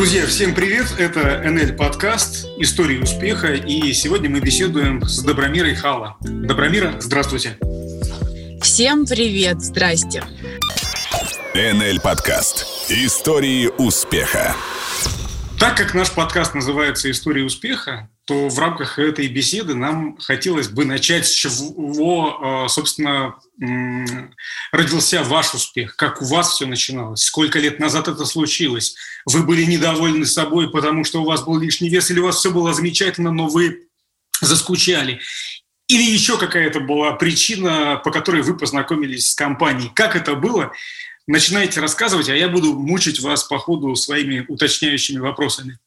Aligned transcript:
Друзья, 0.00 0.24
всем 0.26 0.54
привет! 0.54 0.94
Это 0.96 1.42
НЛ 1.44 1.76
подкаст 1.76 2.48
«Истории 2.56 2.96
успеха» 3.02 3.52
и 3.52 3.92
сегодня 3.92 4.30
мы 4.30 4.40
беседуем 4.40 5.02
с 5.02 5.22
Добромирой 5.22 5.74
Хала. 5.74 6.16
Добромира, 6.22 6.98
здравствуйте! 6.98 7.58
Всем 8.62 9.04
привет! 9.04 9.60
Здрасте! 9.60 10.24
НЛ 11.54 12.00
подкаст 12.02 12.66
«Истории 12.88 13.70
успеха». 13.76 14.56
Так 15.58 15.76
как 15.76 15.92
наш 15.92 16.10
подкаст 16.12 16.54
называется 16.54 17.10
«История 17.10 17.44
успеха», 17.44 18.08
то 18.30 18.48
в 18.48 18.58
рамках 18.60 19.00
этой 19.00 19.26
беседы 19.26 19.74
нам 19.74 20.16
хотелось 20.18 20.68
бы 20.68 20.84
начать 20.84 21.26
с 21.26 21.32
чего, 21.32 22.38
а, 22.40 22.68
собственно, 22.68 23.34
родился 24.70 25.24
ваш 25.24 25.52
успех, 25.52 25.96
как 25.96 26.22
у 26.22 26.26
вас 26.26 26.54
все 26.54 26.66
начиналось, 26.66 27.24
сколько 27.24 27.58
лет 27.58 27.80
назад 27.80 28.06
это 28.06 28.24
случилось. 28.24 28.94
Вы 29.26 29.42
были 29.42 29.64
недовольны 29.64 30.26
собой, 30.26 30.70
потому 30.70 31.02
что 31.02 31.22
у 31.22 31.24
вас 31.24 31.42
был 31.42 31.58
лишний 31.58 31.88
вес, 31.88 32.08
или 32.12 32.20
у 32.20 32.26
вас 32.26 32.36
все 32.36 32.52
было 32.52 32.72
замечательно, 32.72 33.32
но 33.32 33.48
вы 33.48 33.88
заскучали. 34.40 35.20
Или 35.88 36.04
еще 36.04 36.38
какая-то 36.38 36.78
была 36.78 37.14
причина, 37.14 37.96
по 37.96 38.12
которой 38.12 38.42
вы 38.42 38.56
познакомились 38.56 39.32
с 39.32 39.34
компанией. 39.34 39.90
Как 39.92 40.14
это 40.14 40.36
было? 40.36 40.72
начинайте 41.26 41.80
рассказывать, 41.80 42.28
а 42.28 42.34
я 42.34 42.48
буду 42.48 42.74
мучить 42.74 43.20
вас 43.20 43.44
по 43.44 43.58
ходу 43.58 43.94
своими 43.94 44.44
уточняющими 44.48 45.18
вопросами. 45.18 45.78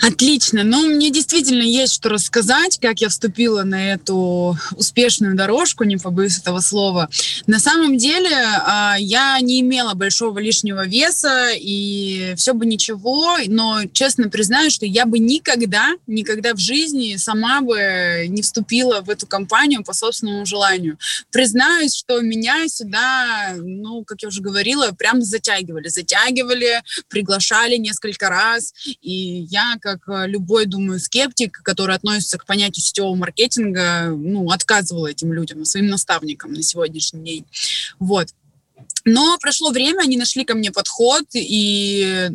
Отлично. 0.00 0.64
Ну, 0.64 0.90
мне 0.90 1.10
действительно 1.10 1.62
есть 1.62 1.94
что 1.94 2.08
рассказать, 2.08 2.78
как 2.80 3.00
я 3.00 3.08
вступила 3.08 3.62
на 3.62 3.92
эту 3.92 4.58
успешную 4.72 5.36
дорожку, 5.36 5.84
не 5.84 5.96
побоюсь 5.96 6.38
этого 6.38 6.60
слова. 6.60 7.08
На 7.46 7.60
самом 7.60 7.96
деле, 7.96 8.34
а, 8.34 8.96
я 8.98 9.38
не 9.40 9.60
имела 9.60 9.94
большого 9.94 10.40
лишнего 10.40 10.84
веса, 10.84 11.50
и 11.54 12.34
все 12.36 12.54
бы 12.54 12.66
ничего, 12.66 13.36
но 13.46 13.82
честно 13.92 14.28
признаю, 14.28 14.70
что 14.70 14.84
я 14.84 15.06
бы 15.06 15.20
никогда, 15.20 15.90
никогда 16.08 16.54
в 16.54 16.58
жизни 16.58 17.14
сама 17.16 17.60
бы 17.60 18.26
не 18.28 18.42
вступила 18.42 19.00
в 19.00 19.10
эту 19.10 19.28
компанию 19.28 19.84
по 19.84 19.92
собственному 19.92 20.44
желанию. 20.44 20.98
Признаюсь, 21.30 21.94
что 21.94 22.20
меня 22.20 22.68
сюда, 22.68 23.54
ну, 23.56 24.02
как 24.04 24.22
я 24.22 24.28
уже 24.28 24.42
говорила, 24.42 24.90
прям 24.90 25.22
затягивали. 25.22 25.88
Затягивали, 25.88 26.82
приглашали 27.08 27.76
несколько 27.76 28.28
раз, 28.28 28.74
и 29.00 29.46
я 29.48 29.76
как 29.84 30.08
э, 30.08 30.26
любой, 30.26 30.64
думаю, 30.64 30.98
скептик, 30.98 31.60
который 31.62 31.94
относится 31.94 32.38
к 32.38 32.46
понятию 32.46 32.82
сетевого 32.82 33.14
маркетинга, 33.14 34.06
ну, 34.08 34.50
отказывала 34.50 35.08
этим 35.08 35.30
людям, 35.30 35.66
своим 35.66 35.88
наставникам 35.88 36.54
на 36.54 36.62
сегодняшний 36.62 37.22
день. 37.22 37.44
Вот. 37.98 38.28
Но 39.04 39.36
прошло 39.38 39.70
время, 39.70 40.00
они 40.00 40.16
нашли 40.16 40.46
ко 40.46 40.54
мне 40.54 40.72
подход, 40.72 41.24
и 41.34 42.30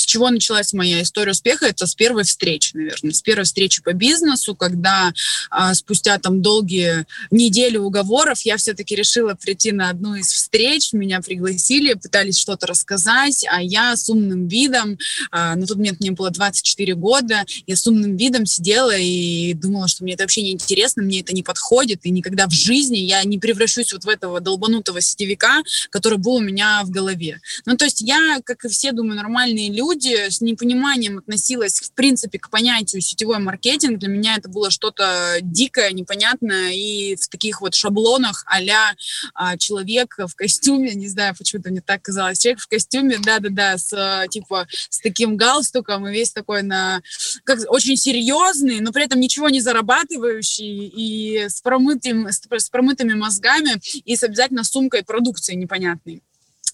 с 0.00 0.06
чего 0.06 0.30
началась 0.30 0.72
моя 0.72 1.02
история 1.02 1.32
успеха? 1.32 1.66
Это 1.66 1.86
с 1.86 1.94
первой 1.94 2.24
встречи, 2.24 2.74
наверное, 2.74 3.12
с 3.12 3.22
первой 3.22 3.44
встречи 3.44 3.82
по 3.82 3.92
бизнесу, 3.92 4.54
когда 4.54 5.12
а, 5.50 5.74
спустя 5.74 6.18
там 6.18 6.42
долгие 6.42 7.06
недели 7.30 7.76
уговоров 7.76 8.40
я 8.42 8.56
все-таки 8.56 8.94
решила 8.94 9.34
прийти 9.34 9.72
на 9.72 9.90
одну 9.90 10.14
из 10.14 10.28
встреч, 10.28 10.92
меня 10.92 11.20
пригласили, 11.20 11.94
пытались 11.94 12.38
что-то 12.38 12.66
рассказать, 12.66 13.44
а 13.50 13.62
я 13.62 13.96
с 13.96 14.08
умным 14.08 14.48
видом, 14.48 14.98
а, 15.30 15.54
на 15.56 15.66
тот 15.66 15.76
момент 15.76 16.00
мне 16.00 16.12
было 16.12 16.30
24 16.30 16.94
года, 16.94 17.44
я 17.66 17.76
с 17.76 17.86
умным 17.86 18.16
видом 18.16 18.46
сидела 18.46 18.96
и 18.96 19.52
думала, 19.54 19.88
что 19.88 20.04
мне 20.04 20.14
это 20.14 20.24
вообще 20.24 20.42
не 20.42 20.52
интересно, 20.52 21.02
мне 21.02 21.20
это 21.20 21.34
не 21.34 21.42
подходит, 21.42 22.00
и 22.04 22.10
никогда 22.10 22.46
в 22.46 22.52
жизни 22.52 22.98
я 22.98 23.22
не 23.24 23.38
превращусь 23.38 23.92
вот 23.92 24.04
в 24.04 24.08
этого 24.08 24.40
долбанутого 24.40 25.00
сетевика, 25.00 25.62
который 25.90 26.18
был 26.18 26.36
у 26.36 26.40
меня 26.40 26.82
в 26.84 26.90
голове. 26.90 27.40
Ну, 27.66 27.76
то 27.76 27.84
есть 27.84 28.00
я, 28.00 28.40
как 28.44 28.64
и 28.64 28.68
все, 28.68 28.92
думаю, 28.92 29.16
нормальные 29.16 29.70
люди, 29.70 29.89
люди 29.90 30.30
с 30.30 30.40
непониманием 30.40 31.18
относилась, 31.18 31.80
в 31.80 31.92
принципе, 31.92 32.38
к 32.38 32.50
понятию 32.50 33.02
сетевой 33.02 33.38
маркетинг. 33.38 33.98
Для 33.98 34.08
меня 34.08 34.36
это 34.36 34.48
было 34.48 34.70
что-то 34.70 35.38
дикое, 35.40 35.90
непонятное, 35.92 36.72
и 36.72 37.16
в 37.16 37.28
таких 37.28 37.60
вот 37.60 37.74
шаблонах 37.74 38.44
а-ля 38.46 38.94
а, 39.34 39.56
человек 39.56 40.16
в 40.18 40.34
костюме, 40.34 40.94
не 40.94 41.08
знаю, 41.08 41.34
почему-то 41.36 41.70
мне 41.70 41.80
так 41.80 42.02
казалось, 42.02 42.38
человек 42.38 42.60
в 42.60 42.68
костюме, 42.68 43.18
да-да-да, 43.18 43.78
с 43.78 44.26
типа 44.30 44.66
с 44.88 45.00
таким 45.00 45.36
галстуком 45.36 46.06
и 46.06 46.12
весь 46.12 46.32
такой 46.32 46.62
на 46.62 47.02
как 47.44 47.58
очень 47.68 47.96
серьезный, 47.96 48.80
но 48.80 48.92
при 48.92 49.04
этом 49.04 49.20
ничего 49.20 49.48
не 49.48 49.60
зарабатывающий 49.60 50.86
и 50.86 51.48
с 51.48 51.60
промытым 51.60 52.28
с 52.28 52.68
промытыми 52.70 53.14
мозгами 53.14 53.80
и 54.04 54.16
с 54.16 54.22
обязательно 54.22 54.64
сумкой 54.64 55.04
продукции 55.04 55.54
непонятной. 55.54 56.22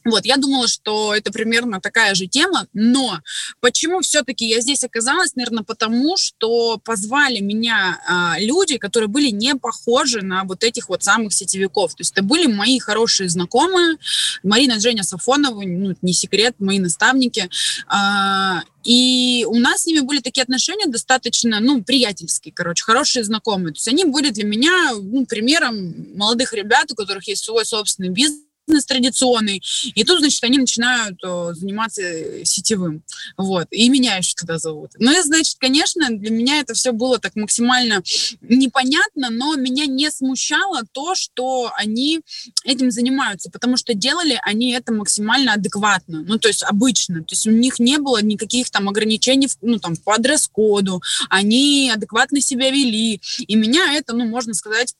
Вот, 0.07 0.25
я 0.25 0.37
думала, 0.37 0.69
что 0.69 1.15
это 1.15 1.33
примерно 1.33 1.81
такая 1.81 2.15
же 2.15 2.29
тема, 2.29 2.69
но 2.73 3.21
почему 3.61 4.01
все-таки 4.03 4.47
я 4.47 4.61
здесь 4.61 4.85
оказалась, 4.85 5.35
наверное, 5.35 5.65
потому 5.65 6.17
что 6.17 6.79
позвали 6.79 7.41
меня 7.41 8.01
а, 8.07 8.37
люди, 8.39 8.79
которые 8.79 9.09
были 9.09 9.31
не 9.31 9.57
похожи 9.57 10.23
на 10.23 10.45
вот 10.45 10.63
этих 10.63 10.89
вот 10.89 11.03
самых 11.03 11.33
сетевиков. 11.33 11.93
То 11.97 12.03
есть 12.03 12.13
это 12.13 12.23
были 12.23 12.47
мои 12.47 12.79
хорошие 12.79 13.29
знакомые, 13.29 13.97
Марина 14.45 14.79
Женя 14.79 15.03
Сафонова, 15.03 15.63
ну, 15.63 15.97
не 16.03 16.13
секрет, 16.13 16.55
мои 16.61 16.79
наставники. 16.79 17.51
А, 17.89 18.63
и 18.85 19.45
у 19.49 19.59
нас 19.59 19.83
с 19.83 19.87
ними 19.87 20.01
были 20.01 20.21
такие 20.21 20.43
отношения 20.43 20.87
достаточно, 20.87 21.59
ну, 21.59 21.83
приятельские, 21.83 22.55
короче, 22.55 22.85
хорошие 22.85 23.25
знакомые. 23.25 23.73
То 23.73 23.79
есть 23.79 23.89
они 23.89 24.05
были 24.05 24.31
для 24.31 24.45
меня, 24.45 24.93
ну, 24.95 25.27
примером 25.27 26.15
молодых 26.15 26.53
ребят, 26.53 26.93
у 26.93 26.95
которых 26.95 27.27
есть 27.27 27.43
свой 27.43 27.67
собственный 27.67 28.11
бизнес, 28.11 28.46
бизнес 28.67 28.85
традиционный, 28.85 29.63
и 29.95 30.05
тут, 30.05 30.21
значит, 30.21 30.43
они 30.45 30.59
начинают 30.59 31.23
о, 31.25 31.55
заниматься 31.55 32.03
сетевым, 32.45 33.03
вот, 33.37 33.67
и 33.71 33.89
меня 33.89 34.17
еще 34.17 34.35
туда 34.35 34.59
зовут. 34.59 34.93
Ну 34.99 35.19
и, 35.19 35.23
значит, 35.23 35.57
конечно, 35.59 36.09
для 36.11 36.31
меня 36.31 36.61
это 36.61 36.75
все 36.75 36.93
было 36.93 37.19
так 37.19 37.37
максимально 37.37 38.03
непонятно, 38.43 39.31
но 39.31 39.55
меня 39.55 39.87
не 39.87 40.11
смущало 40.11 40.83
то, 40.93 41.15
что 41.15 41.71
они 41.77 42.21
этим 42.65 42.91
занимаются, 42.91 43.51
потому 43.51 43.77
что 43.77 43.95
делали 43.95 44.39
они 44.43 44.73
это 44.73 44.93
максимально 44.93 45.55
адекватно, 45.55 46.23
ну, 46.27 46.39
то 46.39 46.49
есть 46.49 46.63
обычно, 46.63 47.21
то 47.21 47.33
есть 47.33 47.47
у 47.47 47.51
них 47.51 47.79
не 47.79 47.99
было 47.99 48.23
никаких 48.23 48.71
там 48.71 48.89
ограничений, 48.89 49.49
ну, 49.63 49.79
там, 49.79 49.97
по 49.97 50.15
адрес-коду, 50.15 51.03
они 51.31 51.91
адекватно 51.95 52.41
себя 52.41 52.71
вели, 52.71 53.21
и 53.39 53.55
меня 53.55 53.95
это, 53.95 54.15
ну, 54.15 54.27
можно 54.27 54.55
сказать, 54.55 54.95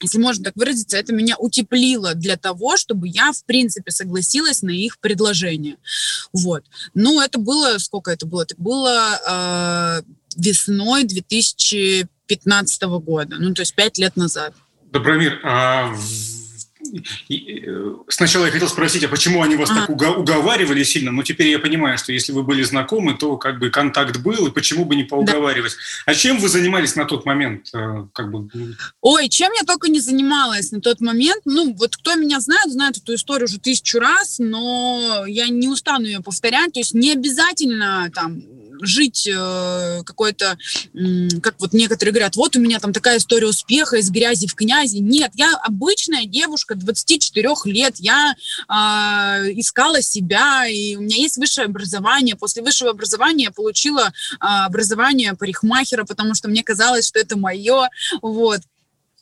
если 0.00 0.18
можно 0.18 0.44
так 0.44 0.56
выразиться, 0.56 0.96
это 0.96 1.12
меня 1.12 1.36
утеплило 1.38 2.14
для 2.14 2.36
того, 2.36 2.76
чтобы 2.76 3.08
я, 3.08 3.32
в 3.32 3.44
принципе, 3.44 3.90
согласилась 3.90 4.62
на 4.62 4.70
их 4.70 4.98
предложение. 4.98 5.76
Вот. 6.32 6.64
Ну, 6.94 7.20
это 7.20 7.38
было, 7.38 7.78
сколько 7.78 8.10
это 8.10 8.26
было? 8.26 8.42
Это 8.42 8.54
было 8.58 10.02
э, 10.02 10.02
весной 10.36 11.04
2015 11.04 12.82
года, 12.82 13.36
ну, 13.38 13.54
то 13.54 13.62
есть 13.62 13.74
пять 13.74 13.98
лет 13.98 14.16
назад. 14.16 14.54
Добромир, 14.92 15.40
а 15.44 15.94
Э, 15.94 16.35
сначала 18.08 18.46
я 18.46 18.50
хотел 18.50 18.68
спросить, 18.68 19.04
а 19.04 19.08
почему 19.08 19.42
они 19.42 19.56
вас 19.56 19.70
а. 19.70 19.74
так 19.74 19.90
уговаривали 19.90 20.82
сильно? 20.82 21.12
Но 21.12 21.22
теперь 21.22 21.48
я 21.48 21.58
понимаю, 21.58 21.98
что 21.98 22.12
если 22.12 22.32
вы 22.32 22.42
были 22.42 22.62
знакомы, 22.62 23.14
то 23.14 23.36
как 23.36 23.58
бы 23.58 23.70
контакт 23.70 24.18
был, 24.18 24.46
и 24.46 24.50
почему 24.50 24.84
бы 24.84 24.96
не 24.96 25.04
поуговаривать? 25.04 25.72
Да. 26.06 26.12
А 26.12 26.14
чем 26.14 26.38
вы 26.38 26.48
занимались 26.48 26.96
на 26.96 27.04
тот 27.04 27.24
момент? 27.26 27.68
Э, 27.74 28.06
как 28.12 28.30
бы? 28.30 28.48
Ой, 29.00 29.28
чем 29.28 29.52
я 29.52 29.64
только 29.64 29.88
не 29.88 30.00
занималась 30.00 30.72
на 30.72 30.80
тот 30.80 31.00
момент. 31.00 31.42
Ну, 31.44 31.74
вот 31.74 31.96
кто 31.96 32.14
меня 32.14 32.40
знает, 32.40 32.70
знает 32.70 32.98
эту 32.98 33.14
историю 33.14 33.46
уже 33.46 33.58
тысячу 33.58 33.98
раз, 33.98 34.36
но 34.38 35.24
я 35.26 35.48
не 35.48 35.68
устану 35.68 36.06
ее 36.06 36.20
повторять. 36.20 36.72
То 36.72 36.80
есть 36.80 36.94
не 36.94 37.12
обязательно 37.12 38.10
там 38.14 38.42
жить 38.82 39.26
э, 39.26 40.02
какой-то, 40.04 40.58
э, 40.94 41.28
как 41.42 41.56
вот 41.58 41.72
некоторые 41.72 42.12
говорят, 42.12 42.36
вот 42.36 42.56
у 42.56 42.60
меня 42.60 42.78
там 42.78 42.92
такая 42.92 43.18
история 43.18 43.46
успеха 43.46 43.96
из 43.96 44.10
грязи 44.10 44.46
в 44.46 44.54
князи. 44.54 44.98
Нет, 44.98 45.32
я 45.34 45.54
обычная 45.62 46.26
девушка 46.26 46.74
24 46.74 47.54
лет, 47.66 47.94
я 47.98 48.34
э, 48.68 48.72
искала 49.54 50.02
себя, 50.02 50.66
и 50.66 50.96
у 50.96 51.02
меня 51.02 51.16
есть 51.16 51.36
высшее 51.36 51.66
образование. 51.66 52.36
После 52.36 52.62
высшего 52.62 52.90
образования 52.90 53.44
я 53.44 53.50
получила 53.50 54.06
э, 54.06 54.36
образование 54.40 55.34
парикмахера, 55.34 56.04
потому 56.04 56.34
что 56.34 56.48
мне 56.48 56.62
казалось, 56.62 57.06
что 57.06 57.18
это 57.18 57.36
мое, 57.36 57.88
вот. 58.22 58.60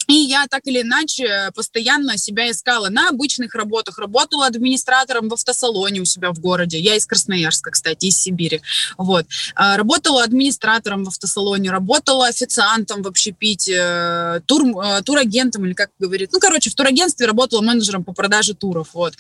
И 0.06 0.15
я 0.15 0.47
так 0.49 0.62
или 0.65 0.83
иначе 0.83 1.51
постоянно 1.55 2.19
себя 2.19 2.51
искала 2.51 2.89
на 2.89 3.09
обычных 3.09 3.55
работах. 3.55 3.99
Работала 3.99 4.47
администратором 4.47 5.29
в 5.29 5.35
автосалоне 5.35 6.01
у 6.01 6.05
себя 6.05 6.33
в 6.33 6.39
городе. 6.39 6.79
Я 6.79 6.97
из 6.97 7.06
Красноярска, 7.06 7.71
кстати, 7.71 8.06
из 8.06 8.19
Сибири. 8.19 8.61
Вот. 8.99 9.27
А, 9.55 9.77
работала 9.77 10.23
администратором 10.23 11.05
в 11.05 11.09
автосалоне, 11.09 11.71
работала 11.71 12.27
официантом 12.27 13.03
в 13.03 13.09
общепите, 13.09 13.77
э, 13.77 14.41
тур, 14.47 14.62
э, 14.83 15.03
турагентом, 15.03 15.65
или 15.67 15.73
как 15.73 15.91
говорит. 15.99 16.31
Ну, 16.33 16.41
короче, 16.41 16.71
в 16.71 16.75
турагентстве 16.75 17.27
работала 17.27 17.61
менеджером 17.61 18.05
по 18.05 18.12
продаже 18.12 18.55
туров. 18.55 18.89
Вот. 18.95 19.15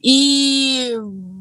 И 0.00 0.96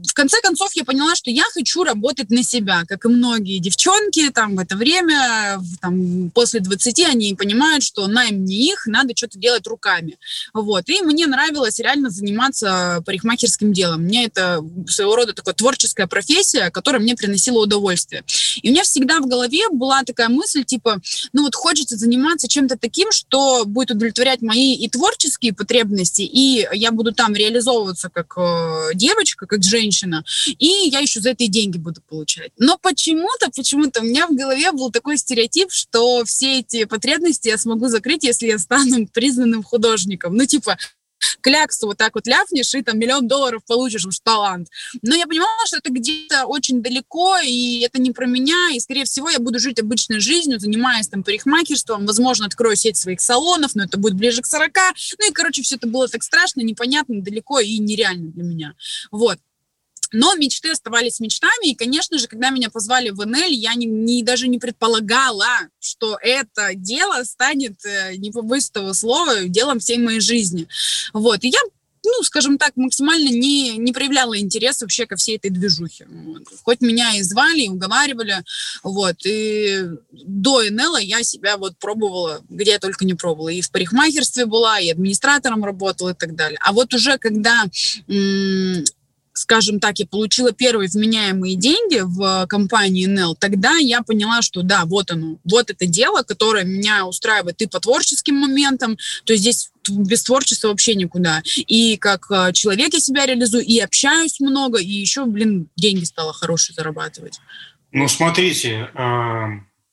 в 0.10 0.14
конце 0.14 0.42
концов 0.42 0.72
я 0.74 0.84
поняла, 0.84 1.16
что 1.16 1.30
я 1.30 1.44
хочу 1.54 1.84
работать 1.84 2.32
на 2.32 2.42
себя, 2.44 2.84
как 2.88 3.06
и 3.06 3.08
многие 3.08 3.60
девчонки 3.60 4.32
там 4.32 4.56
в 4.56 4.60
это 4.60 4.76
время, 4.76 5.62
там, 5.82 6.32
после 6.32 6.62
20 6.62 7.00
они 7.02 7.36
понимают, 7.36 7.84
что 7.84 8.08
найм 8.08 8.44
не 8.44 8.72
их, 8.72 8.88
надо 8.88 9.16
что-то 9.16 9.38
делать 9.38 9.68
руками. 9.68 10.18
Вот. 10.54 10.90
И 10.90 11.02
мне 11.02 11.28
нравилось 11.28 11.78
реально 11.78 12.10
заниматься 12.10 13.04
парикмахерским 13.06 13.72
делом. 13.72 14.02
Мне 14.04 14.26
это 14.26 14.66
своего 14.88 15.16
рода 15.16 15.34
такая 15.34 15.54
творческая 15.54 16.08
профессия, 16.08 16.72
которая 16.72 17.02
мне 17.02 17.16
приносила 17.16 17.60
удовольствие. 17.60 18.24
И 18.64 18.70
у 18.70 18.72
меня 18.72 18.84
всегда 18.84 19.20
в 19.20 19.28
голове 19.28 19.70
была 19.72 20.04
такая 20.04 20.30
мысль, 20.30 20.64
типа, 20.64 21.00
ну 21.34 21.44
вот 21.44 21.54
хочется 21.54 21.98
заниматься 21.98 22.48
чем-то 22.48 22.80
таким, 22.80 23.12
что 23.12 23.64
будет 23.66 23.92
удовлетворять 23.92 24.42
мои 24.42 24.74
и 24.74 24.90
творческие 24.90 25.54
потребности, 25.54 26.24
и 26.24 26.68
я 26.74 26.92
буду 26.92 27.14
там 27.14 27.36
реализовываться 27.36 28.10
как 28.10 28.34
э, 28.38 28.96
девочка, 28.96 29.46
как 29.46 29.64
женщина, 29.64 29.99
и 30.48 30.90
я 30.90 31.00
еще 31.00 31.20
за 31.20 31.32
это 31.32 31.44
и 31.44 31.48
деньги 31.48 31.78
буду 31.78 32.02
получать. 32.02 32.52
Но 32.58 32.78
почему-то, 32.78 33.50
почему-то 33.56 34.02
у 34.02 34.04
меня 34.04 34.28
в 34.28 34.36
голове 34.36 34.72
был 34.72 34.92
такой 34.92 35.18
стереотип, 35.18 35.72
что 35.72 36.24
все 36.26 36.60
эти 36.60 36.86
потребности 36.86 37.48
я 37.48 37.58
смогу 37.58 37.88
закрыть, 37.88 38.24
если 38.24 38.48
я 38.48 38.60
стану 38.60 39.08
признанным 39.14 39.64
художником. 39.64 40.36
Ну, 40.36 40.46
типа, 40.46 40.78
кляксу 41.42 41.88
вот 41.88 41.98
так 41.98 42.16
вот 42.16 42.28
ляпнешь, 42.28 42.74
и 42.74 42.82
там 42.82 42.98
миллион 43.00 43.28
долларов 43.28 43.62
получишь, 43.68 44.06
уж 44.06 44.20
талант. 44.20 44.68
Но 45.02 45.16
я 45.16 45.28
понимала, 45.28 45.66
что 45.66 45.78
это 45.78 45.92
где-то 45.92 46.46
очень 46.46 46.82
далеко, 46.82 47.38
и 47.40 47.80
это 47.82 48.02
не 48.02 48.12
про 48.12 48.26
меня, 48.26 48.70
и, 48.74 48.80
скорее 48.80 49.06
всего, 49.06 49.30
я 49.30 49.40
буду 49.40 49.60
жить 49.60 49.80
обычной 49.80 50.20
жизнью, 50.20 50.60
занимаясь 50.60 51.08
там 51.08 51.24
парикмахерством, 51.24 52.06
возможно, 52.06 52.46
открою 52.46 52.76
сеть 52.76 52.98
своих 52.98 53.22
салонов, 53.22 53.76
но 53.76 53.84
это 53.84 53.98
будет 53.98 54.16
ближе 54.16 54.42
к 54.42 54.46
40. 54.46 54.70
Ну 55.20 55.30
и, 55.30 55.34
короче, 55.34 55.62
все 55.62 55.76
это 55.76 55.88
было 55.88 56.08
так 56.08 56.24
страшно, 56.24 56.62
непонятно, 56.62 57.22
далеко 57.22 57.60
и 57.60 57.78
нереально 57.80 58.32
для 58.32 58.44
меня. 58.44 58.76
Вот. 59.12 59.40
Но 60.12 60.36
мечты 60.36 60.72
оставались 60.72 61.20
мечтами, 61.20 61.72
и, 61.72 61.76
конечно 61.76 62.18
же, 62.18 62.28
когда 62.28 62.50
меня 62.50 62.70
позвали 62.70 63.10
в 63.10 63.26
НЛ, 63.26 63.50
я 63.50 63.76
не, 63.76 63.86
не, 63.86 64.24
даже 64.24 64.48
не 64.48 64.60
предполагала, 64.60 65.48
что 65.80 66.18
это 66.22 66.74
дело 66.74 67.24
станет, 67.24 67.86
э, 67.86 68.16
не 68.16 68.32
побоюсь 68.32 68.70
этого 68.70 68.94
слова, 68.94 69.44
делом 69.44 69.80
всей 69.80 69.98
моей 69.98 70.20
жизни. 70.20 70.68
Вот, 71.14 71.44
и 71.44 71.50
я 71.50 71.60
ну, 72.04 72.24
скажем 72.24 72.58
так, 72.58 72.76
максимально 72.76 73.30
не, 73.30 73.78
не 73.78 73.92
проявляла 73.92 74.40
интерес 74.40 74.82
вообще 74.82 75.06
ко 75.06 75.16
всей 75.16 75.38
этой 75.38 75.50
движухе. 75.50 76.08
Вот. 76.10 76.44
Хоть 76.64 76.82
меня 76.82 77.16
и 77.16 77.24
звали, 77.24 77.62
и 77.62 77.70
уговаривали, 77.70 78.44
вот, 78.84 79.18
и 79.26 79.84
до 80.12 80.62
НЛ 80.70 80.98
я 80.98 81.24
себя 81.24 81.58
вот 81.58 81.78
пробовала, 81.78 82.42
где 82.50 82.72
я 82.72 82.80
только 82.80 83.06
не 83.06 83.16
пробовала. 83.16 83.50
И 83.50 83.62
в 83.62 83.72
парикмахерстве 83.72 84.46
была, 84.46 84.80
и 84.80 84.90
администратором 84.90 85.64
работала, 85.64 86.12
и 86.12 86.16
так 86.16 86.36
далее. 86.36 86.60
А 86.64 86.72
вот 86.72 86.94
уже 86.94 87.18
когда 87.18 87.66
м- 88.08 88.86
скажем 89.40 89.80
так, 89.80 90.00
я 90.00 90.06
получила 90.06 90.52
первые 90.52 90.90
вменяемые 90.90 91.56
деньги 91.56 92.02
в 92.04 92.46
компании 92.48 93.08
NL, 93.08 93.36
тогда 93.40 93.78
я 93.78 94.02
поняла, 94.02 94.42
что 94.42 94.64
да, 94.64 94.84
вот 94.84 95.12
оно, 95.12 95.38
вот 95.50 95.70
это 95.70 95.86
дело, 95.86 96.24
которое 96.24 96.66
меня 96.66 97.06
устраивает 97.06 97.62
и 97.62 97.68
по 97.68 97.80
творческим 97.80 98.36
моментам, 98.36 98.98
то 99.24 99.34
есть 99.34 99.44
здесь 99.44 99.72
без 99.88 100.24
творчества 100.24 100.68
вообще 100.68 100.94
никуда. 100.96 101.42
И 101.56 101.96
как 101.98 102.30
э, 102.30 102.52
человек 102.52 102.94
я 102.94 103.00
себя 103.00 103.26
реализую, 103.26 103.64
и 103.64 103.80
общаюсь 103.80 104.42
много, 104.42 104.80
и 104.80 104.88
еще, 104.88 105.26
блин, 105.26 105.70
деньги 105.78 106.04
стало 106.04 106.34
хорошие 106.34 106.76
зарабатывать. 106.76 107.40
Ну, 107.94 108.08
смотрите, 108.10 108.90
э, 108.94 109.46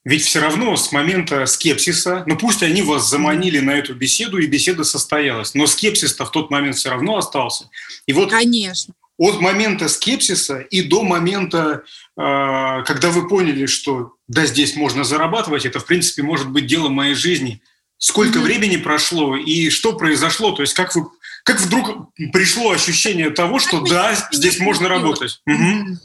ведь 0.05 0.25
все 0.25 0.41
равно 0.41 0.77
с 0.77 0.91
момента 0.91 1.47
скепсиса, 1.47 2.25
ну 2.27 2.37
пусть 2.37 2.65
они 2.65 2.83
вас 2.83 3.09
заманили 3.09 3.61
на 3.61 3.71
эту 3.71 3.95
беседу, 3.95 4.39
и 4.39 4.47
беседа 4.49 4.83
состоялась, 4.83 5.55
но 5.55 5.69
скепсис-то 5.69 6.25
в 6.27 6.33
тот 6.33 6.51
момент 6.51 6.77
все 6.77 6.91
равно 6.91 7.17
остался. 7.17 7.71
И 8.07 8.13
вот 8.13 8.31
Конечно 8.31 8.93
от 9.19 9.41
момента 9.41 9.89
скепсиса 9.89 10.59
и 10.59 10.83
до 10.83 11.03
момента, 11.03 11.83
э, 12.17 12.83
когда 12.85 13.11
вы 13.11 13.29
поняли, 13.29 13.67
что 13.67 14.15
да, 14.29 14.47
здесь 14.47 14.77
можно 14.77 15.05
зарабатывать, 15.05 15.65
это, 15.65 15.81
в 15.81 15.87
принципе, 15.87 16.23
может 16.23 16.51
быть 16.51 16.67
дело 16.67 16.89
моей 16.89 17.15
жизни. 17.15 17.63
Сколько 17.99 18.39
mm-hmm. 18.39 18.43
времени 18.43 18.77
прошло 18.77 19.37
и 19.37 19.71
что 19.71 19.95
произошло? 19.95 20.53
То 20.53 20.63
есть 20.63 20.75
как 20.75 20.95
вы, 20.95 21.07
как 21.45 21.61
вдруг 21.61 22.11
пришло 22.33 22.73
ощущение 22.73 23.31
того, 23.31 23.59
что 23.59 23.81
да, 23.81 24.15
здесь 24.33 24.59
можно 24.59 24.89
работать? 24.89 25.41
Угу. 25.47 25.99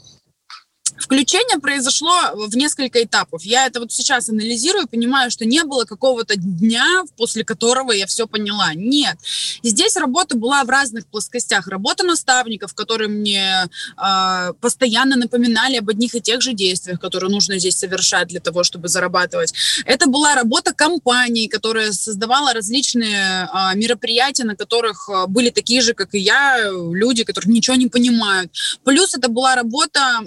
Включение 1.02 1.58
произошло 1.58 2.12
в 2.34 2.56
несколько 2.56 3.02
этапов. 3.02 3.42
Я 3.42 3.66
это 3.66 3.80
вот 3.80 3.92
сейчас 3.92 4.28
анализирую, 4.28 4.86
понимаю, 4.86 5.32
что 5.32 5.44
не 5.44 5.64
было 5.64 5.84
какого-то 5.84 6.36
дня, 6.36 7.02
после 7.16 7.44
которого 7.44 7.90
я 7.90 8.06
все 8.06 8.28
поняла. 8.28 8.72
Нет. 8.74 9.16
Здесь 9.64 9.96
работа 9.96 10.36
была 10.36 10.62
в 10.62 10.70
разных 10.70 11.08
плоскостях. 11.08 11.66
Работа 11.66 12.04
наставников, 12.04 12.74
которые 12.74 13.08
мне 13.08 13.68
э, 13.96 14.52
постоянно 14.60 15.16
напоминали 15.16 15.78
об 15.78 15.88
одних 15.88 16.14
и 16.14 16.20
тех 16.20 16.40
же 16.40 16.52
действиях, 16.52 17.00
которые 17.00 17.30
нужно 17.30 17.58
здесь 17.58 17.76
совершать 17.76 18.28
для 18.28 18.38
того, 18.38 18.62
чтобы 18.62 18.86
зарабатывать. 18.86 19.52
Это 19.84 20.06
была 20.06 20.36
работа 20.36 20.72
компании, 20.72 21.48
которая 21.48 21.90
создавала 21.90 22.52
различные 22.52 23.48
э, 23.52 23.76
мероприятия, 23.76 24.44
на 24.44 24.54
которых 24.54 25.10
были 25.26 25.50
такие 25.50 25.80
же, 25.80 25.94
как 25.94 26.14
и 26.14 26.20
я, 26.20 26.58
люди, 26.70 27.24
которые 27.24 27.52
ничего 27.52 27.74
не 27.74 27.88
понимают. 27.88 28.52
Плюс 28.84 29.14
это 29.14 29.28
была 29.28 29.56
работа 29.56 30.20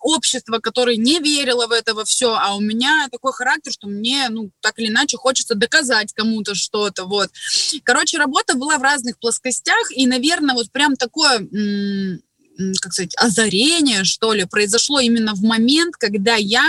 общество, 0.00 0.58
которое 0.58 0.96
не 0.96 1.18
верило 1.18 1.66
в 1.66 1.72
это 1.72 2.04
все, 2.04 2.34
а 2.34 2.56
у 2.56 2.60
меня 2.60 3.08
такой 3.10 3.32
характер, 3.32 3.72
что 3.72 3.88
мне, 3.88 4.28
ну, 4.30 4.50
так 4.60 4.78
или 4.78 4.88
иначе 4.88 5.16
хочется 5.16 5.54
доказать 5.54 6.12
кому-то 6.12 6.54
что-то, 6.54 7.04
вот. 7.04 7.30
Короче, 7.84 8.18
работа 8.18 8.54
была 8.54 8.78
в 8.78 8.82
разных 8.82 9.18
плоскостях, 9.18 9.90
и, 9.92 10.06
наверное, 10.06 10.54
вот 10.54 10.70
прям 10.72 10.96
такое 10.96 11.40
как 12.80 12.92
сказать, 12.92 13.14
озарение, 13.16 14.04
что 14.04 14.32
ли, 14.32 14.44
произошло 14.44 15.00
именно 15.00 15.34
в 15.34 15.42
момент, 15.42 15.96
когда 15.96 16.36
я 16.36 16.64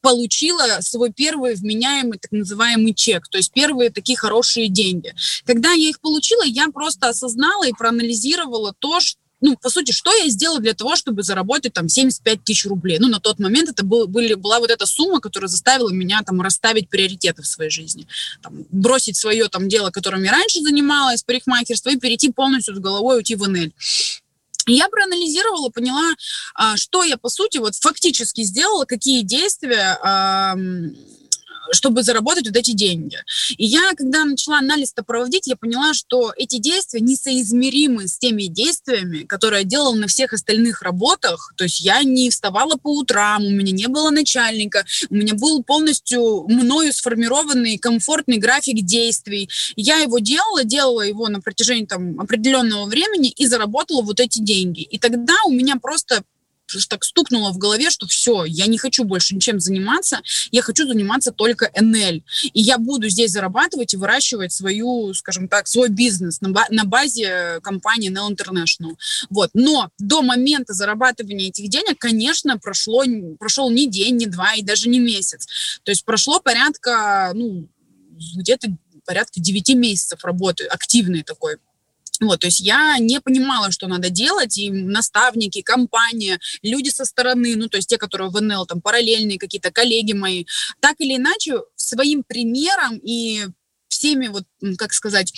получила 0.00 0.78
свой 0.80 1.12
первый 1.12 1.54
вменяемый 1.54 2.18
так 2.18 2.32
называемый 2.32 2.94
чек, 2.94 3.28
то 3.28 3.38
есть 3.38 3.52
первые 3.52 3.90
такие 3.90 4.16
хорошие 4.16 4.68
деньги. 4.68 5.14
Когда 5.44 5.72
я 5.72 5.88
их 5.88 6.00
получила, 6.00 6.44
я 6.44 6.68
просто 6.68 7.08
осознала 7.08 7.66
и 7.66 7.72
проанализировала 7.72 8.74
то, 8.78 9.00
что 9.00 9.21
ну, 9.42 9.56
по 9.56 9.70
сути, 9.70 9.90
что 9.90 10.14
я 10.14 10.28
сделала 10.30 10.60
для 10.60 10.72
того, 10.72 10.94
чтобы 10.94 11.24
заработать 11.24 11.72
там 11.72 11.88
75 11.88 12.44
тысяч 12.44 12.64
рублей? 12.64 12.98
Ну, 13.00 13.08
на 13.08 13.20
тот 13.20 13.40
момент 13.40 13.68
это 13.68 13.84
был, 13.84 14.06
были, 14.06 14.34
была 14.34 14.60
вот 14.60 14.70
эта 14.70 14.86
сумма, 14.86 15.20
которая 15.20 15.48
заставила 15.48 15.90
меня 15.90 16.22
там 16.24 16.40
расставить 16.40 16.88
приоритеты 16.88 17.42
в 17.42 17.46
своей 17.46 17.70
жизни. 17.70 18.06
Там, 18.40 18.64
бросить 18.70 19.16
свое 19.16 19.48
там 19.48 19.68
дело, 19.68 19.90
которым 19.90 20.22
я 20.22 20.30
раньше 20.30 20.60
занималась, 20.60 21.24
парикмахерство, 21.24 21.90
и 21.90 21.96
перейти 21.96 22.30
полностью 22.30 22.76
с 22.76 22.78
головой, 22.78 23.16
уйти 23.16 23.34
в 23.34 23.48
НЛ. 23.48 23.72
Я 24.66 24.88
проанализировала, 24.88 25.70
поняла, 25.70 26.12
а, 26.54 26.76
что 26.76 27.02
я, 27.02 27.16
по 27.16 27.28
сути, 27.28 27.58
вот 27.58 27.74
фактически 27.74 28.42
сделала, 28.42 28.84
какие 28.84 29.22
действия 29.22 29.98
чтобы 31.70 32.02
заработать 32.02 32.46
вот 32.46 32.56
эти 32.56 32.72
деньги. 32.72 33.18
И 33.56 33.64
я, 33.64 33.92
когда 33.96 34.24
начала 34.24 34.58
анализ 34.58 34.92
проводить, 35.06 35.46
я 35.46 35.56
поняла, 35.56 35.94
что 35.94 36.32
эти 36.36 36.58
действия 36.58 37.00
несоизмеримы 37.00 38.08
с 38.08 38.18
теми 38.18 38.44
действиями, 38.44 39.24
которые 39.24 39.62
я 39.62 39.68
делала 39.68 39.94
на 39.94 40.06
всех 40.06 40.32
остальных 40.32 40.82
работах. 40.82 41.52
То 41.56 41.64
есть 41.64 41.80
я 41.80 42.02
не 42.02 42.30
вставала 42.30 42.76
по 42.76 42.88
утрам, 42.98 43.44
у 43.44 43.50
меня 43.50 43.72
не 43.72 43.88
было 43.88 44.10
начальника, 44.10 44.84
у 45.10 45.14
меня 45.14 45.34
был 45.34 45.62
полностью 45.62 46.44
мною 46.48 46.92
сформированный 46.92 47.78
комфортный 47.78 48.38
график 48.38 48.84
действий. 48.84 49.48
Я 49.76 49.98
его 49.98 50.18
делала, 50.18 50.64
делала 50.64 51.02
его 51.02 51.28
на 51.28 51.40
протяжении 51.40 51.86
там 51.86 52.20
определенного 52.20 52.86
времени 52.86 53.30
и 53.30 53.46
заработала 53.46 54.02
вот 54.02 54.20
эти 54.20 54.38
деньги. 54.38 54.82
И 54.82 54.98
тогда 54.98 55.34
у 55.46 55.50
меня 55.50 55.76
просто 55.76 56.22
так 56.88 57.04
стукнуло 57.04 57.52
в 57.52 57.58
голове, 57.58 57.90
что 57.90 58.06
все, 58.06 58.44
я 58.44 58.66
не 58.66 58.78
хочу 58.78 59.04
больше 59.04 59.34
ничем 59.34 59.60
заниматься, 59.60 60.20
я 60.50 60.62
хочу 60.62 60.86
заниматься 60.86 61.32
только 61.32 61.70
НЛ. 61.80 62.22
И 62.52 62.60
я 62.60 62.78
буду 62.78 63.08
здесь 63.08 63.32
зарабатывать 63.32 63.94
и 63.94 63.96
выращивать 63.96 64.52
свою, 64.52 65.14
скажем 65.14 65.48
так, 65.48 65.68
свой 65.68 65.88
бизнес 65.88 66.40
на, 66.40 66.48
на 66.70 66.84
базе 66.84 67.60
компании 67.62 68.10
NL 68.10 68.36
International. 68.36 68.96
Вот. 69.30 69.50
Но 69.54 69.90
до 69.98 70.22
момента 70.22 70.72
зарабатывания 70.72 71.48
этих 71.48 71.68
денег, 71.68 71.98
конечно, 71.98 72.58
прошло, 72.58 73.04
прошел 73.38 73.70
не 73.70 73.88
день, 73.88 74.16
не 74.16 74.26
два 74.26 74.54
и 74.54 74.62
даже 74.62 74.88
не 74.88 74.98
месяц. 74.98 75.46
То 75.84 75.90
есть 75.90 76.04
прошло 76.04 76.40
порядка, 76.40 77.32
ну, 77.34 77.68
где-то 78.36 78.68
порядка 79.04 79.40
9 79.40 79.74
месяцев 79.74 80.24
работы, 80.24 80.64
активной 80.64 81.22
такой 81.22 81.56
вот, 82.26 82.40
то 82.40 82.46
есть 82.46 82.60
я 82.60 82.98
не 82.98 83.20
понимала, 83.20 83.70
что 83.70 83.86
надо 83.86 84.10
делать, 84.10 84.58
и 84.58 84.70
наставники, 84.70 85.62
компания, 85.62 86.38
люди 86.62 86.88
со 86.88 87.04
стороны, 87.04 87.56
ну, 87.56 87.68
то 87.68 87.76
есть 87.76 87.88
те, 87.88 87.98
которые 87.98 88.30
в 88.30 88.40
НЛ, 88.40 88.66
там, 88.66 88.80
параллельные 88.80 89.38
какие-то 89.38 89.70
коллеги 89.70 90.12
мои, 90.12 90.44
так 90.80 90.96
или 90.98 91.16
иначе, 91.16 91.60
своим 91.76 92.22
примером 92.22 92.98
и 92.98 93.46
всеми, 93.88 94.28
вот, 94.28 94.44
как 94.78 94.92
сказать, 94.92 95.32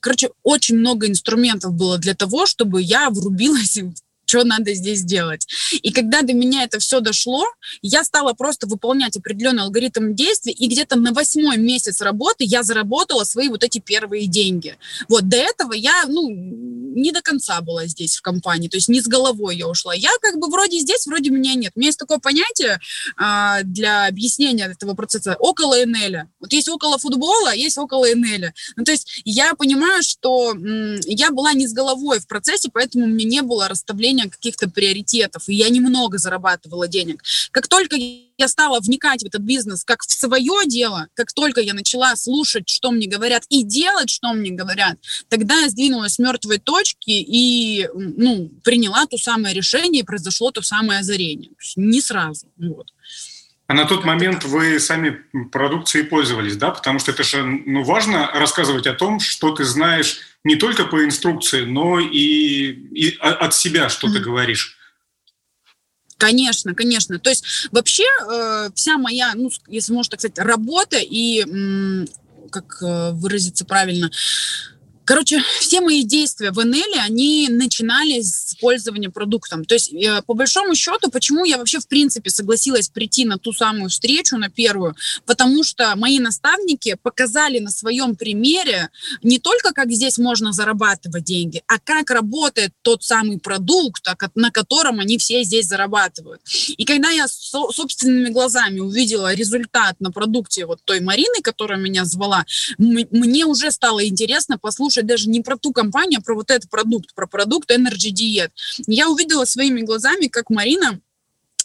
короче, 0.00 0.30
очень 0.42 0.76
много 0.76 1.08
инструментов 1.08 1.72
было 1.72 1.96
для 1.96 2.14
того, 2.14 2.44
чтобы 2.44 2.82
я 2.82 3.08
врубилась 3.08 3.76
в 3.78 3.94
что 4.34 4.44
надо 4.44 4.74
здесь 4.74 5.02
делать. 5.02 5.46
И 5.70 5.92
когда 5.92 6.22
до 6.22 6.32
меня 6.32 6.64
это 6.64 6.80
все 6.80 6.98
дошло, 6.98 7.44
я 7.82 8.02
стала 8.02 8.32
просто 8.32 8.66
выполнять 8.66 9.16
определенный 9.16 9.62
алгоритм 9.62 10.14
действий, 10.14 10.52
и 10.52 10.66
где-то 10.66 10.96
на 10.96 11.12
восьмой 11.12 11.56
месяц 11.56 12.00
работы 12.00 12.42
я 12.44 12.64
заработала 12.64 13.22
свои 13.22 13.48
вот 13.48 13.62
эти 13.62 13.78
первые 13.78 14.26
деньги. 14.26 14.76
Вот 15.08 15.28
до 15.28 15.36
этого 15.36 15.72
я, 15.72 16.04
ну, 16.08 16.28
не 16.30 17.12
до 17.12 17.22
конца 17.22 17.60
была 17.60 17.86
здесь 17.86 18.16
в 18.16 18.22
компании, 18.22 18.68
то 18.68 18.76
есть 18.76 18.88
не 18.88 19.00
с 19.00 19.06
головой 19.06 19.56
я 19.56 19.68
ушла. 19.68 19.94
Я 19.94 20.10
как 20.20 20.38
бы 20.38 20.48
вроде 20.48 20.78
здесь, 20.78 21.06
вроде 21.06 21.30
меня 21.30 21.54
нет. 21.54 21.72
У 21.74 21.78
меня 21.78 21.88
есть 21.88 21.98
такое 21.98 22.18
понятие 22.18 22.80
а, 23.16 23.62
для 23.62 24.06
объяснения 24.06 24.66
этого 24.66 24.94
процесса 24.94 25.36
около 25.38 25.76
НЛ. 25.84 26.28
Вот 26.40 26.52
есть 26.52 26.68
около 26.68 26.98
футбола, 26.98 27.50
а 27.50 27.54
есть 27.54 27.78
около 27.78 28.06
НЛ. 28.06 28.50
Ну, 28.76 28.84
то 28.84 28.92
есть 28.92 29.22
я 29.24 29.54
понимаю, 29.54 30.02
что 30.02 30.52
м, 30.52 31.00
я 31.06 31.30
была 31.30 31.52
не 31.52 31.66
с 31.66 31.72
головой 31.72 32.20
в 32.20 32.26
процессе, 32.26 32.70
поэтому 32.72 33.04
у 33.04 33.08
меня 33.08 33.28
не 33.28 33.42
было 33.42 33.68
расставления 33.68 34.23
каких-то 34.30 34.68
приоритетов, 34.68 35.48
и 35.48 35.54
я 35.54 35.68
немного 35.68 36.18
зарабатывала 36.18 36.88
денег. 36.88 37.22
Как 37.50 37.68
только 37.68 37.96
я 37.96 38.48
стала 38.48 38.80
вникать 38.80 39.22
в 39.22 39.26
этот 39.26 39.42
бизнес 39.42 39.84
как 39.84 40.02
в 40.02 40.12
свое 40.12 40.66
дело, 40.66 41.08
как 41.14 41.32
только 41.32 41.60
я 41.60 41.74
начала 41.74 42.16
слушать, 42.16 42.68
что 42.68 42.90
мне 42.90 43.06
говорят, 43.06 43.44
и 43.48 43.62
делать, 43.62 44.10
что 44.10 44.32
мне 44.32 44.50
говорят, 44.50 44.98
тогда 45.28 45.60
я 45.60 45.68
сдвинулась 45.68 46.14
с 46.14 46.18
мертвой 46.18 46.58
точки 46.58 47.10
и 47.10 47.88
ну, 47.94 48.50
приняла 48.62 49.06
то 49.06 49.16
самое 49.16 49.54
решение, 49.54 50.02
и 50.02 50.06
произошло 50.06 50.50
то 50.50 50.62
самое 50.62 51.00
озарение. 51.00 51.50
Не 51.76 52.00
сразу. 52.00 52.46
Вот. 52.56 52.92
А 53.66 53.72
на 53.72 53.86
тот 53.86 54.04
момент 54.04 54.44
вы 54.44 54.78
сами 54.78 55.22
продукцией 55.50 56.04
пользовались, 56.04 56.56
да? 56.56 56.70
Потому 56.70 56.98
что 56.98 57.12
это 57.12 57.22
же 57.22 57.42
ну, 57.42 57.82
важно 57.82 58.30
рассказывать 58.32 58.86
о 58.86 58.92
том, 58.92 59.20
что 59.20 59.52
ты 59.52 59.64
знаешь 59.64 60.18
не 60.44 60.56
только 60.56 60.84
по 60.84 61.02
инструкции, 61.02 61.64
но 61.64 61.98
и, 61.98 62.66
и 62.68 63.16
от 63.18 63.54
себя, 63.54 63.88
что 63.88 64.06
mm-hmm. 64.06 64.12
ты 64.12 64.20
говоришь. 64.20 64.76
Конечно, 66.18 66.74
конечно. 66.74 67.18
То 67.18 67.30
есть 67.30 67.68
вообще 67.72 68.04
э, 68.30 68.70
вся 68.74 68.98
моя, 68.98 69.32
ну, 69.34 69.50
если 69.68 69.92
можно 69.92 70.10
так 70.10 70.20
сказать, 70.20 70.38
работа 70.38 70.98
и, 70.98 71.42
м, 71.42 72.06
как 72.50 72.82
э, 72.82 73.10
выразиться 73.12 73.64
правильно, 73.64 74.10
Короче, 75.04 75.42
все 75.60 75.80
мои 75.80 76.02
действия 76.02 76.50
в 76.50 76.64
НЛ, 76.64 77.00
они 77.04 77.48
начинались 77.50 78.34
с 78.34 78.54
пользования 78.56 79.10
продуктом. 79.10 79.64
То 79.64 79.74
есть, 79.74 79.92
э, 79.92 80.22
по 80.26 80.34
большому 80.34 80.74
счету, 80.74 81.10
почему 81.10 81.44
я 81.44 81.58
вообще, 81.58 81.78
в 81.78 81.88
принципе, 81.88 82.30
согласилась 82.30 82.88
прийти 82.88 83.24
на 83.24 83.38
ту 83.38 83.52
самую 83.52 83.90
встречу, 83.90 84.36
на 84.36 84.48
первую, 84.48 84.96
потому 85.26 85.62
что 85.62 85.94
мои 85.96 86.18
наставники 86.20 86.96
показали 87.02 87.58
на 87.58 87.70
своем 87.70 88.16
примере 88.16 88.90
не 89.22 89.38
только, 89.38 89.72
как 89.72 89.90
здесь 89.90 90.16
можно 90.18 90.52
зарабатывать 90.52 91.24
деньги, 91.24 91.62
а 91.66 91.78
как 91.78 92.10
работает 92.10 92.72
тот 92.82 93.02
самый 93.02 93.38
продукт, 93.38 94.06
на 94.34 94.50
котором 94.50 95.00
они 95.00 95.18
все 95.18 95.42
здесь 95.42 95.66
зарабатывают. 95.66 96.40
И 96.76 96.84
когда 96.84 97.10
я 97.10 97.26
собственными 97.28 98.30
глазами 98.30 98.80
увидела 98.80 99.34
результат 99.34 99.96
на 100.00 100.10
продукте 100.10 100.66
вот 100.66 100.80
той 100.84 101.00
Марины, 101.00 101.42
которая 101.42 101.78
меня 101.78 102.04
звала, 102.04 102.46
мне 102.78 103.44
уже 103.44 103.70
стало 103.70 104.06
интересно 104.06 104.58
послушать, 104.58 104.93
слушать 104.94 105.06
даже 105.06 105.28
не 105.28 105.40
про 105.40 105.56
ту 105.56 105.72
компанию, 105.72 106.20
а 106.20 106.22
про 106.22 106.34
вот 106.34 106.50
этот 106.50 106.70
продукт, 106.70 107.14
про 107.14 107.26
продукт 107.26 107.70
Energy 107.70 108.12
Diet. 108.12 108.50
Я 108.86 109.08
увидела 109.08 109.44
своими 109.44 109.80
глазами, 109.80 110.28
как 110.28 110.50
Марина 110.50 111.00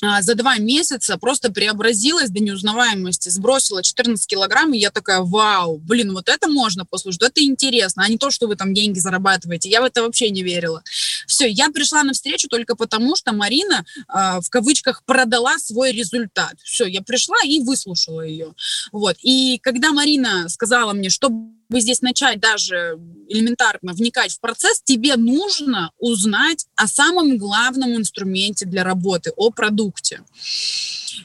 а, 0.01 0.21
за 0.21 0.36
два 0.36 0.57
месяца 0.57 1.17
просто 1.17 1.51
преобразилась 1.51 2.29
до 2.29 2.39
неузнаваемости, 2.39 3.29
сбросила 3.29 3.83
14 3.83 4.25
килограмм, 4.27 4.74
и 4.74 4.79
я 4.79 4.91
такая, 4.91 5.19
вау, 5.19 5.77
блин, 5.77 6.13
вот 6.13 6.29
это 6.29 6.48
можно 6.48 6.86
послушать, 6.86 7.21
это 7.21 7.41
интересно, 7.41 8.03
а 8.05 8.09
не 8.09 8.17
то, 8.17 8.31
что 8.31 8.48
вы 8.48 8.55
там 8.55 8.74
деньги 8.74 9.00
зарабатываете. 9.00 9.69
Я 9.69 9.81
в 9.81 9.83
это 9.83 10.01
вообще 10.01 10.29
не 10.29 10.41
верила. 10.41 10.81
Все, 11.27 11.48
я 11.48 11.69
пришла 11.69 12.03
на 12.03 12.13
встречу 12.13 12.48
только 12.48 12.75
потому, 12.75 13.15
что 13.15 13.33
Марина, 13.33 13.86
э, 14.07 14.39
в 14.41 14.50
кавычках, 14.50 15.03
продала 15.05 15.57
свой 15.59 15.91
результат. 15.91 16.53
Все, 16.63 16.86
я 16.86 17.01
пришла 17.01 17.38
и 17.45 17.59
выслушала 17.59 18.21
ее. 18.21 18.53
Вот. 18.91 19.17
И 19.21 19.59
когда 19.62 19.91
Марина 19.91 20.48
сказала 20.48 20.93
мне, 20.93 21.09
что 21.09 21.29
бы 21.70 21.80
здесь 21.82 22.02
начать 22.02 22.40
даже 22.40 23.00
элементарно 23.28 23.94
вникать 23.94 24.34
в 24.34 24.40
процесс, 24.40 24.82
тебе 24.84 25.16
нужно 25.16 25.92
узнать 26.00 26.66
о 26.76 26.88
самом 26.88 27.38
главном 27.38 27.96
инструменте 27.96 28.66
для 28.66 28.84
работы, 28.84 29.32
о 29.36 29.52
продукте. 29.52 30.24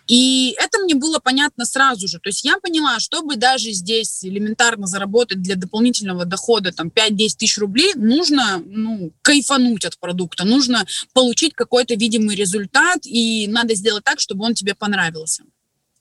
И 0.07 0.55
это 0.59 0.79
мне 0.81 0.95
было 0.95 1.19
понятно 1.19 1.65
сразу 1.65 2.09
же. 2.09 2.19
То 2.19 2.29
есть 2.29 2.45
я 2.45 2.59
поняла, 2.59 3.01
чтобы 3.01 3.37
даже 3.37 3.71
здесь 3.73 4.25
элементарно 4.25 4.87
заработать 4.87 5.41
для 5.41 5.57
дополнительного 5.57 6.27
дохода 6.27 6.73
там 6.73 6.89
5-10 6.89 7.17
тысяч 7.39 7.59
рублей, 7.59 7.95
нужно 7.95 8.63
ну, 8.67 9.13
кайфануть 9.23 9.85
от 9.85 9.99
продукта, 9.99 10.45
нужно 10.45 10.87
получить 11.15 11.55
какой-то 11.55 11.95
видимый 11.95 12.37
результат, 12.37 13.07
и 13.07 13.47
надо 13.49 13.75
сделать 13.75 14.05
так, 14.05 14.21
чтобы 14.21 14.45
он 14.45 14.55
тебе 14.55 14.75
понравился. 14.75 15.45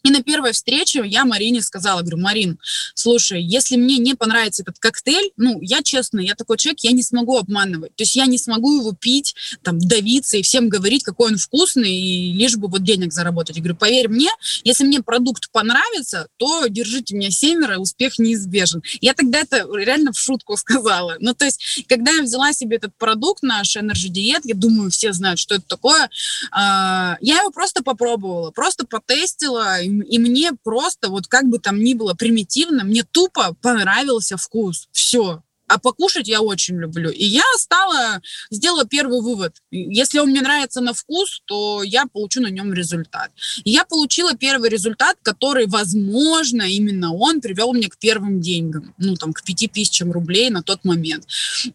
И 0.04 0.12
на 0.12 0.22
первой 0.22 0.52
встрече 0.52 1.02
я 1.06 1.24
Марине 1.24 1.62
сказала, 1.62 2.02
говорю, 2.02 2.18
Марин, 2.18 2.60
слушай, 2.94 3.42
если 3.42 3.78
мне 3.78 3.98
не 3.98 4.16
понравится 4.16 4.62
этот 4.62 4.78
коктейль, 4.78 5.32
ну, 5.38 5.60
я 5.62 5.82
честно, 5.82 6.20
я 6.20 6.36
такой 6.36 6.58
человек, 6.58 6.82
я 6.82 6.92
не 6.92 7.04
смогу 7.04 7.38
обманывать. 7.38 7.96
То 7.96 8.04
есть 8.04 8.16
я 8.16 8.26
не 8.26 8.38
смогу 8.38 8.80
его 8.80 8.92
пить, 8.92 9.34
там, 9.62 9.80
давиться 9.80 10.38
и 10.38 10.42
всем 10.42 10.68
говорить, 10.68 11.04
какой 11.04 11.32
он 11.32 11.38
вкусный, 11.38 11.94
и 11.94 12.34
лишь 12.34 12.58
бы 12.58 12.68
вот 12.68 12.84
денег 12.84 13.14
заработать. 13.14 13.56
Я 13.56 13.62
говорю, 13.62 13.78
поверь 13.78 14.10
мне, 14.10 14.30
если 14.66 14.84
мне 14.84 15.02
продукт 15.02 15.50
понравится, 15.52 16.28
то 16.38 16.68
держите 16.68 17.16
меня 17.16 17.32
семеро, 17.32 17.78
успех 17.78 18.20
неизбежен. 18.20 18.84
Я 19.00 19.14
тогда 19.14 19.40
это 19.40 19.66
реально 19.74 20.12
в 20.12 20.20
шутку 20.20 20.58
сказала. 20.58 21.16
Ну, 21.20 21.34
то 21.34 21.46
есть, 21.46 21.86
когда 21.88 22.12
я 22.12 22.24
взяла 22.24 22.52
себе 22.52 22.76
этот 22.76 22.94
продукт, 22.98 23.42
наш 23.42 23.78
Energy 23.78 24.10
Diet, 24.10 24.42
я 24.44 24.56
думаю, 24.56 24.92
все 24.92 25.14
знают, 25.14 25.40
что 25.40 25.56
это 25.56 25.66
такое, 25.66 26.10
а, 26.52 27.18
я 27.22 27.40
его 27.40 27.52
просто 27.52 27.84
попробовала, 27.84 28.52
просто 28.52 28.86
потестила, 28.86 29.82
и 29.82 29.93
мне 30.20 30.52
просто, 30.64 31.10
вот 31.10 31.28
как 31.28 31.46
бы 31.46 31.60
там 31.60 31.80
ни 31.80 31.94
было 31.94 32.14
примитивно, 32.14 32.84
мне 32.84 33.04
тупо 33.04 33.56
понравился 33.62 34.38
вкус. 34.38 34.88
Все 34.92 35.42
а 35.74 35.80
покушать 35.80 36.28
я 36.28 36.42
очень 36.42 36.78
люблю. 36.78 37.10
И 37.10 37.26
я 37.26 37.42
стала, 37.58 38.22
сделала 38.52 38.86
первый 38.86 39.22
вывод. 39.22 39.56
Если 39.72 40.20
он 40.20 40.30
мне 40.30 40.42
нравится 40.42 40.82
на 40.82 40.94
вкус, 40.94 41.42
то 41.46 41.82
я 41.82 42.06
получу 42.06 42.42
на 42.42 42.48
нем 42.52 42.74
результат. 42.74 43.32
И 43.64 43.72
я 43.72 43.84
получила 43.84 44.36
первый 44.36 44.70
результат, 44.70 45.18
который, 45.24 45.66
возможно, 45.66 46.62
именно 46.62 47.12
он 47.12 47.42
привел 47.42 47.74
меня 47.74 47.90
к 47.90 47.98
первым 47.98 48.40
деньгам. 48.40 48.94
Ну, 49.00 49.16
там, 49.16 49.34
к 49.34 49.44
пяти 49.44 49.68
тысячам 49.68 50.12
рублей 50.12 50.52
на 50.52 50.62
тот 50.62 50.86
момент. 50.86 51.26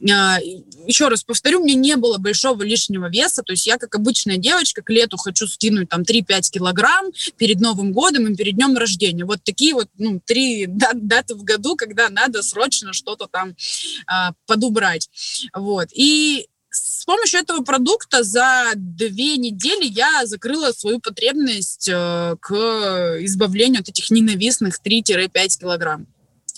А, 0.09 0.38
еще 0.87 1.09
раз 1.09 1.25
повторю, 1.25 1.59
мне 1.61 1.75
не 1.75 1.97
было 1.97 2.19
большого 2.19 2.62
лишнего 2.62 3.11
веса. 3.11 3.43
То 3.43 3.52
есть 3.52 3.67
я, 3.67 3.78
как 3.78 3.97
обычная 3.97 4.37
девочка, 4.37 4.83
к 4.83 4.90
лету 4.90 5.17
хочу 5.17 5.49
скинуть 5.49 5.88
там 5.88 6.02
3-5 6.02 6.50
килограмм 6.52 7.07
перед 7.37 7.61
Новым 7.61 7.93
годом 7.93 8.33
и 8.33 8.37
перед 8.37 8.55
днем 8.55 8.76
рождения. 8.76 9.25
Вот 9.25 9.43
такие 9.43 9.75
вот, 9.75 9.88
ну, 9.99 10.21
три 10.25 10.67
даты 10.69 11.35
в 11.35 11.43
году, 11.43 11.75
когда 11.75 12.09
надо 12.11 12.45
срочно 12.45 12.93
что-то 12.93 13.26
там 13.26 13.57
подубрать. 14.47 15.09
Вот. 15.54 15.88
И 15.92 16.49
с 16.71 17.04
помощью 17.04 17.40
этого 17.40 17.62
продукта 17.62 18.23
за 18.23 18.73
две 18.75 19.37
недели 19.37 19.87
я 19.87 20.26
закрыла 20.26 20.73
свою 20.73 21.00
потребность 21.00 21.88
э, 21.88 22.37
к 22.40 22.54
избавлению 23.21 23.80
от 23.80 23.88
этих 23.88 24.11
ненавистных 24.11 24.78
3-5 24.85 25.61
килограмм. 25.61 26.07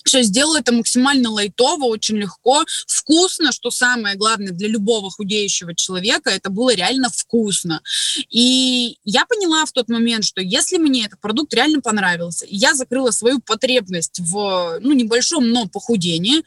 Все, 0.05 0.23
сделала 0.23 0.59
это 0.59 0.73
максимально 0.73 1.31
лайтово, 1.31 1.85
очень 1.85 2.17
легко, 2.17 2.65
вкусно, 2.87 3.53
что 3.53 3.71
самое 3.71 4.17
главное 4.17 4.53
для 4.53 4.69
любого 4.69 5.11
худеющего 5.11 5.75
человека, 5.75 6.31
это 6.31 6.51
было 6.51 6.75
реально 6.75 7.11
вкусно. 7.11 7.83
И 8.31 8.99
я 9.05 9.27
поняла 9.27 9.65
в 9.65 9.73
тот 9.73 9.89
момент, 9.89 10.25
что 10.25 10.41
если 10.41 10.79
мне 10.79 11.07
этот 11.07 11.21
продукт 11.21 11.53
реально 11.55 11.81
понравился, 11.81 12.47
и 12.47 12.57
я 12.57 12.75
закрыла 12.75 13.11
свою 13.11 13.41
потребность 13.41 14.21
в, 14.21 14.79
ну, 14.81 14.93
небольшом, 14.93 15.51
но 15.51 15.67
похудении, 15.67 16.43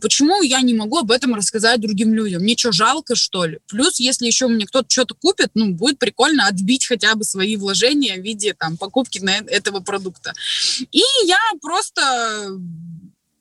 почему 0.00 0.42
я 0.42 0.60
не 0.60 0.74
могу 0.74 0.98
об 0.98 1.10
этом 1.10 1.34
рассказать 1.34 1.80
другим 1.80 2.14
людям? 2.14 2.42
Мне 2.42 2.56
что, 2.56 2.72
жалко, 2.72 3.14
что 3.14 3.44
ли? 3.44 3.58
Плюс, 3.68 4.00
если 4.00 4.26
еще 4.26 4.48
мне 4.48 4.66
кто-то 4.66 4.88
что-то 4.88 5.14
купит, 5.14 5.50
ну, 5.54 5.72
будет 5.72 5.98
прикольно 5.98 6.46
отбить 6.46 6.86
хотя 6.86 7.14
бы 7.14 7.24
свои 7.24 7.56
вложения 7.56 8.16
в 8.16 8.22
виде, 8.22 8.54
там, 8.54 8.76
покупки 8.76 9.18
на 9.18 9.38
этого 9.38 9.80
продукта. 9.80 10.32
И 10.92 11.02
я 11.26 11.38
просто 11.60 12.58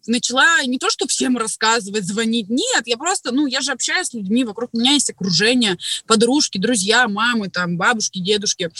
начала 0.07 0.63
не 0.63 0.77
то, 0.77 0.89
что 0.89 1.07
всем 1.07 1.37
рассказывать, 1.37 2.05
звонить, 2.05 2.49
нет, 2.49 2.83
я 2.85 2.97
просто, 2.97 3.31
ну, 3.31 3.45
я 3.45 3.61
же 3.61 3.71
общаюсь 3.71 4.07
с 4.07 4.13
людьми, 4.13 4.43
вокруг 4.43 4.73
меня 4.73 4.93
есть 4.93 5.09
окружение, 5.09 5.77
подружки, 6.05 6.57
друзья, 6.57 7.07
мамы, 7.07 7.49
там, 7.49 7.77
бабушки, 7.77 8.19
дедушки, 8.19 8.71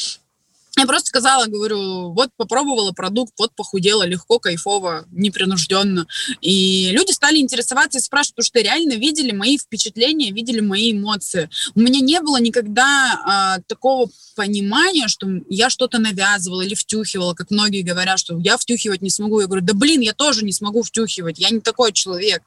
я 0.81 0.87
просто 0.87 1.07
сказала, 1.07 1.45
говорю, 1.45 2.11
вот 2.13 2.29
попробовала 2.37 2.91
продукт, 2.91 3.33
вот 3.37 3.51
похудела 3.55 4.03
легко, 4.03 4.39
кайфово, 4.39 5.05
непринужденно. 5.11 6.07
И 6.41 6.89
люди 6.91 7.11
стали 7.11 7.37
интересоваться 7.37 7.97
и 7.97 8.01
спрашивать, 8.01 8.35
потому 8.35 8.45
что 8.45 8.61
реально 8.61 8.93
видели 8.93 9.31
мои 9.31 9.57
впечатления, 9.57 10.31
видели 10.31 10.59
мои 10.59 10.91
эмоции. 10.91 11.49
У 11.75 11.79
меня 11.79 11.99
не 11.99 12.19
было 12.21 12.37
никогда 12.37 13.21
а, 13.25 13.59
такого 13.67 14.09
понимания, 14.35 15.07
что 15.07 15.27
я 15.49 15.69
что-то 15.69 15.99
навязывала 15.99 16.61
или 16.61 16.75
втюхивала, 16.75 17.33
как 17.33 17.49
многие 17.49 17.81
говорят, 17.81 18.19
что 18.19 18.37
я 18.37 18.57
втюхивать 18.57 19.01
не 19.01 19.09
смогу. 19.09 19.41
Я 19.41 19.47
говорю, 19.47 19.65
да 19.65 19.73
блин, 19.73 20.01
я 20.01 20.13
тоже 20.13 20.45
не 20.45 20.53
смогу 20.53 20.83
втюхивать, 20.83 21.39
я 21.39 21.49
не 21.49 21.59
такой 21.59 21.91
человек. 21.91 22.43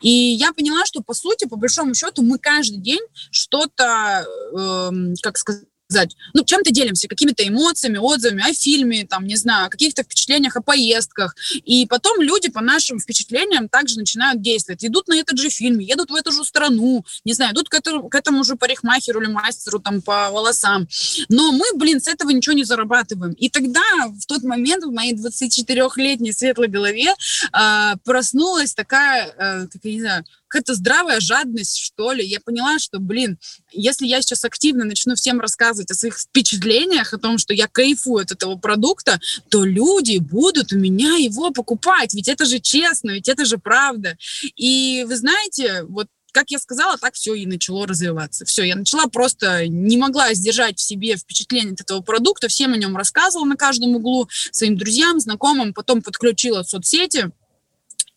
И 0.00 0.10
я 0.10 0.52
поняла, 0.52 0.84
что 0.84 1.02
по 1.02 1.14
сути, 1.14 1.46
по 1.46 1.56
большому 1.56 1.94
счету, 1.94 2.22
мы 2.22 2.38
каждый 2.38 2.78
день 2.78 3.02
что-то, 3.30 4.26
э, 4.52 5.14
как 5.22 5.38
сказать, 5.38 5.64
сказать, 5.88 6.16
ну, 6.34 6.44
чем-то 6.44 6.70
делимся, 6.70 7.08
какими-то 7.08 7.46
эмоциями, 7.46 7.96
отзывами 7.96 8.48
о 8.48 8.52
фильме, 8.52 9.06
там, 9.06 9.26
не 9.26 9.36
знаю, 9.36 9.66
о 9.66 9.70
каких-то 9.70 10.02
впечатлениях 10.02 10.56
о 10.56 10.62
поездках. 10.62 11.34
И 11.64 11.86
потом 11.86 12.20
люди 12.20 12.50
по 12.50 12.60
нашим 12.60 13.00
впечатлениям 13.00 13.68
также 13.68 13.98
начинают 13.98 14.42
действовать. 14.42 14.84
Идут 14.84 15.08
на 15.08 15.14
этот 15.14 15.38
же 15.38 15.48
фильм, 15.48 15.78
едут 15.78 16.10
в 16.10 16.14
эту 16.14 16.30
же 16.30 16.44
страну, 16.44 17.04
не 17.24 17.32
знаю, 17.32 17.54
идут 17.54 17.70
к 17.70 17.74
этому, 17.74 18.08
к 18.08 18.14
этому 18.14 18.44
же 18.44 18.56
парикмахеру 18.56 19.22
или 19.22 19.30
мастеру 19.30 19.78
там 19.78 20.02
по 20.02 20.30
волосам. 20.30 20.86
Но 21.30 21.52
мы, 21.52 21.64
блин, 21.74 22.00
с 22.00 22.08
этого 22.08 22.30
ничего 22.30 22.54
не 22.54 22.64
зарабатываем. 22.64 23.32
И 23.32 23.48
тогда, 23.48 23.80
в 24.08 24.26
тот 24.26 24.42
момент, 24.42 24.84
в 24.84 24.92
моей 24.92 25.14
24-летней 25.14 26.32
светлой 26.32 26.68
голове 26.68 27.14
э, 27.14 27.94
проснулась 28.04 28.74
такая, 28.74 29.32
э, 29.38 29.66
как 29.72 29.80
я 29.84 29.92
не 29.92 30.00
знаю, 30.00 30.24
какая-то 30.48 30.74
здравая 30.74 31.20
жадность, 31.20 31.78
что 31.78 32.12
ли. 32.12 32.24
Я 32.24 32.40
поняла, 32.40 32.78
что, 32.78 32.98
блин, 32.98 33.38
если 33.72 34.06
я 34.06 34.22
сейчас 34.22 34.44
активно 34.44 34.84
начну 34.84 35.14
всем 35.14 35.40
рассказывать 35.40 35.90
о 35.90 35.94
своих 35.94 36.18
впечатлениях, 36.18 37.12
о 37.12 37.18
том, 37.18 37.38
что 37.38 37.54
я 37.54 37.68
кайфую 37.68 38.22
от 38.22 38.32
этого 38.32 38.56
продукта, 38.56 39.20
то 39.48 39.64
люди 39.64 40.18
будут 40.18 40.72
у 40.72 40.78
меня 40.78 41.16
его 41.16 41.50
покупать. 41.50 42.14
Ведь 42.14 42.28
это 42.28 42.44
же 42.44 42.58
честно, 42.58 43.12
ведь 43.12 43.28
это 43.28 43.44
же 43.44 43.58
правда. 43.58 44.16
И 44.56 45.04
вы 45.06 45.16
знаете, 45.16 45.84
вот 45.84 46.08
как 46.32 46.50
я 46.50 46.58
сказала, 46.58 46.96
так 46.98 47.14
все 47.14 47.34
и 47.34 47.46
начало 47.46 47.86
развиваться. 47.86 48.44
Все, 48.44 48.62
я 48.62 48.76
начала 48.76 49.06
просто, 49.06 49.66
не 49.66 49.96
могла 49.96 50.34
сдержать 50.34 50.78
в 50.78 50.82
себе 50.82 51.16
впечатление 51.16 51.72
от 51.72 51.80
этого 51.80 52.00
продукта, 52.00 52.48
всем 52.48 52.74
о 52.74 52.76
нем 52.76 52.96
рассказывала 52.96 53.46
на 53.46 53.56
каждом 53.56 53.96
углу, 53.96 54.28
своим 54.52 54.76
друзьям, 54.76 55.20
знакомым, 55.20 55.72
потом 55.72 56.02
подключила 56.02 56.62
соцсети, 56.62 57.32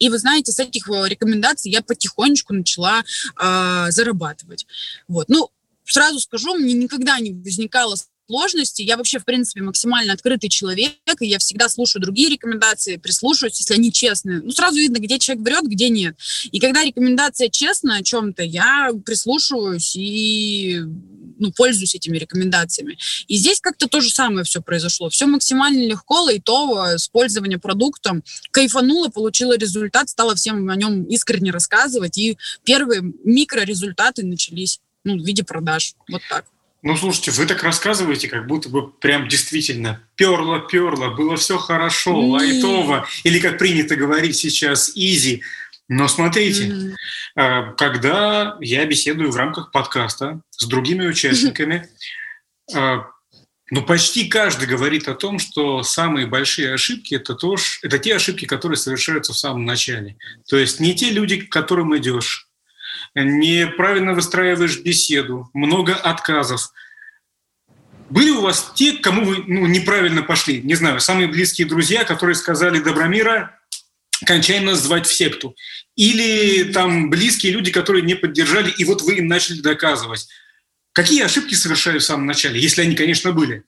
и 0.02 0.10
вы 0.10 0.18
знаете, 0.18 0.52
с 0.52 0.60
этих 0.60 0.90
э, 0.90 1.08
рекомендаций 1.08 1.72
я 1.72 1.84
потихонечку 1.84 2.54
начала 2.54 3.04
э, 3.40 3.86
зарабатывать. 3.92 4.66
Вот. 5.08 5.30
Ну, 5.30 5.52
сразу 5.86 6.20
скажу, 6.20 6.56
мне 6.56 6.74
никогда 6.74 7.20
не 7.20 7.32
возникало 7.32 7.96
сложности. 8.28 8.82
Я 8.82 8.98
вообще, 8.98 9.20
в 9.20 9.26
принципе, 9.26 9.62
максимально 9.62 10.14
открытый 10.14 10.50
человек, 10.50 10.96
и 11.20 11.28
я 11.28 11.38
всегда 11.38 11.70
слушаю 11.70 12.02
другие 12.02 12.30
рекомендации, 12.30 12.96
прислушиваюсь, 12.96 13.60
если 13.60 13.76
они 13.76 13.92
честные. 13.92 14.42
Ну, 14.42 14.50
сразу 14.50 14.78
видно, 14.78 14.98
где 14.98 15.20
человек 15.20 15.46
врет, 15.46 15.66
где 15.66 15.90
нет. 15.90 16.16
И 16.52 16.60
когда 16.60 16.84
рекомендация 16.84 17.50
честная 17.50 18.00
о 18.00 18.04
чем-то, 18.04 18.42
я 18.42 18.90
прислушиваюсь 19.06 19.96
и 19.96 20.82
ну, 21.42 21.52
пользуюсь 21.52 21.96
этими 21.96 22.18
рекомендациями. 22.18 22.98
И 23.28 23.36
здесь 23.36 23.60
как-то 23.60 23.88
то 23.88 24.00
же 24.00 24.10
самое 24.10 24.46
все 24.46 24.62
произошло. 24.62 25.10
Все 25.10 25.26
максимально 25.26 25.86
легко, 25.86 26.22
лайтово, 26.22 26.98
с 26.98 27.08
пользованием 27.08 27.60
продуктом. 27.60 28.24
Кайфанула, 28.52 29.10
получила 29.10 29.58
результат, 29.58 30.10
стала 30.10 30.36
всем 30.36 30.70
о 30.70 30.76
нем 30.76 31.04
искренне 31.06 31.52
рассказывать, 31.52 32.18
и 32.18 32.38
первые 32.64 33.02
микрорезультаты 33.26 34.24
начались 34.24 34.80
ну, 35.04 35.18
в 35.18 35.26
виде 35.26 35.44
продаж. 35.44 35.96
Вот 36.10 36.22
так. 36.30 36.46
Ну, 36.84 36.98
слушайте, 36.98 37.30
вы 37.32 37.46
так 37.46 37.62
рассказываете, 37.62 38.28
как 38.28 38.48
будто 38.48 38.68
бы 38.70 38.90
прям 38.90 39.28
действительно 39.28 40.02
перло-перло, 40.16 41.12
было 41.12 41.38
все 41.38 41.60
хорошо, 41.60 42.20
лайтово, 42.20 43.08
или, 43.24 43.40
как 43.40 43.60
принято 43.60 43.96
говорить 43.96 44.36
сейчас, 44.36 44.92
изи. 44.96 45.44
Но 45.94 46.08
смотрите, 46.08 46.74
mm. 47.36 47.76
когда 47.76 48.56
я 48.62 48.86
беседую 48.86 49.30
в 49.30 49.36
рамках 49.36 49.72
подкаста 49.72 50.40
с 50.52 50.66
другими 50.66 51.06
участниками, 51.06 51.86
ну, 52.74 53.82
почти 53.86 54.30
каждый 54.30 54.70
говорит 54.70 55.10
о 55.10 55.16
том, 55.16 55.38
что 55.38 55.84
самые 55.84 56.28
большие 56.28 56.74
ошибки 56.74 57.16
это, 57.16 57.36
то, 57.36 57.58
это 57.82 58.00
те 58.00 58.16
ошибки, 58.16 58.46
которые 58.46 58.78
совершаются 58.78 59.34
в 59.34 59.38
самом 59.38 59.66
начале. 59.66 60.16
То 60.48 60.56
есть 60.56 60.80
не 60.80 60.96
те 60.96 61.10
люди, 61.10 61.42
к 61.42 61.52
которым 61.52 61.98
идешь, 61.98 62.48
неправильно 63.14 64.14
выстраиваешь 64.14 64.80
беседу, 64.80 65.50
много 65.54 65.94
отказов. 65.94 66.72
Были 68.10 68.30
у 68.30 68.40
вас 68.40 68.72
те, 68.76 68.94
к 68.94 69.02
кому 69.02 69.26
вы 69.26 69.44
ну, 69.46 69.68
неправильно 69.68 70.24
пошли? 70.24 70.62
Не 70.62 70.76
знаю, 70.76 71.02
самые 71.02 71.28
близкие 71.28 71.68
друзья, 71.68 72.06
которые 72.06 72.36
сказали 72.36 72.80
«Добромира, 72.80 73.60
кончай 74.26 74.60
нас 74.60 74.80
звать 74.80 75.08
в 75.08 75.14
секту». 75.14 75.56
Или 75.96 76.72
там 76.72 77.10
близкие 77.10 77.52
люди, 77.52 77.72
которые 77.72 78.04
не 78.04 78.16
поддержали, 78.16 78.72
и 78.72 78.86
вот 78.86 79.02
вы 79.02 79.18
им 79.18 79.28
начали 79.28 79.62
доказывать. 79.62 80.28
Какие 80.94 81.24
ошибки 81.24 81.54
совершали 81.54 82.00
в 82.00 82.04
самом 82.04 82.26
начале, 82.26 82.60
если 82.60 82.82
они, 82.82 82.96
конечно, 82.96 83.32
были? 83.32 83.64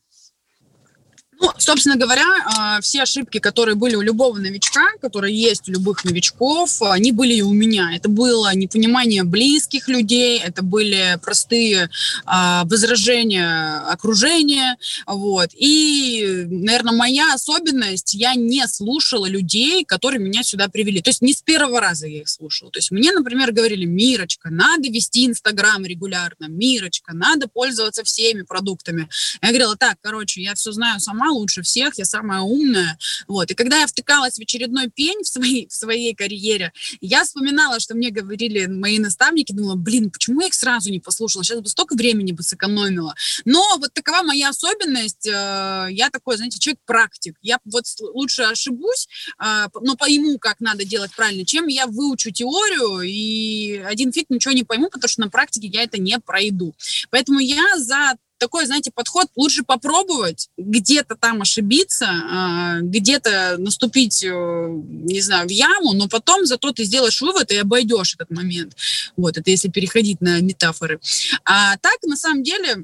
Ну, 1.43 1.51
собственно 1.57 1.97
говоря, 1.97 2.25
а, 2.45 2.79
все 2.79 3.01
ошибки, 3.01 3.39
которые 3.39 3.75
были 3.75 3.95
у 3.95 4.01
любого 4.01 4.37
новичка, 4.37 4.79
которые 5.01 5.35
есть 5.35 5.67
у 5.67 5.73
любых 5.73 6.05
новичков, 6.05 6.81
они 6.81 7.11
были 7.11 7.33
и 7.33 7.41
у 7.41 7.51
меня. 7.51 7.93
Это 7.93 8.07
было 8.07 8.55
непонимание 8.55 9.23
близких 9.23 9.89
людей, 9.89 10.39
это 10.39 10.63
были 10.63 11.19
простые 11.21 11.89
а, 12.23 12.63
возражения 12.63 13.79
окружения, 13.89 14.77
вот. 15.05 15.49
И, 15.53 16.45
наверное, 16.49 16.93
моя 16.93 17.33
особенность, 17.33 18.13
я 18.13 18.35
не 18.35 18.65
слушала 18.69 19.25
людей, 19.25 19.83
которые 19.83 20.21
меня 20.21 20.43
сюда 20.43 20.69
привели. 20.69 21.01
То 21.01 21.09
есть 21.09 21.21
не 21.21 21.33
с 21.33 21.41
первого 21.41 21.81
раза 21.81 22.07
я 22.07 22.21
их 22.21 22.29
слушала. 22.29 22.71
То 22.71 22.79
есть 22.79 22.91
мне, 22.91 23.11
например, 23.11 23.51
говорили, 23.51 23.83
Мирочка, 23.83 24.49
надо 24.49 24.87
вести 24.87 25.25
Инстаграм 25.25 25.85
регулярно, 25.85 26.45
Мирочка, 26.47 27.13
надо 27.13 27.49
пользоваться 27.49 28.05
всеми 28.05 28.43
продуктами. 28.43 29.09
Я 29.41 29.49
говорила, 29.49 29.75
так, 29.75 29.97
короче, 30.01 30.41
я 30.41 30.55
все 30.55 30.71
знаю 30.71 31.01
сама, 31.01 31.32
лучше 31.33 31.61
всех, 31.61 31.97
я 31.97 32.05
самая 32.05 32.41
умная. 32.41 32.97
Вот. 33.27 33.51
И 33.51 33.55
когда 33.55 33.79
я 33.79 33.87
втыкалась 33.87 34.35
в 34.35 34.41
очередной 34.41 34.89
пень 34.89 35.23
в 35.23 35.27
своей, 35.27 35.67
в 35.67 35.73
своей 35.73 36.15
карьере, 36.15 36.71
я 37.01 37.23
вспоминала, 37.23 37.79
что 37.79 37.95
мне 37.95 38.09
говорили 38.09 38.65
мои 38.65 38.99
наставники, 38.99 39.51
думала, 39.51 39.75
блин, 39.75 40.09
почему 40.11 40.41
я 40.41 40.47
их 40.47 40.53
сразу 40.53 40.89
не 40.89 40.99
послушала? 40.99 41.43
Сейчас 41.43 41.59
бы 41.59 41.69
столько 41.69 41.95
времени 41.95 42.31
бы 42.31 42.43
сэкономила. 42.43 43.15
Но 43.45 43.63
вот 43.77 43.93
такова 43.93 44.23
моя 44.23 44.49
особенность. 44.49 45.27
Э, 45.27 45.87
я 45.89 46.09
такой, 46.11 46.37
знаете, 46.37 46.59
человек-практик. 46.59 47.35
Я 47.41 47.59
вот 47.65 47.85
лучше 48.13 48.43
ошибусь, 48.43 49.07
э, 49.43 49.67
но 49.81 49.95
пойму, 49.95 50.37
как 50.37 50.59
надо 50.59 50.85
делать 50.85 51.11
правильно, 51.15 51.45
чем 51.45 51.67
я 51.67 51.87
выучу 51.87 52.31
теорию 52.31 53.01
и 53.01 53.77
один 53.85 54.11
фиг 54.11 54.29
ничего 54.29 54.53
не 54.53 54.63
пойму, 54.63 54.89
потому 54.89 55.09
что 55.09 55.21
на 55.21 55.29
практике 55.29 55.67
я 55.67 55.83
это 55.83 55.99
не 55.99 56.19
пройду. 56.19 56.73
Поэтому 57.09 57.39
я 57.39 57.77
за 57.77 58.17
такой, 58.43 58.65
знаете, 58.65 58.91
подход 58.93 59.27
лучше 59.37 59.63
попробовать, 59.63 60.49
где-то 60.57 61.15
там 61.15 61.41
ошибиться, 61.41 62.07
а, 62.09 62.79
где-то 62.81 63.55
наступить, 63.57 64.21
э, 64.23 64.29
не 64.29 65.21
знаю, 65.21 65.47
в 65.47 65.51
яму, 65.51 65.93
но 65.93 66.09
потом 66.09 66.45
зато 66.45 66.71
ты 66.71 66.83
сделаешь 66.83 67.21
вывод 67.21 67.51
и 67.51 67.55
обойдешь 67.55 68.15
этот 68.15 68.31
момент. 68.31 68.75
Вот, 69.15 69.37
это 69.37 69.49
если 69.49 69.69
переходить 69.69 70.19
на 70.19 70.41
метафоры. 70.41 70.99
А 71.45 71.77
так, 71.77 71.97
на 72.03 72.17
самом 72.17 72.43
деле, 72.43 72.83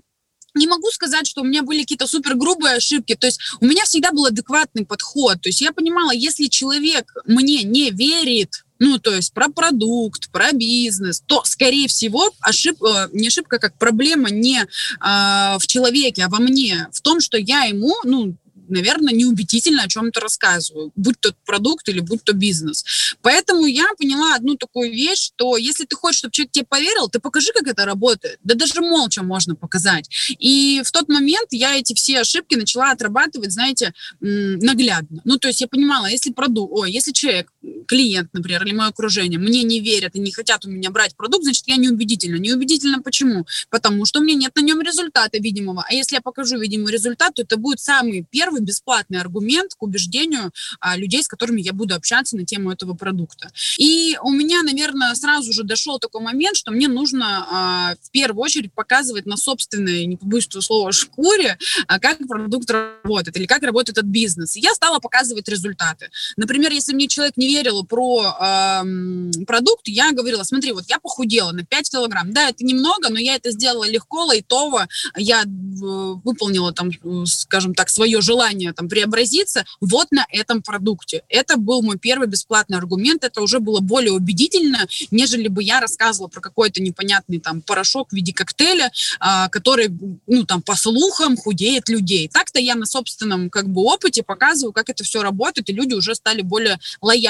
не 0.56 0.65
могу 0.67 0.89
сказать, 0.91 1.28
что 1.28 1.41
у 1.41 1.43
меня 1.43 1.62
были 1.62 1.82
какие-то 1.82 2.08
супер 2.08 2.36
грубые 2.36 2.76
ошибки. 2.76 3.15
То 3.15 3.28
есть 3.28 3.39
у 3.60 3.65
меня 3.65 3.84
всегда 3.84 4.12
был 4.12 4.26
адекватный 4.26 4.86
подход. 4.86 5.41
То 5.41 5.50
есть 5.50 5.62
я 5.62 5.74
понимала, 5.74 6.12
если 6.12 6.48
человек 6.48 7.13
мне 7.26 7.63
не 7.63 7.91
верит, 7.91 8.63
ну, 8.80 8.98
то 8.98 9.13
есть 9.13 9.34
про 9.34 9.50
продукт, 9.50 10.32
про 10.32 10.54
бизнес, 10.54 11.22
то, 11.26 11.44
скорее 11.46 11.88
всего, 11.88 12.32
ошибка, 12.39 13.10
э, 13.13 13.18
не 13.18 13.28
ошибка, 13.28 13.60
как 13.60 13.78
проблема 13.78 14.30
не 14.30 14.65
а, 15.00 15.58
в 15.60 15.68
человеке, 15.68 16.24
а 16.24 16.30
во 16.30 16.39
мне, 16.39 16.88
в 16.92 17.02
том, 17.02 17.20
что 17.20 17.38
я 17.38 17.63
ему, 17.63 17.94
ну, 18.04 18.36
наверное, 18.70 19.13
неубедительно 19.13 19.84
о 19.84 19.88
чем-то 19.88 20.20
рассказываю, 20.20 20.92
будь 20.96 21.20
то 21.20 21.34
продукт 21.46 21.89
или 21.89 22.00
будь 22.00 22.24
то 22.24 22.34
бизнес. 22.34 22.86
Поэтому 23.22 23.65
я 23.65 23.88
поняла 23.98 24.36
одну 24.36 24.56
такую 24.56 24.92
вещь, 24.92 25.26
что 25.26 25.58
если 25.58 25.86
ты 25.86 25.96
хочешь, 25.96 26.20
чтобы 26.20 26.32
человек 26.32 26.52
тебе 26.52 26.65
поверил, 26.65 27.10
ты 27.10 27.20
покажи, 27.20 27.52
как 27.54 27.68
это 27.68 27.86
работает. 27.86 28.39
Да 28.44 28.56
даже 28.56 28.82
молча 28.82 29.24
можно 29.24 29.56
показать. 29.56 30.10
И 30.39 30.82
в 30.84 30.92
тот 30.92 31.10
момент 31.10 31.48
я 31.52 31.76
эти 31.76 31.94
все 31.94 32.22
ошибки 32.22 32.56
начала 32.56 32.92
отрабатывать, 32.92 33.52
знаете, 33.52 33.94
наглядно. 34.20 35.22
Ну, 35.26 35.38
то 35.38 35.48
есть 35.48 35.62
я 35.62 35.68
понимала, 35.68 36.06
если 36.06 36.32
продукт, 36.32 36.72
ой, 36.74 36.92
если 36.92 37.12
человек, 37.12 37.52
клиент, 37.88 38.30
например, 38.34 38.65
или 38.65 38.74
мое 38.74 38.89
окружение, 38.89 39.39
мне 39.39 39.63
не 39.63 39.80
верят 39.80 40.15
и 40.15 40.19
не 40.19 40.32
хотят 40.32 40.65
у 40.65 40.69
меня 40.69 40.91
брать 40.91 41.15
продукт, 41.15 41.43
значит, 41.43 41.67
я 41.67 41.76
неубедительна. 41.76 42.38
Неубедительна 42.38 43.02
почему? 43.02 43.45
Потому 43.69 44.06
что 44.06 44.19
меня 44.19 44.36
нет 44.36 44.56
на 44.56 44.62
нем 44.62 44.82
результата 44.82 45.38
видимого. 45.38 45.84
А 45.88 45.93
если 45.93 46.15
я 46.15 46.22
покажу 46.22 46.58
видимый 46.58 46.93
результат, 46.93 47.36
то 47.36 47.41
это 47.41 47.58
будет 47.58 47.80
самый 47.80 48.26
первый 48.30 48.62
бесплатный 48.62 49.19
аргумент 49.19 49.74
к 49.76 49.84
убеждению 49.84 50.52
а, 50.80 50.98
людей, 50.98 51.24
с 51.24 51.28
которыми 51.28 51.62
я 51.62 51.74
буду 51.74 51.95
общаться 51.95 52.38
на 52.38 52.45
тему 52.45 52.72
этого 52.72 52.93
продукта. 52.93 53.52
И 53.78 54.17
у 54.24 54.32
меня, 54.32 54.63
наверное, 54.63 55.13
сразу 55.15 55.52
же 55.52 55.63
дошел 55.63 56.00
такой 56.00 56.22
момент, 56.22 56.56
что 56.56 56.72
мне 56.72 56.88
нужно 56.88 57.48
а, 57.50 57.95
в 58.02 58.12
первую 58.12 58.43
очередь 58.43 58.74
показывать 58.74 59.26
на 59.26 59.36
собственной, 59.36 60.06
не 60.06 60.15
побоюсь 60.15 60.48
этого 60.48 60.62
слова, 60.62 60.91
шкуре, 60.91 61.58
а, 61.88 62.00
как 62.00 62.19
продукт 62.28 62.69
работает 62.69 63.36
или 63.38 63.45
как 63.45 63.63
работает 63.63 63.98
этот 63.98 64.10
бизнес. 64.10 64.56
И 64.56 64.60
я 64.60 64.74
стала 64.74 65.00
показывать 65.00 65.50
результаты. 65.50 66.10
Например, 66.38 66.72
если 66.72 66.93
мне 66.93 67.08
человек 67.08 67.36
не 67.36 67.50
шерила 67.60 67.84
про 67.84 68.36
э, 68.39 69.43
продукт, 69.45 69.88
я 69.88 70.12
говорила, 70.12 70.43
смотри, 70.43 70.72
вот 70.72 70.86
я 70.88 71.00
похудела 71.00 71.52
на 71.52 71.65
5 71.65 71.89
килограмм. 71.89 72.34
Да, 72.34 72.50
это 72.50 72.63
немного, 72.63 73.10
но 73.10 73.19
я 73.19 73.36
это 73.36 73.52
сделала 73.52 73.88
легко, 73.88 74.26
лайтово. 74.26 74.88
Я 75.17 75.43
выполнила 75.45 76.72
там, 76.72 76.91
скажем 77.26 77.74
так, 77.74 77.89
свое 77.89 78.22
желание 78.22 78.74
там 78.74 78.88
преобразиться 78.88 79.65
вот 79.82 80.12
на 80.12 80.26
этом 80.32 80.62
продукте. 80.62 81.24
Это 81.30 81.58
был 81.58 81.82
мой 81.82 81.98
первый 81.98 82.28
бесплатный 82.28 82.78
аргумент. 82.78 83.24
Это 83.24 83.41
уже 83.41 83.60
было 83.60 83.80
более 83.80 84.12
убедительно, 84.12 84.88
нежели 85.12 85.48
бы 85.48 85.63
я 85.63 85.80
рассказывала 85.80 86.28
про 86.28 86.41
какой-то 86.41 86.82
непонятный 86.82 87.39
там 87.39 87.62
порошок 87.62 88.10
в 88.10 88.15
виде 88.15 88.34
коктейля, 88.34 88.91
э, 89.19 89.50
который, 89.50 89.89
ну, 90.28 90.45
там, 90.45 90.62
по 90.62 90.76
слухам 90.76 91.36
худеет 91.38 91.89
людей. 91.89 92.30
Так-то 92.30 92.60
я 92.60 92.76
на 92.76 92.86
собственном, 92.86 93.50
как 93.50 93.67
бы, 93.67 93.82
опыте 93.82 94.24
показываю, 94.24 94.74
как 94.74 94.89
это 94.89 95.04
все 95.04 95.22
работает, 95.22 95.69
и 95.69 95.74
люди 95.74 95.93
уже 95.93 96.15
стали 96.15 96.41
более 96.41 96.80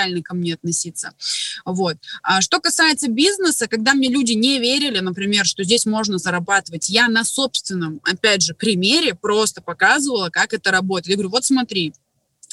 лояльно 0.09 0.23
ко 0.23 0.35
мне 0.35 0.53
относиться. 0.53 1.13
Вот. 1.65 1.97
А 2.23 2.41
что 2.41 2.59
касается 2.59 3.09
бизнеса, 3.09 3.67
когда 3.67 3.93
мне 3.93 4.09
люди 4.09 4.33
не 4.33 4.59
верили, 4.59 4.99
например, 4.99 5.45
что 5.45 5.63
здесь 5.63 5.85
можно 5.85 6.17
зарабатывать, 6.17 6.89
я 6.89 7.07
на 7.07 7.23
собственном, 7.23 8.01
опять 8.03 8.41
же, 8.41 8.53
примере 8.53 9.13
просто 9.13 9.61
показывала, 9.61 10.29
как 10.29 10.53
это 10.53 10.71
работает. 10.71 11.09
Я 11.09 11.15
говорю, 11.15 11.29
вот 11.29 11.45
смотри, 11.45 11.93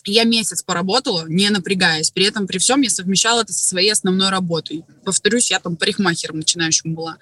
я 0.05 0.25
месяц 0.25 0.63
поработала, 0.63 1.25
не 1.29 1.51
напрягаясь. 1.51 2.11
При 2.11 2.27
этом, 2.27 2.47
при 2.47 2.59
всем, 2.59 2.81
я 2.81 2.91
совмещала 2.91 3.43
это 3.43 3.53
со 3.53 3.65
своей 3.65 3.91
основной 3.91 4.29
работой. 4.31 4.85
Повторюсь, 5.05 5.51
я 5.51 5.59
там 5.59 5.77
парикмахером 5.77 6.39
начинающим 6.39 6.95
была. 6.95 7.19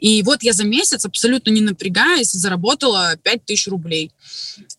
И 0.00 0.22
вот 0.22 0.42
я 0.42 0.52
за 0.52 0.64
месяц, 0.64 1.04
абсолютно 1.06 1.50
не 1.50 1.62
напрягаясь, 1.62 2.32
заработала 2.32 3.16
5000 3.22 3.68
рублей. 3.68 4.12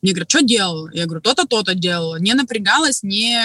Мне 0.01 0.11
говорят, 0.11 0.29
что 0.29 0.41
делала? 0.41 0.89
Я 0.93 1.05
говорю, 1.05 1.21
то-то, 1.21 1.47
то-то 1.47 1.73
делала. 1.73 2.19
Не 2.19 2.33
напрягалась, 2.33 3.01
не 3.01 3.39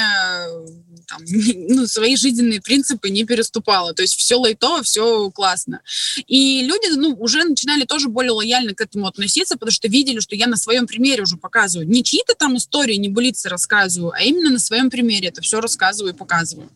там, 1.12 1.22
ну, 1.68 1.86
свои 1.86 2.16
жизненные 2.16 2.60
принципы 2.60 3.10
не 3.10 3.24
переступала. 3.24 3.94
То 3.94 4.02
есть 4.02 4.16
все 4.16 4.36
лайтово, 4.36 4.82
все 4.82 5.30
классно. 5.30 5.80
И 6.26 6.62
люди 6.62 6.94
ну, 6.94 7.14
уже 7.18 7.44
начинали 7.44 7.84
тоже 7.84 8.08
более 8.08 8.32
лояльно 8.32 8.74
к 8.74 8.80
этому 8.80 9.06
относиться, 9.06 9.56
потому 9.56 9.70
что 9.72 9.88
видели, 9.88 10.20
что 10.20 10.34
я 10.34 10.46
на 10.46 10.56
своем 10.56 10.86
примере 10.86 11.22
уже 11.22 11.36
показываю. 11.36 11.88
Не 11.88 12.02
чьи-то 12.02 12.34
там 12.34 12.56
истории, 12.56 12.96
не 12.96 13.08
былицы 13.08 13.48
рассказываю, 13.48 14.12
а 14.12 14.22
именно 14.22 14.50
на 14.50 14.58
своем 14.58 14.90
примере 14.90 15.28
это 15.28 15.42
все 15.42 15.60
рассказываю 15.60 16.14
и 16.14 16.16
показываю. 16.16 16.70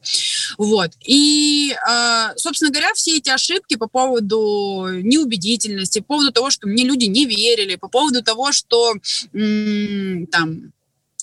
Вот. 0.58 0.92
И, 1.04 1.74
э, 1.74 2.28
собственно 2.36 2.70
говоря, 2.70 2.92
все 2.94 3.16
эти 3.16 3.30
ошибки 3.30 3.76
по 3.76 3.88
поводу 3.88 4.88
неубедительности, 5.02 6.00
по 6.00 6.16
поводу 6.16 6.32
того, 6.32 6.50
что 6.50 6.68
мне 6.68 6.84
люди 6.84 7.06
не 7.06 7.26
верили, 7.26 7.76
по 7.76 7.88
поводу 7.88 8.22
того, 8.22 8.52
что 8.52 8.94
там 9.32 10.72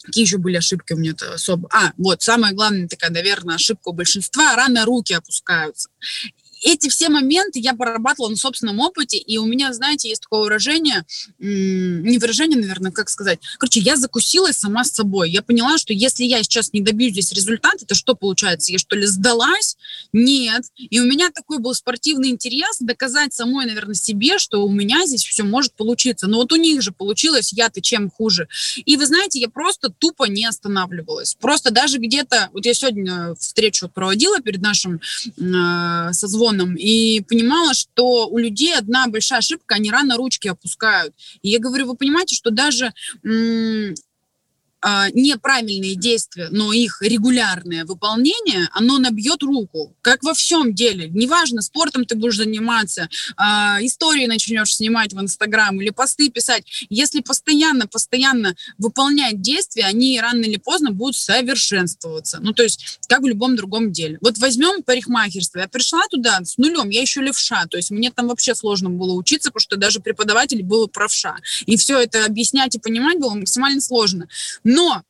Какие 0.04 0.26
еще 0.26 0.38
были 0.38 0.58
ошибки 0.58 0.94
у 0.94 0.98
меня-то 0.98 1.34
особо? 1.34 1.70
А, 1.72 1.94
вот, 1.98 2.22
самая 2.22 2.54
главная 2.54 2.88
такая, 2.88 3.10
наверное, 3.10 3.56
ошибка 3.56 3.90
у 3.90 3.94
большинства, 3.94 4.56
рано 4.56 4.86
руки 4.86 5.14
опускаются 5.14 5.90
эти 6.64 6.90
все 6.90 7.10
моменты 7.10 7.60
я 7.60 7.74
прорабатывала 7.74 8.30
на 8.30 8.36
собственном 8.36 8.80
опыте, 8.80 9.18
и 9.18 9.38
у 9.38 9.46
меня, 9.46 9.74
знаете, 9.74 10.10
есть 10.10 10.22
такое 10.22 10.42
выражение, 10.42 11.06
не 11.40 12.18
выражение, 12.18 12.60
наверное, 12.60 12.92
как 12.92 13.10
сказать. 13.10 13.40
Короче, 13.58 13.80
я 13.80 13.96
закусилась 13.98 14.58
сама 14.58 14.84
с 14.84 14.92
собой. 14.92 15.30
Я 15.30 15.42
поняла, 15.42 15.78
что 15.78 15.94
если 15.94 16.24
я 16.24 16.42
сейчас 16.44 16.74
не 16.74 16.82
добьюсь 16.82 17.14
здесь 17.14 17.34
результата, 17.34 17.86
то 17.86 17.96
что 17.96 18.16
получается? 18.16 18.72
Я 18.72 18.80
что 18.80 18.96
ли 18.96 19.06
сдалась? 19.06 19.78
Нет. 20.14 20.64
И 20.78 21.00
у 21.00 21.06
меня 21.06 21.30
такой 21.32 21.60
был 21.60 21.74
спортивный 21.74 22.30
интерес 22.30 22.78
доказать 22.80 23.34
самой, 23.34 23.66
наверное, 23.66 23.96
себе, 23.96 24.38
что 24.38 24.64
у 24.64 24.72
меня 24.72 25.06
здесь 25.06 25.26
все 25.26 25.44
может 25.44 25.74
получиться. 25.74 26.28
Но 26.28 26.38
вот 26.38 26.52
у 26.54 26.56
них 26.56 26.82
же 26.82 26.92
получилось, 26.92 27.52
я-то 27.54 27.82
чем 27.82 28.10
хуже. 28.10 28.48
И 28.86 28.96
вы 28.96 29.06
знаете, 29.06 29.40
я 29.40 29.50
просто 29.50 29.90
тупо 29.90 30.26
не 30.26 30.46
останавливалась. 30.46 31.36
Просто 31.40 31.72
даже 31.72 31.98
где-то, 31.98 32.50
вот 32.54 32.66
я 32.66 32.74
сегодня 32.74 33.36
встречу 33.36 33.90
проводила 33.90 34.40
перед 34.40 34.62
нашим 34.62 35.02
э, 35.38 36.14
созвоном, 36.14 36.53
телефоном 36.54 36.76
и 36.76 37.22
понимала, 37.22 37.74
что 37.74 38.28
у 38.28 38.38
людей 38.38 38.76
одна 38.76 39.08
большая 39.08 39.40
ошибка, 39.40 39.76
они 39.76 39.92
рано 39.92 40.18
ручки 40.18 40.48
опускают. 40.48 41.14
И 41.42 41.50
я 41.50 41.60
говорю, 41.60 41.88
вы 41.88 41.96
понимаете, 41.96 42.36
что 42.36 42.52
даже 42.52 42.94
неправильные 45.14 45.96
действия, 45.96 46.48
но 46.52 46.74
их 46.74 47.02
регулярное 47.02 47.86
выполнение, 47.86 48.70
оно 48.74 48.98
набьет 48.98 49.44
руку, 49.44 49.96
как 50.02 50.24
во 50.24 50.34
всем 50.34 50.74
деле. 50.74 51.10
Неважно, 51.10 51.62
спортом 51.62 52.06
ты 52.06 52.16
будешь 52.16 52.38
заниматься, 52.38 53.10
а, 53.38 53.80
истории 53.82 54.26
начнешь 54.26 54.76
снимать 54.76 55.14
в 55.14 55.22
Инстаграм 55.22 55.80
или 55.82 55.90
посты 55.90 56.30
писать. 56.30 56.66
Если 56.90 57.22
постоянно, 57.22 57.88
постоянно 57.88 58.56
выполнять 58.78 59.42
действия, 59.42 59.86
они 59.86 60.20
рано 60.20 60.44
или 60.44 60.58
поздно 60.58 60.92
будут 60.92 61.16
совершенствоваться. 61.16 62.40
Ну, 62.42 62.54
то 62.54 62.64
есть, 62.64 63.00
как 63.08 63.22
в 63.22 63.26
любом 63.26 63.56
другом 63.56 63.92
деле. 63.92 64.18
Вот 64.22 64.38
возьмем 64.38 64.84
парикмахерство. 64.84 65.60
Я 65.60 65.68
пришла 65.68 66.02
туда 66.10 66.40
с 66.44 66.58
нулем, 66.58 66.90
я 66.90 67.02
еще 67.02 67.22
левша, 67.22 67.66
то 67.70 67.78
есть 67.78 67.92
мне 67.92 68.12
там 68.12 68.28
вообще 68.28 68.56
сложно 68.56 68.90
было 68.90 69.14
учиться, 69.14 69.50
потому 69.50 69.62
что 69.62 69.78
даже 69.78 70.00
преподаватель 70.00 70.64
был 70.64 70.88
правша. 70.88 71.38
И 71.66 71.78
все 71.78 72.00
это 72.00 72.26
объяснять 72.26 72.76
и 72.76 72.80
понимать 72.80 73.20
было 73.20 73.34
максимально 73.34 73.82
сложно. 73.82 74.28
Но 74.74 75.04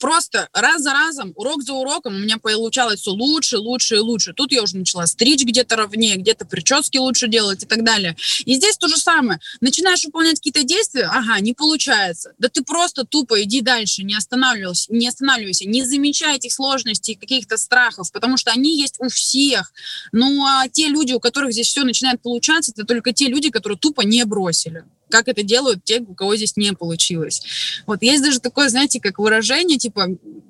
просто 0.00 0.48
раз 0.52 0.82
за 0.82 0.92
разом, 0.92 1.32
урок 1.36 1.62
за 1.62 1.72
уроком 1.74 2.16
у 2.16 2.18
меня 2.18 2.38
получалось 2.38 3.00
все 3.00 3.12
лучше, 3.12 3.58
лучше 3.58 3.96
и 3.96 3.98
лучше. 3.98 4.32
Тут 4.32 4.50
я 4.50 4.62
уже 4.62 4.76
начала 4.76 5.06
стричь 5.06 5.44
где-то 5.44 5.76
ровнее, 5.76 6.16
где-то 6.16 6.46
прически 6.46 6.98
лучше 6.98 7.28
делать 7.28 7.62
и 7.62 7.66
так 7.66 7.84
далее. 7.84 8.16
И 8.44 8.54
здесь 8.54 8.76
то 8.76 8.88
же 8.88 8.96
самое. 8.96 9.38
Начинаешь 9.60 10.04
выполнять 10.04 10.40
какие-то 10.40 10.64
действия, 10.64 11.04
ага, 11.04 11.38
не 11.38 11.52
получается. 11.52 12.32
Да 12.38 12.48
ты 12.48 12.64
просто 12.64 13.04
тупо 13.04 13.40
иди 13.40 13.60
дальше, 13.60 14.02
не 14.02 14.16
останавливайся, 14.16 14.92
не 14.92 15.06
останавливайся, 15.06 15.68
не 15.68 15.84
замечай 15.84 16.38
этих 16.38 16.52
сложностей, 16.52 17.14
каких-то 17.14 17.56
страхов, 17.56 18.10
потому 18.10 18.36
что 18.36 18.50
они 18.50 18.80
есть 18.80 18.96
у 18.98 19.08
всех. 19.08 19.72
Ну, 20.10 20.44
а 20.44 20.66
те 20.68 20.88
люди, 20.88 21.12
у 21.12 21.20
которых 21.20 21.52
здесь 21.52 21.68
все 21.68 21.84
начинает 21.84 22.20
получаться, 22.20 22.72
это 22.72 22.84
только 22.84 23.12
те 23.12 23.26
люди, 23.26 23.50
которые 23.50 23.78
тупо 23.78 24.00
не 24.00 24.24
бросили 24.24 24.84
как 25.10 25.28
это 25.28 25.42
делают 25.42 25.84
те, 25.84 26.00
у 26.00 26.14
кого 26.14 26.36
здесь 26.36 26.56
не 26.56 26.72
получилось. 26.72 27.42
Вот 27.86 28.02
есть 28.02 28.22
даже 28.22 28.40
такое, 28.40 28.68
знаете, 28.68 29.00
как 29.00 29.18
выражение, 29.18 29.78
типа, 29.78 30.08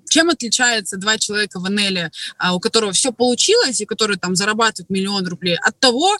чем 0.09 0.29
отличается 0.29 0.96
два 0.96 1.18
человека 1.18 1.61
в 1.61 1.70
НЛ, 1.70 2.11
а, 2.37 2.55
у 2.55 2.61
которого 2.61 2.92
все 2.92 3.12
получилось 3.12 3.81
и 3.81 3.87
который 3.87 4.16
там 4.18 4.37
зарабатывает 4.37 4.90
миллион 4.90 5.27
рублей, 5.27 5.57
от 5.57 5.79
того, 5.79 6.16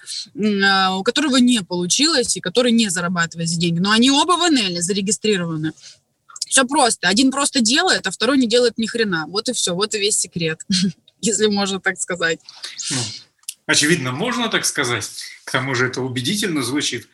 а, 0.65 0.97
у 0.97 1.03
которого 1.03 1.37
не 1.37 1.63
получилось 1.63 2.37
и 2.37 2.41
который 2.41 2.73
не 2.73 2.89
зарабатывает 2.89 3.49
деньги. 3.49 3.81
Но 3.81 3.91
они 3.91 4.11
оба 4.11 4.33
в 4.33 4.51
НЛ 4.51 4.81
зарегистрированы. 4.81 5.73
Все 6.49 6.65
просто. 6.65 7.09
Один 7.09 7.31
просто 7.31 7.61
делает, 7.61 8.07
а 8.07 8.11
второй 8.11 8.39
не 8.39 8.49
делает 8.49 8.77
ни 8.77 8.87
хрена. 8.87 9.27
Вот 9.29 9.49
и 9.49 9.53
все, 9.53 9.75
вот 9.75 9.95
и 9.95 9.99
весь 9.99 10.19
секрет, 10.19 10.61
если 11.21 11.47
можно 11.47 11.81
так 11.81 11.99
сказать. 12.01 12.41
Ну, 12.91 12.97
очевидно, 13.67 14.13
можно 14.13 14.49
так 14.49 14.65
сказать. 14.65 15.09
К 15.45 15.53
тому 15.53 15.75
же 15.75 15.87
это 15.87 16.01
убедительно 16.01 16.63
звучит. 16.63 17.09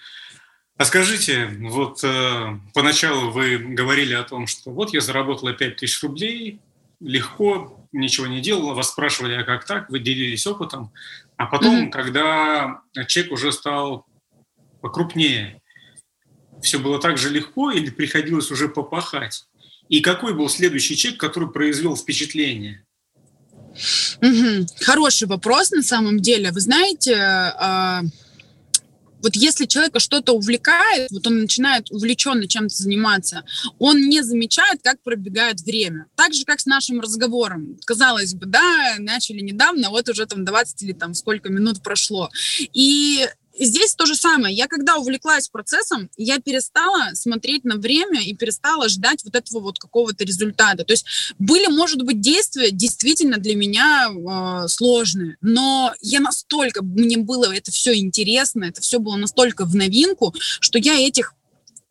А 0.78 0.84
скажите, 0.84 1.46
вот 1.60 2.04
э, 2.04 2.58
поначалу 2.74 3.30
вы 3.30 3.56
говорили 3.56 4.12
о 4.12 4.24
том, 4.24 4.46
что 4.46 4.70
вот 4.70 4.92
я 4.92 5.00
заработала 5.00 5.54
5 5.54 5.76
тысяч 5.76 6.02
рублей, 6.02 6.60
легко, 7.00 7.88
ничего 7.92 8.26
не 8.26 8.40
делала, 8.40 8.74
вас 8.74 8.90
спрашивали, 8.90 9.34
а 9.34 9.44
как 9.44 9.64
так, 9.64 9.88
вы 9.88 10.00
делились 10.00 10.46
опытом, 10.46 10.92
а 11.36 11.46
потом, 11.46 11.86
mm-hmm. 11.86 11.90
когда 11.90 12.82
чек 13.06 13.32
уже 13.32 13.52
стал 13.52 14.06
покрупнее, 14.82 15.62
все 16.62 16.78
было 16.78 17.00
так 17.00 17.16
же 17.16 17.30
легко 17.30 17.70
или 17.70 17.90
приходилось 17.90 18.50
уже 18.50 18.68
попахать? 18.68 19.46
И 19.88 20.00
какой 20.00 20.34
был 20.34 20.48
следующий 20.48 20.96
чек, 20.96 21.18
который 21.18 21.50
произвел 21.50 21.96
впечатление? 21.96 22.84
Угу. 24.22 24.66
Хороший 24.80 25.28
вопрос 25.28 25.70
на 25.70 25.82
самом 25.82 26.20
деле. 26.20 26.50
Вы 26.50 26.60
знаете, 26.60 27.12
э, 27.12 28.00
вот 29.22 29.34
если 29.34 29.66
человека 29.66 29.98
что-то 30.00 30.32
увлекает, 30.32 31.10
вот 31.10 31.26
он 31.26 31.40
начинает 31.40 31.90
увлеченно 31.90 32.46
чем-то 32.46 32.74
заниматься, 32.74 33.44
он 33.78 34.08
не 34.08 34.22
замечает, 34.22 34.80
как 34.82 35.00
пробегает 35.02 35.60
время. 35.60 36.06
Так 36.16 36.34
же, 36.34 36.44
как 36.44 36.60
с 36.60 36.66
нашим 36.66 37.00
разговором. 37.00 37.78
Казалось 37.84 38.34
бы, 38.34 38.46
да, 38.46 38.96
начали 38.98 39.40
недавно, 39.40 39.90
вот 39.90 40.08
уже 40.08 40.26
там 40.26 40.44
20 40.44 40.82
или 40.82 40.92
там 40.92 41.14
сколько 41.14 41.48
минут 41.48 41.82
прошло. 41.82 42.30
И 42.72 43.26
здесь 43.58 43.94
то 43.94 44.06
же 44.06 44.14
самое. 44.14 44.54
Я 44.54 44.66
когда 44.66 44.96
увлеклась 44.96 45.48
процессом, 45.48 46.10
я 46.16 46.38
перестала 46.38 47.14
смотреть 47.14 47.64
на 47.64 47.76
время 47.76 48.22
и 48.22 48.34
перестала 48.34 48.88
ждать 48.88 49.24
вот 49.24 49.34
этого 49.34 49.60
вот 49.60 49.78
какого-то 49.78 50.24
результата. 50.24 50.84
То 50.84 50.92
есть 50.92 51.06
были, 51.38 51.66
может 51.66 52.02
быть, 52.02 52.20
действия 52.20 52.70
действительно 52.70 53.38
для 53.38 53.56
меня 53.56 54.08
э, 54.10 54.68
сложные, 54.68 55.36
но 55.40 55.92
я 56.00 56.20
настолько, 56.20 56.82
мне 56.82 57.16
было 57.16 57.54
это 57.54 57.70
все 57.70 57.94
интересно, 57.94 58.64
это 58.64 58.80
все 58.80 58.98
было 58.98 59.16
настолько 59.16 59.64
в 59.64 59.74
новинку, 59.74 60.34
что 60.60 60.78
я 60.78 60.94
этих 60.94 61.34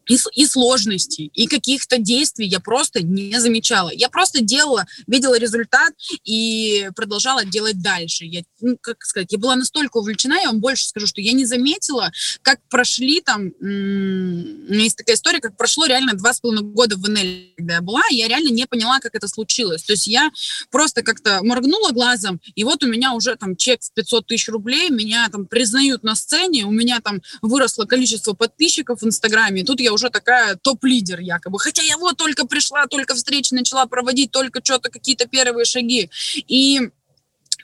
и, 0.08 0.18
и 0.34 0.46
сложностей, 0.46 1.32
и 1.34 1.48
каких-то 1.48 1.98
действий 1.98 2.48
я 2.48 2.60
просто 2.60 3.02
не 3.02 3.40
замечала. 3.40 3.90
Я 3.94 4.10
просто 4.10 4.42
делала, 4.42 4.86
видела 5.08 5.38
результат 5.38 5.94
и 6.24 6.90
продолжала 6.96 7.46
делать 7.46 7.82
дальше. 7.82 8.26
Я, 8.26 8.44
ну, 8.62 8.78
как 8.80 9.04
сказать, 9.04 9.32
я 9.32 9.38
была 9.38 9.56
настолько 9.56 9.98
увлечена, 9.98 10.36
я 10.42 10.48
вам 10.48 10.60
больше 10.60 10.88
скажу, 10.88 11.08
что 11.08 11.22
я 11.22 11.34
не 11.34 11.46
заметила, 11.46 12.12
как 12.42 12.60
прошли 12.70 13.22
там, 13.22 13.52
меня 13.60 14.84
есть 14.84 14.98
такая 14.98 15.16
история, 15.16 15.40
как 15.40 15.58
прошло 15.58 15.86
реально 15.86 16.14
два 16.14 16.34
с 16.34 16.40
половиной 16.40 16.72
года 16.72 16.96
в 16.98 17.10
НЛ, 17.10 17.56
когда 17.58 17.76
я 17.76 17.82
была, 17.82 18.02
я 18.12 18.28
реально 18.28 18.50
не 18.50 18.66
поняла, 18.66 19.00
как 19.00 19.16
это 19.16 19.28
случилось. 19.28 19.84
То 19.84 19.94
есть 19.94 20.08
я 20.08 20.32
просто 20.72 21.04
как-то 21.04 21.40
моргнула 21.44 21.92
глазом, 21.92 22.40
и 22.56 22.64
вот 22.64 22.84
у 22.84 22.88
меня 22.88 23.14
уже 23.14 23.36
там 23.36 23.56
чек 23.56 23.82
в 23.82 23.94
500 23.94 24.28
тысяч 24.28 24.50
рублей, 24.50 24.90
меня 24.90 25.28
там 25.30 25.46
признают 25.46 26.04
на 26.04 26.16
сцене, 26.16 26.66
у 26.66 26.72
меня 26.72 27.00
там 27.00 27.22
выросло 27.42 27.86
количество 27.86 28.34
подписчиков 28.34 29.02
в 29.02 29.06
Инстаграме, 29.06 29.64
тут 29.64 29.80
я 29.80 29.94
уже 29.96 30.10
такая 30.10 30.56
топ-лидер 30.56 31.20
якобы. 31.20 31.60
Хотя 31.60 31.82
я 31.82 31.98
вот 31.98 32.18
только 32.18 32.46
пришла, 32.46 32.86
только 32.86 33.16
встречи 33.16 33.54
начала 33.54 33.86
проводить, 33.88 34.32
только 34.32 34.62
что-то 34.64 34.90
какие-то 34.90 35.28
первые 35.28 35.66
шаги. 35.66 36.10
И 36.48 36.92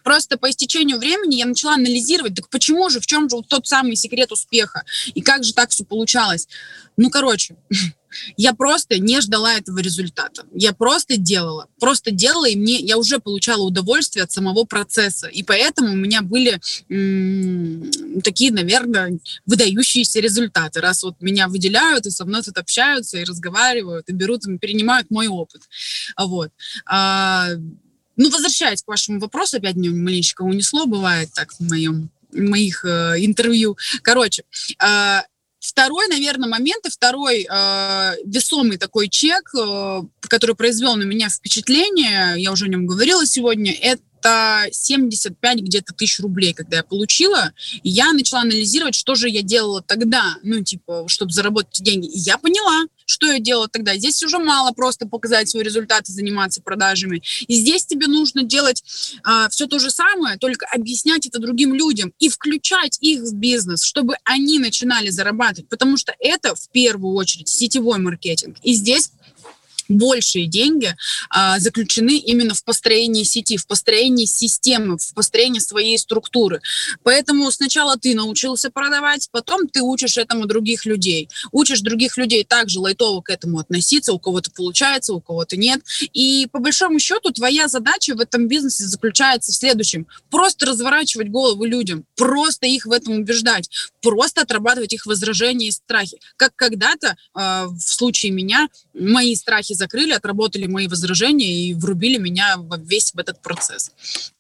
просто 0.04 0.38
по 0.38 0.50
истечению 0.50 0.98
времени 0.98 1.36
я 1.36 1.46
начала 1.46 1.76
анализировать, 1.76 2.36
так 2.36 2.50
почему 2.50 2.90
же, 2.90 3.00
в 3.00 3.06
чем 3.06 3.30
же 3.30 3.36
вот 3.36 3.48
тот 3.48 3.68
самый 3.68 3.96
секрет 3.96 4.32
успеха, 4.32 4.84
и 5.14 5.22
как 5.22 5.44
же 5.44 5.54
так 5.54 5.70
все 5.70 5.84
получалось. 5.84 6.48
Ну, 6.98 7.10
короче, 7.10 7.56
я 8.38 8.54
просто 8.54 9.00
не 9.00 9.22
ждала 9.22 9.56
этого 9.56 9.80
результата. 9.80 10.44
Я 10.54 10.74
просто 10.74 11.18
делала, 11.18 11.68
просто 11.80 12.12
делала, 12.12 12.48
и 12.48 12.56
мне 12.56 12.78
я 12.78 12.98
уже 12.98 13.20
получала 13.20 13.64
удовольствие 13.64 14.24
от 14.24 14.32
самого 14.32 14.66
процесса. 14.66 15.28
И 15.28 15.44
поэтому 15.44 15.94
у 15.94 15.96
меня 15.96 16.22
были 16.22 16.60
м- 16.90 18.22
такие, 18.22 18.52
наверное, 18.52 19.20
выдающиеся 19.46 20.20
результаты. 20.20 20.82
Раз 20.82 21.04
вот 21.04 21.22
меня 21.22 21.48
выделяют, 21.48 22.06
и 22.06 22.12
со 22.12 22.26
мной 22.26 22.44
тут 22.44 22.58
общаются, 22.58 23.18
и 23.18 23.24
разговаривают, 23.24 24.10
и 24.10 24.14
берут, 24.14 24.48
и 24.48 24.58
перенимают 24.58 25.10
мой 25.10 25.28
опыт. 25.28 25.62
Вот. 26.18 26.52
А, 26.86 27.50
ну, 28.18 28.30
возвращаясь 28.30 28.84
к 28.84 28.88
вашему 28.88 29.20
вопросу, 29.20 29.58
опять 29.58 29.76
мне 29.76 29.90
маленечко 29.90 30.44
унесло, 30.44 30.86
бывает 30.86 31.30
так 31.34 31.54
в 31.54 31.60
моем 31.62 32.10
моих 32.34 32.86
э, 32.86 33.16
интервью. 33.20 33.78
Короче, 34.04 34.44
э, 34.80 35.22
Второй, 35.62 36.08
наверное, 36.08 36.50
момент 36.50 36.88
и 36.88 36.90
второй 36.90 37.46
э, 37.48 38.16
весомый 38.26 38.78
такой 38.78 39.10
чек, 39.10 39.54
э, 39.54 40.02
который 40.22 40.56
произвел 40.56 40.96
на 40.96 41.04
меня 41.04 41.30
впечатление, 41.30 42.34
я 42.38 42.52
уже 42.52 42.66
о 42.66 42.68
нем 42.68 42.88
говорила 42.88 43.28
сегодня, 43.28 43.72
это 43.72 44.02
это 44.22 44.68
75 44.72 45.62
где-то 45.62 45.94
тысяч 45.94 46.20
рублей, 46.20 46.54
когда 46.54 46.78
я 46.78 46.84
получила, 46.84 47.52
и 47.84 47.90
я 47.90 48.14
начала 48.14 48.42
анализировать, 48.42 48.96
что 48.96 49.16
же 49.16 49.30
я 49.30 49.42
делала 49.42 49.82
тогда, 49.82 50.36
ну, 50.44 50.64
типа, 50.64 51.06
чтобы 51.08 51.32
заработать 51.32 51.82
деньги. 51.82 52.08
И 52.08 52.20
я 52.20 52.38
поняла, 52.38 52.86
что 53.06 53.32
я 53.32 53.40
делала 53.40 53.68
тогда. 53.68 53.96
Здесь 53.98 54.24
уже 54.24 54.38
мало 54.38 54.72
просто 54.72 55.08
показать 55.08 55.50
свой 55.50 55.64
результат 55.64 56.08
и 56.08 56.12
заниматься 56.12 56.62
продажами. 56.62 57.22
И 57.48 57.56
здесь 57.56 57.86
тебе 57.86 58.08
нужно 58.08 58.44
делать 58.44 58.84
а, 59.24 59.50
все 59.50 59.68
то 59.68 59.80
же 59.80 59.90
самое, 59.90 60.38
только 60.38 60.66
объяснять 60.68 61.26
это 61.26 61.40
другим 61.40 61.74
людям 61.74 62.14
и 62.20 62.30
включать 62.30 62.98
их 63.02 63.22
в 63.22 63.34
бизнес, 63.34 63.84
чтобы 63.84 64.16
они 64.24 64.60
начинали 64.60 65.10
зарабатывать, 65.10 65.68
потому 65.68 65.98
что 65.98 66.14
это 66.20 66.56
в 66.56 66.70
первую 66.70 67.16
очередь 67.16 67.50
сетевой 67.50 68.00
маркетинг. 68.00 68.58
И 68.64 68.74
здесь 68.74 69.12
большие 69.98 70.48
деньги 70.48 70.96
а, 71.30 71.60
заключены 71.60 72.18
именно 72.18 72.54
в 72.54 72.64
построении 72.64 73.24
сети, 73.24 73.58
в 73.58 73.68
построении 73.68 74.26
системы, 74.26 74.98
в 74.98 75.14
построении 75.14 75.60
своей 75.60 75.98
структуры. 75.98 76.62
Поэтому 77.04 77.50
сначала 77.52 77.98
ты 77.98 78.16
научился 78.16 78.70
продавать, 78.70 79.30
потом 79.32 79.68
ты 79.68 79.82
учишь 79.82 80.18
этому 80.18 80.46
других 80.46 80.86
людей. 80.86 81.30
Учишь 81.52 81.82
других 81.82 82.18
людей 82.18 82.44
также 82.44 82.80
лайтово 82.80 83.22
к 83.22 83.30
этому 83.30 83.60
относиться, 83.60 84.14
у 84.14 84.20
кого-то 84.20 84.52
получается, 84.52 85.14
у 85.14 85.22
кого-то 85.22 85.58
нет. 85.58 85.82
И 86.14 86.48
по 86.52 86.60
большому 86.60 87.00
счету 87.00 87.32
твоя 87.32 87.68
задача 87.68 88.16
в 88.16 88.20
этом 88.20 88.48
бизнесе 88.48 88.86
заключается 88.86 89.52
в 89.52 89.56
следующем. 89.56 90.08
Просто 90.30 90.66
разворачивать 90.66 91.30
голову 91.30 91.66
людям, 91.66 92.06
просто 92.16 92.68
их 92.68 92.86
в 92.86 92.92
этом 92.92 93.14
убеждать, 93.14 93.70
просто 94.02 94.42
отрабатывать 94.42 94.94
их 94.94 95.06
возражения 95.06 95.68
и 95.68 95.72
страхи. 95.72 96.20
Как 96.38 96.56
когда-то 96.56 97.16
э, 97.36 97.66
в 97.66 97.80
случае 97.80 98.32
меня 98.32 98.70
мои 98.94 99.36
страхи 99.36 99.74
закрыли, 99.82 100.12
отработали 100.14 100.68
мои 100.68 100.88
возражения 100.88 101.52
и 101.52 101.74
врубили 101.74 102.18
меня 102.18 102.58
во 102.58 102.78
весь 102.78 103.14
в 103.14 103.20
этот 103.20 103.42
процесс. 103.42 103.92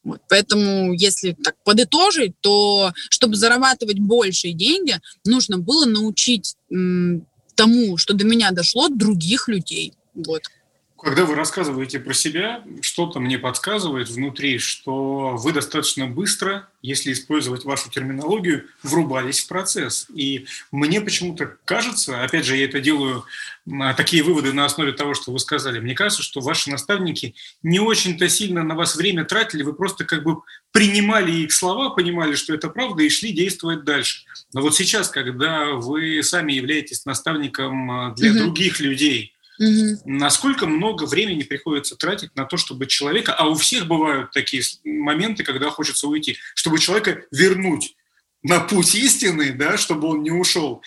Вот. 0.03 0.21
Поэтому, 0.29 0.93
если 0.93 1.33
так 1.33 1.55
подытожить, 1.63 2.33
то 2.41 2.91
чтобы 3.09 3.35
зарабатывать 3.35 3.99
большие 3.99 4.53
деньги, 4.53 4.99
нужно 5.25 5.57
было 5.57 5.85
научить 5.85 6.55
м, 6.71 7.25
тому, 7.55 7.97
что 7.97 8.13
до 8.13 8.23
меня 8.23 8.51
дошло, 8.51 8.89
других 8.89 9.47
людей. 9.47 9.93
Вот. 10.13 10.43
Когда 11.01 11.25
вы 11.25 11.33
рассказываете 11.33 11.99
про 11.99 12.13
себя, 12.13 12.63
что-то 12.81 13.19
мне 13.19 13.39
подсказывает 13.39 14.07
внутри, 14.09 14.59
что 14.59 15.35
вы 15.35 15.51
достаточно 15.51 16.05
быстро, 16.05 16.69
если 16.83 17.11
использовать 17.11 17.65
вашу 17.65 17.89
терминологию, 17.89 18.65
врубались 18.83 19.39
в 19.39 19.47
процесс. 19.47 20.05
И 20.13 20.45
мне 20.71 21.01
почему-то 21.01 21.57
кажется, 21.65 22.23
опять 22.23 22.45
же, 22.45 22.55
я 22.55 22.65
это 22.65 22.79
делаю, 22.79 23.25
а, 23.79 23.95
такие 23.95 24.21
выводы 24.21 24.53
на 24.53 24.65
основе 24.65 24.91
того, 24.91 25.15
что 25.15 25.31
вы 25.31 25.39
сказали, 25.39 25.79
мне 25.79 25.95
кажется, 25.95 26.21
что 26.21 26.39
ваши 26.39 26.69
наставники 26.69 27.33
не 27.63 27.79
очень-то 27.79 28.29
сильно 28.29 28.61
на 28.61 28.75
вас 28.75 28.95
время 28.95 29.25
тратили, 29.25 29.63
вы 29.63 29.73
просто 29.73 30.05
как 30.05 30.23
бы 30.23 30.41
принимали 30.71 31.31
их 31.31 31.51
слова, 31.51 31.89
понимали, 31.89 32.35
что 32.35 32.53
это 32.53 32.69
правда, 32.69 33.01
и 33.01 33.09
шли 33.09 33.31
действовать 33.33 33.83
дальше. 33.85 34.25
Но 34.53 34.61
вот 34.61 34.75
сейчас, 34.75 35.09
когда 35.09 35.71
вы 35.71 36.21
сами 36.21 36.53
являетесь 36.53 37.05
наставником 37.05 37.89
а, 37.89 38.13
для 38.13 38.29
mm-hmm. 38.29 38.37
других 38.37 38.79
людей, 38.79 39.33
Угу. 39.59 40.01
Насколько 40.05 40.65
много 40.65 41.05
времени 41.05 41.43
приходится 41.43 41.95
тратить 41.95 42.35
на 42.35 42.45
то, 42.45 42.57
чтобы 42.57 42.87
человека, 42.87 43.33
а 43.33 43.47
у 43.47 43.55
всех 43.55 43.87
бывают 43.87 44.31
такие 44.31 44.63
моменты, 44.83 45.43
когда 45.43 45.69
хочется 45.69 46.07
уйти, 46.07 46.37
чтобы 46.55 46.79
человека 46.79 47.23
вернуть 47.31 47.95
на 48.43 48.59
путь 48.59 48.95
истины, 48.95 49.53
да, 49.53 49.77
чтобы 49.77 50.07
он 50.07 50.23
не 50.23 50.31
ушел. 50.31 50.81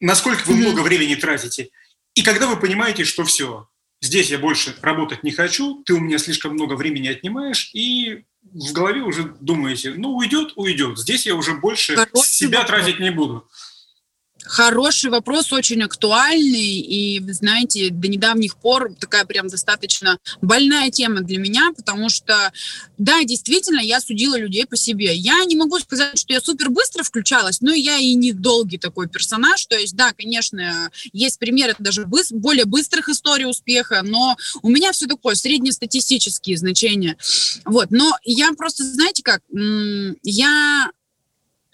Насколько 0.00 0.46
вы 0.46 0.54
угу. 0.54 0.62
много 0.62 0.80
времени 0.80 1.14
тратите? 1.14 1.70
И 2.14 2.22
когда 2.22 2.46
вы 2.46 2.56
понимаете, 2.56 3.04
что 3.04 3.24
все, 3.24 3.68
здесь 4.00 4.30
я 4.30 4.38
больше 4.38 4.76
работать 4.82 5.22
не 5.22 5.30
хочу, 5.30 5.82
ты 5.84 5.94
у 5.94 6.00
меня 6.00 6.18
слишком 6.18 6.54
много 6.54 6.74
времени 6.74 7.08
отнимаешь, 7.08 7.70
и 7.74 8.24
в 8.42 8.72
голове 8.72 9.02
уже 9.02 9.34
думаете, 9.40 9.94
ну 9.96 10.14
уйдет, 10.16 10.52
уйдет. 10.56 10.98
Здесь 10.98 11.26
я 11.26 11.34
уже 11.34 11.54
больше 11.54 11.96
Хороший 11.96 12.28
себя 12.28 12.64
тратить 12.64 13.00
не 13.00 13.10
буду. 13.10 13.48
Хороший 14.44 15.10
вопрос, 15.10 15.52
очень 15.52 15.82
актуальный, 15.82 16.78
и, 16.78 17.20
знаете, 17.32 17.88
до 17.90 18.08
недавних 18.08 18.56
пор 18.56 18.94
такая 19.00 19.24
прям 19.24 19.48
достаточно 19.48 20.18
больная 20.42 20.90
тема 20.90 21.20
для 21.20 21.38
меня, 21.38 21.72
потому 21.74 22.10
что, 22.10 22.52
да, 22.98 23.24
действительно, 23.24 23.80
я 23.80 24.00
судила 24.00 24.38
людей 24.38 24.66
по 24.66 24.76
себе. 24.76 25.14
Я 25.14 25.44
не 25.46 25.56
могу 25.56 25.78
сказать, 25.80 26.18
что 26.18 26.32
я 26.32 26.40
супер 26.40 26.68
быстро 26.68 27.02
включалась, 27.02 27.62
но 27.62 27.72
я 27.72 27.96
и 27.96 28.12
не 28.14 28.32
долгий 28.32 28.78
такой 28.78 29.08
персонаж, 29.08 29.64
то 29.66 29.76
есть, 29.78 29.96
да, 29.96 30.12
конечно, 30.12 30.90
есть 31.12 31.38
примеры 31.38 31.74
даже 31.78 32.06
более 32.06 32.66
быстрых 32.66 33.08
историй 33.08 33.46
успеха, 33.46 34.02
но 34.02 34.36
у 34.62 34.68
меня 34.68 34.92
все 34.92 35.06
такое, 35.06 35.34
среднестатистические 35.34 36.58
значения. 36.58 37.16
Вот, 37.64 37.90
но 37.90 38.12
я 38.24 38.52
просто, 38.52 38.84
знаете 38.84 39.22
как, 39.22 39.40
я 40.22 40.90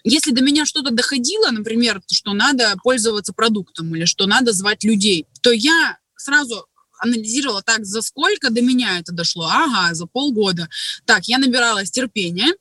если 0.03 0.31
до 0.31 0.41
меня 0.41 0.65
что-то 0.65 0.91
доходило, 0.91 1.51
например, 1.51 2.01
что 2.11 2.33
надо 2.33 2.75
пользоваться 2.83 3.33
продуктом 3.33 3.95
или 3.95 4.05
что 4.05 4.25
надо 4.25 4.53
звать 4.53 4.83
людей, 4.83 5.27
то 5.41 5.51
я 5.51 5.97
сразу 6.15 6.67
анализировала 6.99 7.63
так, 7.63 7.85
за 7.85 8.01
сколько 8.01 8.51
до 8.51 8.61
меня 8.61 8.99
это 8.99 9.11
дошло. 9.11 9.49
Ага, 9.51 9.93
за 9.93 10.05
полгода. 10.05 10.69
Так, 11.05 11.25
я 11.25 11.39
набиралась 11.39 11.89
терпения, 11.89 12.53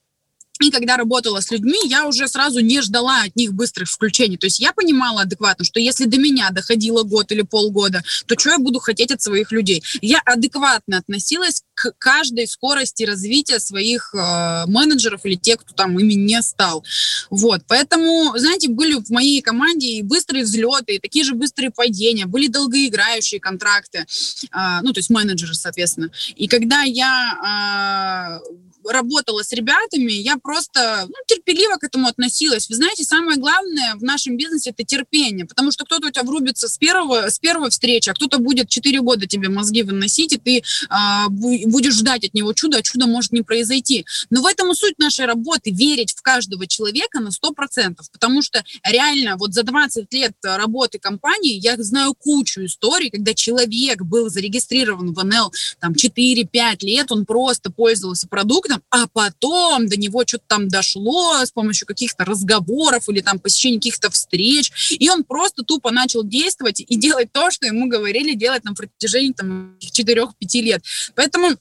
и 0.61 0.71
когда 0.71 0.97
работала 0.97 1.41
с 1.41 1.51
людьми, 1.51 1.79
я 1.87 2.07
уже 2.07 2.29
сразу 2.29 2.61
не 2.61 2.81
ждала 2.83 3.23
от 3.23 3.35
них 3.37 3.53
быстрых 3.53 3.89
включений. 3.89 4.37
То 4.37 4.47
есть 4.47 4.61
я 4.61 4.73
понимала 4.73 5.23
адекватно, 5.23 5.65
что 5.65 5.81
если 5.81 6.05
до 6.05 6.19
меня 6.19 6.51
доходило 6.51 7.03
год 7.03 7.33
или 7.33 7.43
полгода, 7.43 8.03
то 8.27 8.39
что 8.39 8.51
я 8.51 8.59
буду 8.59 8.79
хотеть 8.79 9.11
от 9.11 9.23
своих 9.23 9.53
людей? 9.53 9.83
Я 10.03 10.21
адекватно 10.25 10.99
относилась 10.99 11.63
к 11.75 11.93
каждой 11.99 12.47
скорости 12.47 13.05
развития 13.05 13.59
своих 13.59 14.15
э, 14.15 14.65
менеджеров 14.67 15.25
или 15.25 15.35
тех, 15.35 15.61
кто 15.61 15.75
там 15.75 15.99
ими 15.99 16.13
не 16.15 16.43
стал. 16.43 16.85
Вот, 17.31 17.63
поэтому, 17.67 18.37
знаете, 18.37 18.69
были 18.69 18.95
в 18.95 19.09
моей 19.11 19.41
команде 19.41 19.87
и 19.87 20.03
быстрые 20.03 20.45
взлеты, 20.45 20.97
и 20.97 20.99
такие 20.99 21.25
же 21.25 21.35
быстрые 21.35 21.71
падения, 21.71 22.27
были 22.27 22.49
долгоиграющие 22.49 23.41
контракты, 23.41 24.01
э, 24.01 24.81
ну, 24.83 24.93
то 24.93 24.99
есть 24.99 25.11
менеджеры, 25.11 25.55
соответственно. 25.55 26.11
И 26.37 26.49
когда 26.49 26.83
я 26.83 28.41
э, 28.43 28.70
работала 28.89 29.43
с 29.43 29.53
ребятами, 29.53 30.13
я 30.13 30.37
просто 30.37 31.07
ну, 31.09 31.15
терпеливо 31.27 31.77
к 31.77 31.85
этому 31.85 32.09
относилась. 32.09 32.69
Вы 32.69 32.77
знаете, 32.77 33.05
самое 33.05 33.39
главное 33.39 33.95
в 33.97 34.03
нашем 34.03 34.37
бизнесе 34.37 34.71
это 34.71 34.85
терпение, 34.85 35.47
потому 35.47 35.73
что 35.73 35.85
кто-то 35.85 36.09
у 36.09 36.11
тебя 36.11 36.25
врубится 36.25 36.69
с 36.69 36.79
первого, 36.79 37.29
с 37.31 37.39
первой 37.39 37.71
встречи, 37.71 38.09
а 38.09 38.15
кто-то 38.15 38.39
будет 38.39 38.69
4 38.69 39.01
года 39.01 39.27
тебе 39.27 39.49
мозги 39.49 39.83
выносить, 39.83 40.33
и 40.33 40.39
ты 40.39 40.63
а, 40.89 41.29
будешь 41.29 41.95
ждать 41.95 42.25
от 42.25 42.35
него 42.35 42.53
чуда, 42.53 42.79
а 42.79 42.83
чудо 42.83 43.07
может 43.07 43.33
не 43.33 43.43
произойти. 43.43 44.07
Но 44.31 44.43
в 44.43 44.47
этом 44.47 44.71
и 44.73 44.75
суть 44.75 44.99
нашей 44.99 45.27
работы, 45.27 45.71
верить 45.71 46.13
в 46.13 46.23
каждого 46.23 46.67
человека 46.67 47.21
на 47.21 47.29
100%, 47.29 47.97
потому 48.13 48.43
что 48.43 48.63
реально 48.85 49.37
вот 49.37 49.53
за 49.55 49.63
20 49.63 50.13
лет 50.13 50.33
работы 50.43 50.99
компании 50.99 51.55
я 51.55 51.77
знаю 51.79 52.15
кучу 52.15 52.65
историй, 52.65 53.11
когда 53.11 53.35
человек 53.35 54.03
был 54.03 54.29
зарегистрирован 54.29 55.13
в 55.13 55.25
НЛ 55.25 55.53
там 55.81 55.93
4-5 55.93 56.77
лет, 56.81 57.13
он 57.13 57.25
просто 57.25 57.71
пользовался 57.71 58.29
продуктом, 58.29 58.70
а 58.91 59.07
потом 59.09 59.89
до 59.89 59.97
него 59.97 60.25
что-то 60.27 60.45
там 60.47 60.69
дошло 60.69 61.45
с 61.45 61.51
помощью 61.51 61.87
каких-то 61.87 62.25
разговоров 62.25 63.09
или 63.09 63.21
там 63.21 63.39
посещения 63.39 63.79
каких-то 63.79 64.11
встреч, 64.11 64.73
и 64.91 65.09
он 65.09 65.25
просто 65.25 65.63
тупо 65.63 65.91
начал 65.91 66.23
действовать 66.25 66.81
и 66.81 66.97
делать 66.97 67.33
то, 67.33 67.51
что 67.51 67.67
ему 67.67 67.89
говорили 67.89 68.35
делать 68.35 68.65
на 68.65 68.75
протяжении 68.75 69.33
там 69.33 69.77
4-5 69.81 70.33
лет. 70.61 70.83
Поэтому 71.15 71.57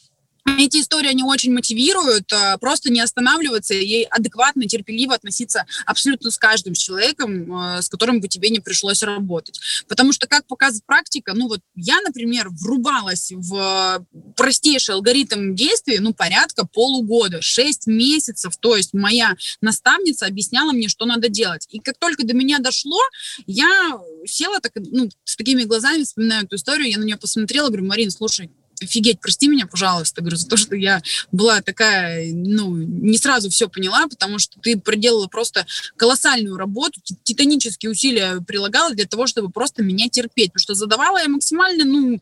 эти 0.58 0.78
истории, 0.82 1.10
они 1.10 1.24
очень 1.24 1.54
мотивируют 1.54 2.32
а, 2.34 2.58
просто 2.58 2.92
не 2.92 3.00
останавливаться 3.02 3.74
и 3.74 4.04
адекватно, 4.04 4.68
терпеливо 4.68 5.16
относиться 5.16 5.66
абсолютно 5.86 6.32
с 6.32 6.38
каждым 6.38 6.74
человеком, 6.74 7.54
а, 7.54 7.82
с 7.82 7.90
которым 7.90 8.20
бы 8.22 8.28
тебе 8.28 8.50
не 8.50 8.60
пришлось 8.60 9.04
работать. 9.04 9.60
Потому 9.88 10.14
что, 10.14 10.28
как 10.28 10.46
показывает 10.48 10.86
практика, 10.86 11.34
ну 11.34 11.48
вот 11.48 11.62
я, 11.76 12.00
например, 12.02 12.50
врубалась 12.50 13.32
в 13.32 14.06
простейший 14.36 14.96
алгоритм 14.96 15.56
действий, 15.56 16.00
ну, 16.00 16.14
порядка 16.14 16.66
полугода, 16.66 17.42
6 17.42 17.88
месяцев, 17.88 18.56
то 18.58 18.76
есть 18.76 18.94
моя 18.94 19.36
наставница 19.62 20.26
объясняла 20.26 20.72
мне, 20.72 20.90
что 20.90 21.06
надо 21.06 21.30
делать. 21.30 21.68
И 21.70 21.80
как 21.80 21.98
только 21.98 22.26
до 22.26 22.34
меня 22.34 22.60
дошло, 22.60 23.00
я 23.46 24.00
села 24.26 24.60
так, 24.60 24.74
ну, 24.76 25.10
с 25.24 25.36
такими 25.36 25.64
глазами, 25.64 26.04
вспоминаю 26.04 26.46
эту 26.46 26.56
историю, 26.56 26.90
я 26.90 26.98
на 26.98 27.04
нее 27.04 27.18
посмотрела, 27.18 27.68
говорю, 27.68 27.86
Марин, 27.86 28.12
слушай, 28.12 28.52
офигеть, 28.82 29.20
прости 29.20 29.48
меня, 29.48 29.68
пожалуйста, 29.68 30.22
говорю, 30.22 30.38
за 30.38 30.48
то, 30.48 30.58
что 30.58 30.76
я 30.76 31.02
была 31.32 31.62
такая, 31.62 32.32
ну, 32.34 32.76
не 32.76 33.18
сразу 33.18 33.50
все 33.50 33.70
поняла, 33.70 34.08
потому 34.08 34.40
что 34.40 34.60
ты 34.60 34.78
проделала 34.80 35.28
просто 35.28 35.66
колоссальную 35.96 36.58
работу, 36.58 37.02
титанические 37.24 37.92
усилия 37.92 38.42
прилагала 38.42 38.94
для 38.94 39.06
того, 39.06 39.28
чтобы 39.28 39.50
просто 39.50 39.84
меня 39.84 40.10
терпеть, 40.10 40.54
потому 40.54 40.62
что 40.62 40.76
задавала 40.76 41.20
я 41.20 41.28
максимально, 41.30 41.86
ну, 41.86 42.22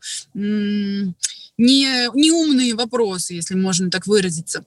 не, 1.58 2.08
неумные 2.14 2.74
вопросы, 2.74 3.34
если 3.34 3.54
можно 3.54 3.90
так 3.90 4.06
выразиться. 4.06 4.64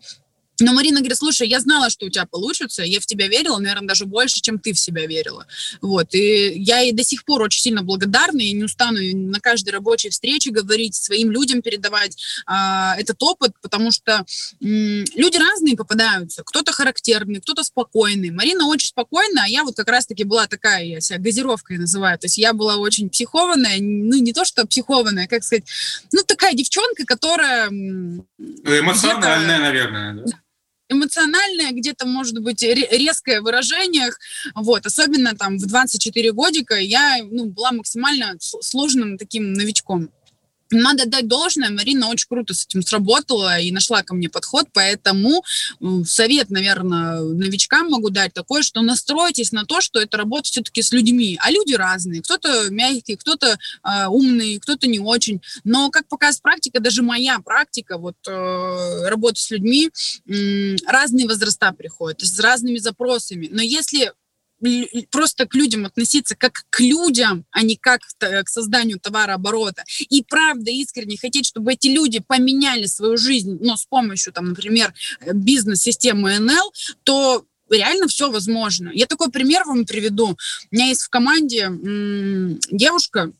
Но 0.61 0.73
Марина 0.73 0.99
говорит, 0.99 1.17
слушай, 1.17 1.47
я 1.47 1.59
знала, 1.59 1.89
что 1.89 2.05
у 2.05 2.09
тебя 2.09 2.25
получится, 2.25 2.83
я 2.83 2.99
в 2.99 3.05
тебя 3.05 3.27
верила, 3.27 3.57
наверное, 3.57 3.87
даже 3.87 4.05
больше, 4.05 4.41
чем 4.41 4.59
ты 4.59 4.73
в 4.73 4.79
себя 4.79 5.05
верила. 5.07 5.47
Вот, 5.81 6.13
и 6.13 6.53
я 6.55 6.79
ей 6.79 6.91
до 6.91 7.03
сих 7.03 7.25
пор 7.25 7.41
очень 7.41 7.61
сильно 7.61 7.81
благодарна, 7.81 8.41
и 8.41 8.53
не 8.53 8.63
устану 8.63 8.99
на 9.01 9.39
каждой 9.39 9.71
рабочей 9.71 10.09
встрече 10.09 10.51
говорить, 10.51 10.95
своим 10.95 11.31
людям 11.31 11.61
передавать 11.61 12.17
а, 12.45 12.95
этот 12.97 13.21
опыт, 13.23 13.53
потому 13.61 13.91
что 13.91 14.25
м, 14.61 15.03
люди 15.15 15.37
разные 15.37 15.75
попадаются, 15.75 16.43
кто-то 16.43 16.71
характерный, 16.71 17.41
кто-то 17.41 17.63
спокойный. 17.63 18.29
Марина 18.29 18.67
очень 18.67 18.89
спокойная, 18.89 19.45
а 19.45 19.47
я 19.47 19.63
вот 19.63 19.75
как 19.75 19.89
раз-таки 19.89 20.23
была 20.23 20.47
такая, 20.47 20.83
я 20.83 21.01
себя 21.01 21.19
газировкой 21.19 21.77
называю, 21.77 22.19
то 22.19 22.25
есть 22.25 22.37
я 22.37 22.53
была 22.53 22.77
очень 22.77 23.09
психованная, 23.09 23.77
ну, 23.79 24.17
не 24.17 24.33
то, 24.33 24.45
что 24.45 24.65
психованная, 24.67 25.27
как 25.27 25.43
сказать, 25.43 25.63
ну, 26.11 26.21
такая 26.23 26.53
девчонка, 26.53 27.05
которая... 27.05 27.69
Эмоциональная, 27.69 29.59
наверное, 29.59 30.13
да? 30.13 30.23
Эмоциональное, 30.91 31.71
где-то, 31.71 32.05
может 32.05 32.39
быть, 32.39 32.61
резкое 32.63 33.41
в 33.41 33.43
выражениях, 33.43 34.19
вот, 34.55 34.85
особенно 34.85 35.35
там 35.35 35.57
в 35.57 35.65
24 35.65 36.31
годика 36.31 36.75
я, 36.75 37.17
ну, 37.23 37.45
была 37.45 37.71
максимально 37.71 38.35
сложным 38.39 39.17
таким 39.17 39.53
новичком. 39.53 40.11
Надо 40.71 41.05
дать 41.05 41.27
должное, 41.27 41.69
Марина 41.69 42.07
очень 42.07 42.27
круто 42.29 42.53
с 42.53 42.65
этим 42.65 42.81
сработала 42.81 43.59
и 43.59 43.71
нашла 43.71 44.03
ко 44.03 44.15
мне 44.15 44.29
подход, 44.29 44.67
поэтому 44.73 45.43
совет, 46.05 46.49
наверное, 46.49 47.21
новичкам 47.21 47.89
могу 47.89 48.09
дать 48.09 48.33
такой, 48.33 48.63
что 48.63 48.81
настройтесь 48.81 49.51
на 49.51 49.65
то, 49.65 49.81
что 49.81 49.99
это 49.99 50.17
работа 50.17 50.43
все-таки 50.43 50.81
с 50.81 50.91
людьми, 50.91 51.37
а 51.41 51.51
люди 51.51 51.73
разные, 51.73 52.21
кто-то 52.21 52.69
мягкий, 52.69 53.15
кто-то 53.15 53.57
э, 53.83 54.07
умный, 54.07 54.59
кто-то 54.59 54.87
не 54.87 54.99
очень, 54.99 55.41
но, 55.63 55.89
как 55.89 56.07
показывает 56.07 56.41
практика, 56.41 56.79
даже 56.79 57.03
моя 57.03 57.39
практика, 57.39 57.97
вот, 57.97 58.15
э, 58.27 59.09
работа 59.09 59.39
с 59.39 59.51
людьми, 59.51 59.89
э, 60.27 60.75
разные 60.87 61.27
возраста 61.27 61.73
приходят, 61.77 62.21
с 62.21 62.39
разными 62.39 62.77
запросами, 62.77 63.49
но 63.51 63.61
если 63.61 64.13
просто 65.09 65.45
к 65.47 65.55
людям 65.55 65.85
относиться 65.85 66.35
как 66.35 66.65
к 66.69 66.79
людям, 66.79 67.45
а 67.51 67.63
не 67.63 67.75
как 67.75 68.01
к 68.19 68.47
созданию 68.47 68.99
товарооборота. 68.99 69.83
И 70.09 70.23
правда 70.23 70.71
искренне 70.71 71.17
хотеть, 71.17 71.47
чтобы 71.47 71.73
эти 71.73 71.87
люди 71.87 72.19
поменяли 72.19 72.85
свою 72.85 73.17
жизнь, 73.17 73.57
но 73.61 73.75
с 73.77 73.85
помощью, 73.85 74.33
там, 74.33 74.49
например, 74.49 74.93
бизнес-системы 75.33 76.39
НЛ, 76.39 76.73
то 77.03 77.45
реально 77.69 78.07
все 78.07 78.29
возможно. 78.29 78.91
Я 78.93 79.05
такой 79.07 79.31
пример 79.31 79.63
вам 79.65 79.85
приведу. 79.85 80.37
У 80.71 80.75
меня 80.75 80.87
есть 80.87 81.03
в 81.03 81.09
команде 81.09 81.69
девушка, 82.69 83.31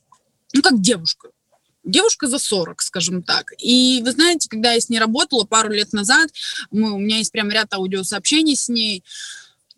ну 0.54 0.62
как 0.62 0.82
девушка, 0.82 1.30
девушка 1.84 2.28
за 2.28 2.40
40, 2.40 2.82
скажем 2.82 3.24
так. 3.24 3.54
И 3.60 4.02
вы 4.04 4.12
знаете, 4.12 4.48
когда 4.50 4.72
я 4.74 4.80
с 4.80 4.90
ней 4.90 5.00
работала 5.00 5.44
пару 5.44 5.72
лет 5.72 5.94
назад, 5.94 6.30
мы, 6.72 6.94
у 6.94 7.00
меня 7.00 7.18
есть 7.18 7.32
прям 7.32 7.50
ряд 7.50 7.74
аудиосообщений 7.74 8.56
с 8.56 8.70
ней, 8.70 9.04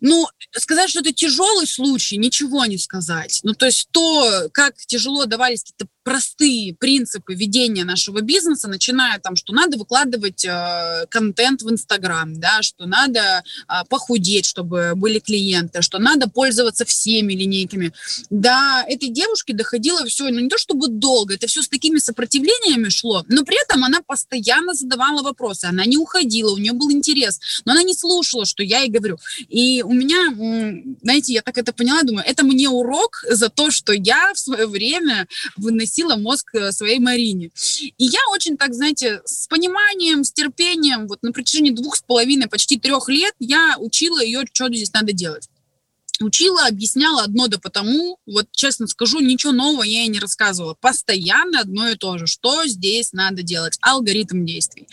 ну, 0.06 0.28
сказать, 0.52 0.90
что 0.90 1.00
это 1.00 1.14
тяжелый 1.14 1.66
случай, 1.66 2.18
ничего 2.18 2.66
не 2.66 2.76
сказать. 2.76 3.40
Ну, 3.42 3.54
то 3.54 3.64
есть 3.64 3.88
то, 3.90 4.50
как 4.52 4.76
тяжело 4.76 5.24
давались 5.24 5.62
какие-то 5.62 5.86
простые 6.04 6.74
принципы 6.74 7.34
ведения 7.34 7.84
нашего 7.84 8.20
бизнеса, 8.20 8.68
начиная 8.68 9.18
там, 9.18 9.36
что 9.36 9.52
надо 9.52 9.78
выкладывать 9.78 10.44
э, 10.44 11.06
контент 11.08 11.62
в 11.62 11.70
Инстаграм, 11.70 12.38
да, 12.38 12.62
что 12.62 12.86
надо 12.86 13.42
э, 13.68 13.72
похудеть, 13.88 14.44
чтобы 14.44 14.92
были 14.94 15.18
клиенты, 15.18 15.80
что 15.80 15.98
надо 15.98 16.28
пользоваться 16.28 16.84
всеми 16.84 17.32
линейками. 17.32 17.92
До 18.28 18.84
этой 18.86 19.08
девушки 19.08 19.52
доходило 19.52 20.04
все, 20.04 20.24
ну 20.24 20.40
не 20.40 20.48
то 20.48 20.58
чтобы 20.58 20.88
долго, 20.88 21.34
это 21.34 21.46
все 21.46 21.62
с 21.62 21.68
такими 21.68 21.98
сопротивлениями 21.98 22.90
шло, 22.90 23.24
но 23.28 23.44
при 23.44 23.60
этом 23.64 23.82
она 23.82 24.02
постоянно 24.02 24.74
задавала 24.74 25.22
вопросы, 25.22 25.64
она 25.64 25.86
не 25.86 25.96
уходила, 25.96 26.52
у 26.52 26.58
нее 26.58 26.74
был 26.74 26.90
интерес, 26.92 27.40
но 27.64 27.72
она 27.72 27.82
не 27.82 27.94
слушала, 27.94 28.44
что 28.44 28.62
я 28.62 28.80
ей 28.80 28.90
говорю. 28.90 29.18
И 29.48 29.82
у 29.82 29.92
меня, 29.92 30.34
знаете, 31.02 31.32
я 31.32 31.40
так 31.40 31.56
это 31.56 31.72
поняла, 31.72 32.02
думаю, 32.02 32.24
это 32.26 32.44
мне 32.44 32.68
урок 32.68 33.24
за 33.30 33.48
то, 33.48 33.70
что 33.70 33.94
я 33.94 34.32
в 34.34 34.38
свое 34.38 34.66
время 34.66 35.26
выносила 35.56 35.93
выносила 35.94 36.16
мозг 36.16 36.54
э, 36.54 36.72
своей 36.72 36.98
Марине. 36.98 37.50
И 37.80 38.04
я 38.04 38.20
очень 38.32 38.56
так, 38.56 38.74
знаете, 38.74 39.22
с 39.24 39.46
пониманием, 39.46 40.24
с 40.24 40.32
терпением, 40.32 41.06
вот 41.06 41.22
на 41.22 41.32
протяжении 41.32 41.70
двух 41.70 41.96
с 41.96 42.02
половиной, 42.02 42.48
почти 42.48 42.78
трех 42.78 43.08
лет 43.08 43.34
я 43.38 43.76
учила 43.78 44.22
ее, 44.22 44.44
что 44.52 44.68
здесь 44.68 44.92
надо 44.92 45.12
делать 45.12 45.48
учила, 46.20 46.68
объясняла 46.68 47.24
одно 47.24 47.48
да 47.48 47.58
потому, 47.58 48.18
вот 48.24 48.46
честно 48.52 48.86
скажу, 48.86 49.18
ничего 49.18 49.50
нового 49.50 49.82
я 49.82 50.02
ей 50.02 50.08
не 50.08 50.20
рассказывала. 50.20 50.74
Постоянно 50.74 51.60
одно 51.60 51.88
и 51.88 51.96
то 51.96 52.18
же, 52.18 52.28
что 52.28 52.64
здесь 52.66 53.12
надо 53.12 53.42
делать, 53.42 53.78
алгоритм 53.80 54.44
действий. 54.44 54.86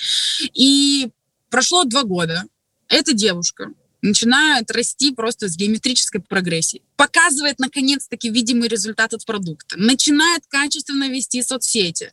И 0.55 1.11
прошло 1.51 1.83
два 1.83 2.03
года, 2.03 2.45
эта 2.87 3.13
девушка 3.13 3.71
начинает 4.01 4.71
расти 4.71 5.13
просто 5.13 5.47
с 5.47 5.55
геометрической 5.55 6.21
прогрессией. 6.21 6.81
Показывает, 7.01 7.57
наконец-таки, 7.57 8.29
видимый 8.29 8.69
результат 8.69 9.15
от 9.15 9.25
продукта. 9.25 9.75
Начинает 9.75 10.43
качественно 10.47 11.09
вести 11.09 11.41
соцсети. 11.41 12.11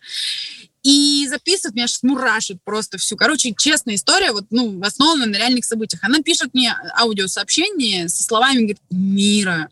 И 0.83 1.27
записывает, 1.29 1.74
меня 1.74 1.87
сейчас 1.87 2.03
мурашит 2.03 2.57
просто 2.64 2.96
всю. 2.96 3.14
Короче, 3.18 3.55
честная 3.55 3.96
история, 3.96 4.33
вот, 4.33 4.46
ну, 4.48 4.81
основана 4.83 5.27
на 5.27 5.37
реальных 5.37 5.66
событиях. 5.66 6.03
Она 6.03 6.22
пишет 6.22 6.55
мне 6.55 6.74
аудиосообщение 6.98 8.09
со 8.09 8.22
словами, 8.22 8.61
говорит, 8.61 8.79
«Мира, 8.90 9.68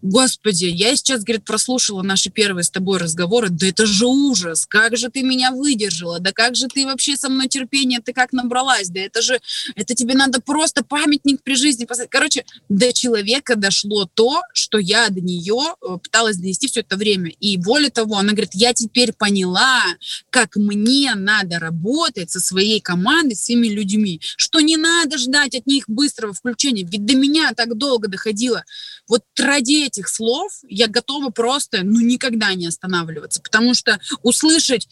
Господи, 0.00 0.66
я 0.66 0.94
сейчас, 0.94 1.24
говорит, 1.24 1.44
прослушала 1.44 2.02
наши 2.02 2.30
первые 2.30 2.62
с 2.62 2.70
тобой 2.70 2.98
разговоры, 2.98 3.48
да 3.50 3.66
это 3.66 3.84
же 3.84 4.06
ужас, 4.06 4.64
как 4.64 4.96
же 4.96 5.08
ты 5.08 5.22
меня 5.22 5.50
выдержала, 5.50 6.20
да 6.20 6.30
как 6.30 6.54
же 6.54 6.68
ты 6.68 6.86
вообще 6.86 7.16
со 7.16 7.28
мной 7.28 7.48
терпение, 7.48 8.00
ты 8.00 8.12
как 8.12 8.32
набралась, 8.32 8.90
да 8.90 9.00
это 9.00 9.22
же, 9.22 9.40
это 9.74 9.96
тебе 9.96 10.14
надо 10.14 10.40
просто 10.40 10.84
памятник 10.84 11.42
при 11.42 11.56
жизни 11.56 11.84
поставить. 11.84 12.10
Короче, 12.10 12.44
до 12.68 12.92
человека 12.92 13.56
дошло 13.56 14.08
то, 14.14 14.42
что 14.54 14.78
я 14.78 15.08
до 15.08 15.20
нее 15.20 15.74
э, 15.82 15.98
пыталась 16.00 16.36
донести 16.36 16.68
все 16.68 16.80
это 16.80 16.96
время. 16.96 17.30
И 17.40 17.56
более 17.56 17.90
того, 17.90 18.18
она 18.18 18.32
говорит, 18.32 18.54
я 18.54 18.72
теперь 18.72 19.12
поняла, 19.12 19.82
как 20.30 20.54
мне 20.54 21.16
надо 21.16 21.58
работать 21.58 22.30
со 22.30 22.38
своей 22.38 22.80
командой, 22.80 23.34
с 23.34 23.46
своими 23.46 23.66
людьми, 23.66 24.20
что 24.36 24.60
не 24.60 24.76
надо 24.76 25.18
ждать 25.18 25.56
от 25.56 25.66
них 25.66 25.84
быстрого 25.88 26.34
включения, 26.34 26.84
ведь 26.84 27.04
до 27.04 27.16
меня 27.16 27.52
так 27.52 27.76
долго 27.76 28.06
доходило. 28.06 28.64
Вот 29.08 29.22
ради 29.38 29.87
этих 29.88 30.08
слов 30.08 30.52
я 30.68 30.86
готова 30.86 31.30
просто, 31.30 31.80
ну, 31.82 32.00
никогда 32.00 32.54
не 32.54 32.66
останавливаться, 32.66 33.42
потому 33.42 33.74
что 33.74 33.98
услышать 34.22 34.88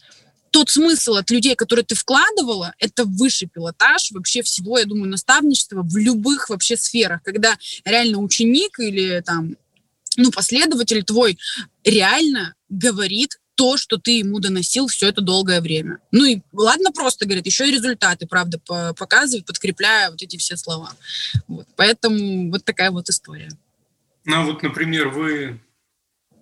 тот 0.51 0.69
смысл 0.69 1.15
от 1.15 1.29
людей, 1.29 1.55
которые 1.55 1.85
ты 1.85 1.95
вкладывала, 1.95 2.73
это 2.79 3.05
высший 3.05 3.47
пилотаж 3.47 4.11
вообще 4.11 4.41
всего, 4.41 4.77
я 4.79 4.85
думаю, 4.85 5.09
наставничества 5.09 5.83
в 5.83 5.97
любых 5.97 6.49
вообще 6.49 6.77
сферах, 6.77 7.21
когда 7.23 7.57
реально 7.85 8.19
ученик 8.19 8.79
или 8.79 9.21
там 9.25 9.55
ну, 10.15 10.31
последователь 10.31 11.03
твой 11.03 11.37
реально 11.83 12.55
говорит 12.69 13.37
то, 13.55 13.75
что 13.75 13.97
ты 13.97 14.19
ему 14.19 14.39
доносил 14.39 14.87
все 14.87 15.09
это 15.09 15.21
долгое 15.21 15.61
время. 15.61 15.99
Ну 16.11 16.25
и 16.25 16.41
ладно 16.53 16.91
просто, 16.91 17.25
говорит, 17.25 17.45
еще 17.47 17.67
и 17.67 17.71
результаты, 17.71 18.27
правда, 18.27 18.59
показывают, 18.93 19.47
подкрепляя 19.47 20.11
вот 20.11 20.21
эти 20.21 20.37
все 20.37 20.57
слова. 20.57 20.93
Вот. 21.47 21.67
Поэтому 21.75 22.51
вот 22.51 22.63
такая 22.63 22.91
вот 22.91 23.09
история. 23.09 23.49
Ну, 24.27 24.45
вот, 24.45 24.61
например, 24.61 25.07
вы 25.07 25.57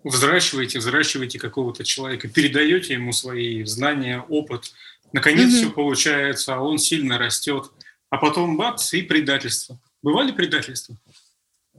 взращиваете, 0.03 0.79
взращиваете 0.79 1.37
какого-то 1.37 1.83
человека, 1.83 2.27
передаете 2.27 2.93
ему 2.93 3.13
свои 3.13 3.63
знания, 3.63 4.25
опыт, 4.27 4.73
наконец 5.13 5.53
mm-hmm. 5.53 5.57
все 5.57 5.69
получается, 5.69 6.55
а 6.55 6.61
он 6.61 6.79
сильно 6.79 7.19
растет, 7.19 7.71
а 8.09 8.17
потом 8.17 8.57
бац, 8.57 8.91
и 8.93 9.03
предательство. 9.03 9.79
Бывали 10.01 10.31
предательства? 10.31 10.97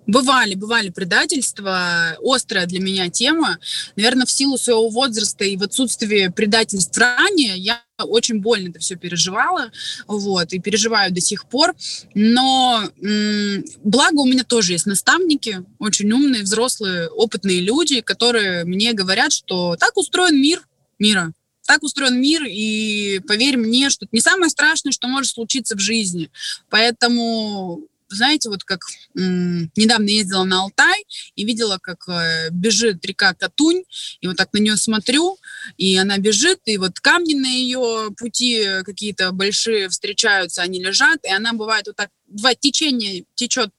Бывали, 0.07 0.55
бывали 0.55 0.91
предательства. 0.91 2.17
Острая 2.23 2.67
для 2.67 2.79
меня 2.79 3.09
тема. 3.09 3.59
Наверное, 3.97 4.27
в 4.27 4.31
силу 4.31 4.59
своего 4.59 4.89
возраста 4.89 5.45
и 5.45 5.57
в 5.57 5.65
отсутствии 5.65 6.29
предательств 6.29 6.97
ранее 6.97 7.57
я 7.59 7.83
очень 8.05 8.41
больно 8.41 8.69
это 8.69 8.79
все 8.79 8.97
переживала, 8.97 9.71
вот, 10.07 10.53
и 10.53 10.59
переживаю 10.59 11.13
до 11.13 11.21
сих 11.21 11.47
пор. 11.47 11.75
Но 12.15 12.83
м- 13.01 13.65
благо 13.83 14.21
у 14.21 14.27
меня 14.27 14.45
тоже 14.45 14.73
есть 14.73 14.87
наставники, 14.87 15.65
очень 15.79 16.13
умные, 16.13 16.43
взрослые, 16.43 17.09
опытные 17.09 17.61
люди, 17.61 18.01
которые 18.01 18.65
мне 18.65 18.93
говорят, 18.93 19.33
что 19.33 19.77
так 19.77 19.97
устроен 19.97 20.41
мир, 20.41 20.61
мира, 20.99 21.33
так 21.67 21.83
устроен 21.83 22.21
мир, 22.21 22.45
и 22.47 23.21
поверь 23.27 23.57
мне, 23.57 23.89
что 23.91 24.05
это 24.05 24.15
не 24.15 24.21
самое 24.21 24.51
страшное, 24.51 24.93
что 24.93 25.09
может 25.09 25.33
случиться 25.33 25.75
в 25.77 25.81
жизни. 25.81 26.31
Поэтому 26.69 27.81
знаете, 28.09 28.49
вот 28.49 28.65
как 28.65 28.85
м- 29.17 29.71
недавно 29.77 30.09
ездила 30.09 30.45
на 30.45 30.63
Алтай 30.63 31.05
и 31.35 31.45
видела, 31.45 31.79
как 31.81 32.09
э, 32.09 32.51
бежит 32.51 33.05
река 33.05 33.35
Катунь, 33.35 33.85
и 34.21 34.27
вот 34.27 34.37
так 34.37 34.53
на 34.53 34.59
нее 34.59 34.77
смотрю, 34.77 35.39
и 35.77 35.97
она 35.97 36.19
бежит, 36.19 36.61
и 36.67 36.79
вот 36.79 37.01
камни 37.01 37.35
на 37.35 37.47
ее 37.47 38.11
пути 38.17 38.65
какие-то 38.85 39.33
большие 39.33 39.89
встречаются, 39.89 40.63
они 40.63 40.83
лежат, 40.83 41.25
и 41.25 41.31
она 41.31 41.53
бывает 41.53 41.87
вот 41.87 41.97
так, 41.97 42.11
в 42.27 42.55
течение 42.57 43.25
течет 43.35 43.71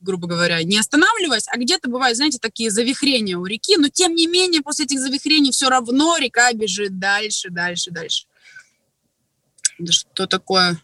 грубо 0.00 0.28
говоря, 0.28 0.62
не 0.62 0.76
останавливаясь, 0.76 1.48
а 1.48 1.56
где-то 1.56 1.88
бывают, 1.88 2.16
знаете, 2.16 2.38
такие 2.38 2.70
завихрения 2.70 3.38
у 3.38 3.46
реки, 3.46 3.76
но 3.78 3.88
тем 3.88 4.14
не 4.14 4.26
менее 4.26 4.60
после 4.60 4.84
этих 4.84 5.00
завихрений 5.00 5.50
все 5.50 5.70
равно 5.70 6.18
река 6.18 6.52
бежит 6.52 6.98
дальше, 6.98 7.48
дальше, 7.48 7.90
дальше. 7.90 8.26
Да 9.78 9.92
что 9.92 10.26
такое? 10.26 10.78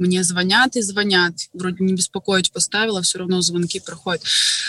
Мне 0.00 0.24
звонят 0.24 0.76
и 0.76 0.80
звонят. 0.80 1.34
Вроде 1.52 1.84
не 1.84 1.92
беспокоить 1.92 2.50
поставила, 2.52 3.02
все 3.02 3.18
равно 3.18 3.42
звонки 3.42 3.80
проходят. 3.80 4.22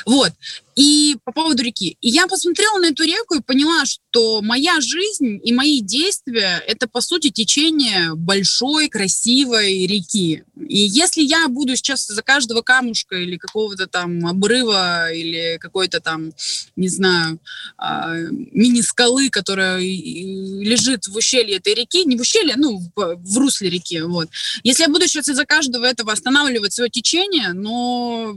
Вот. 0.05 0.33
И 0.81 1.15
по 1.25 1.31
поводу 1.31 1.61
реки. 1.61 1.95
И 2.01 2.09
я 2.09 2.25
посмотрела 2.25 2.79
на 2.79 2.87
эту 2.87 3.03
реку 3.03 3.35
и 3.35 3.41
поняла, 3.41 3.85
что 3.85 4.41
моя 4.41 4.81
жизнь 4.81 5.39
и 5.43 5.53
мои 5.53 5.79
действия— 5.79 6.63
это, 6.67 6.87
по 6.87 7.01
сути, 7.01 7.29
течение 7.29 8.15
большой, 8.15 8.89
красивой 8.89 9.85
реки. 9.85 10.43
И 10.57 10.79
если 10.79 11.21
я 11.21 11.47
буду 11.49 11.75
сейчас 11.75 12.07
за 12.07 12.23
каждого 12.23 12.63
камушка 12.63 13.15
или 13.15 13.37
какого-то 13.37 13.85
там 13.85 14.25
обрыва 14.25 15.13
или 15.13 15.59
какой-то 15.59 15.99
там, 15.99 16.31
не 16.75 16.87
знаю, 16.87 17.39
а, 17.77 18.15
мини-скалы, 18.15 19.29
которая 19.29 19.77
лежит 19.77 21.05
в 21.05 21.15
ущелье 21.15 21.57
этой 21.57 21.75
реки, 21.75 22.05
не 22.05 22.17
в 22.17 22.21
ущелье, 22.21 22.55
ну, 22.57 22.81
в 22.95 23.37
русле 23.37 23.69
реки, 23.69 24.01
вот. 24.01 24.29
Если 24.63 24.81
я 24.81 24.89
буду 24.89 25.07
сейчас 25.07 25.29
из-за 25.29 25.45
каждого 25.45 25.85
этого 25.85 26.11
останавливать 26.11 26.73
свое 26.73 26.89
течение, 26.89 27.53
но 27.53 28.35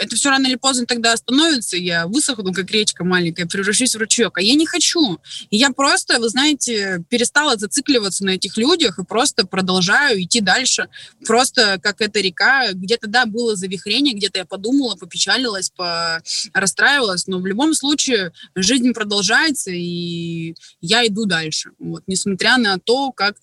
это 0.00 0.16
все 0.16 0.30
рано 0.30 0.46
или 0.46 0.56
поздно 0.56 0.86
тогда 0.86 1.12
остановится, 1.12 1.76
я 1.76 2.06
высохну, 2.06 2.52
как 2.52 2.70
речка 2.70 3.04
маленькая, 3.04 3.46
превращусь 3.46 3.94
в 3.94 3.98
ручеек. 3.98 4.38
А 4.38 4.42
я 4.42 4.54
не 4.54 4.66
хочу. 4.66 5.18
И 5.50 5.56
я 5.58 5.70
просто, 5.70 6.18
вы 6.18 6.28
знаете, 6.30 7.04
перестала 7.10 7.56
зацикливаться 7.56 8.24
на 8.24 8.30
этих 8.30 8.56
людях 8.56 8.98
и 8.98 9.04
просто 9.04 9.46
продолжаю 9.46 10.22
идти 10.22 10.40
дальше. 10.40 10.88
Просто 11.26 11.78
как 11.82 12.00
эта 12.00 12.20
река, 12.20 12.72
где-то, 12.72 13.08
да, 13.08 13.26
было 13.26 13.56
завихрение, 13.56 14.14
где-то 14.14 14.38
я 14.38 14.44
подумала, 14.46 14.96
попечалилась, 14.96 15.70
по... 15.70 16.22
расстраивалась, 16.54 17.26
но 17.26 17.38
в 17.38 17.46
любом 17.46 17.74
случае 17.74 18.32
жизнь 18.54 18.92
продолжается, 18.92 19.70
и 19.70 20.54
я 20.80 21.06
иду 21.06 21.26
дальше. 21.26 21.72
Вот, 21.78 22.04
несмотря 22.06 22.56
на 22.56 22.78
то, 22.78 23.12
как 23.12 23.36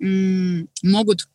м- 0.00 0.68
могут 0.82 1.26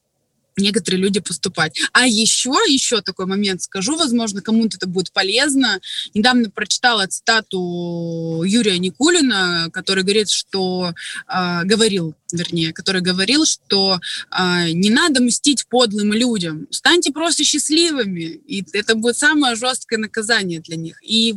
некоторые 0.60 1.02
люди 1.02 1.20
поступать. 1.20 1.80
А 1.94 2.08
еще, 2.08 2.52
еще 2.68 3.02
такой 3.02 3.26
момент 3.26 3.62
скажу, 3.62 3.96
возможно, 3.96 4.42
кому-то 4.42 4.78
это 4.78 4.88
будет 4.88 5.12
полезно. 5.12 5.80
Недавно 6.14 6.50
прочитала 6.50 7.08
цитату 7.08 8.44
Юрия 8.46 8.78
Никулина, 8.80 9.70
который 9.72 10.04
говорит, 10.04 10.30
что 10.30 10.94
э, 11.28 11.62
говорил, 11.64 12.16
вернее, 12.32 12.74
который 12.74 13.02
говорил, 13.02 13.46
что 13.46 14.00
э, 14.32 14.72
не 14.72 14.90
надо 14.90 15.22
мстить 15.22 15.66
подлым 15.68 16.14
людям, 16.14 16.68
станьте 16.72 17.12
просто 17.12 17.44
счастливыми, 17.44 18.40
и 18.48 18.66
это 18.74 18.96
будет 18.96 19.18
самое 19.18 19.56
жесткое 19.56 20.00
наказание 20.00 20.60
для 20.60 20.76
них. 20.76 21.00
И 21.04 21.36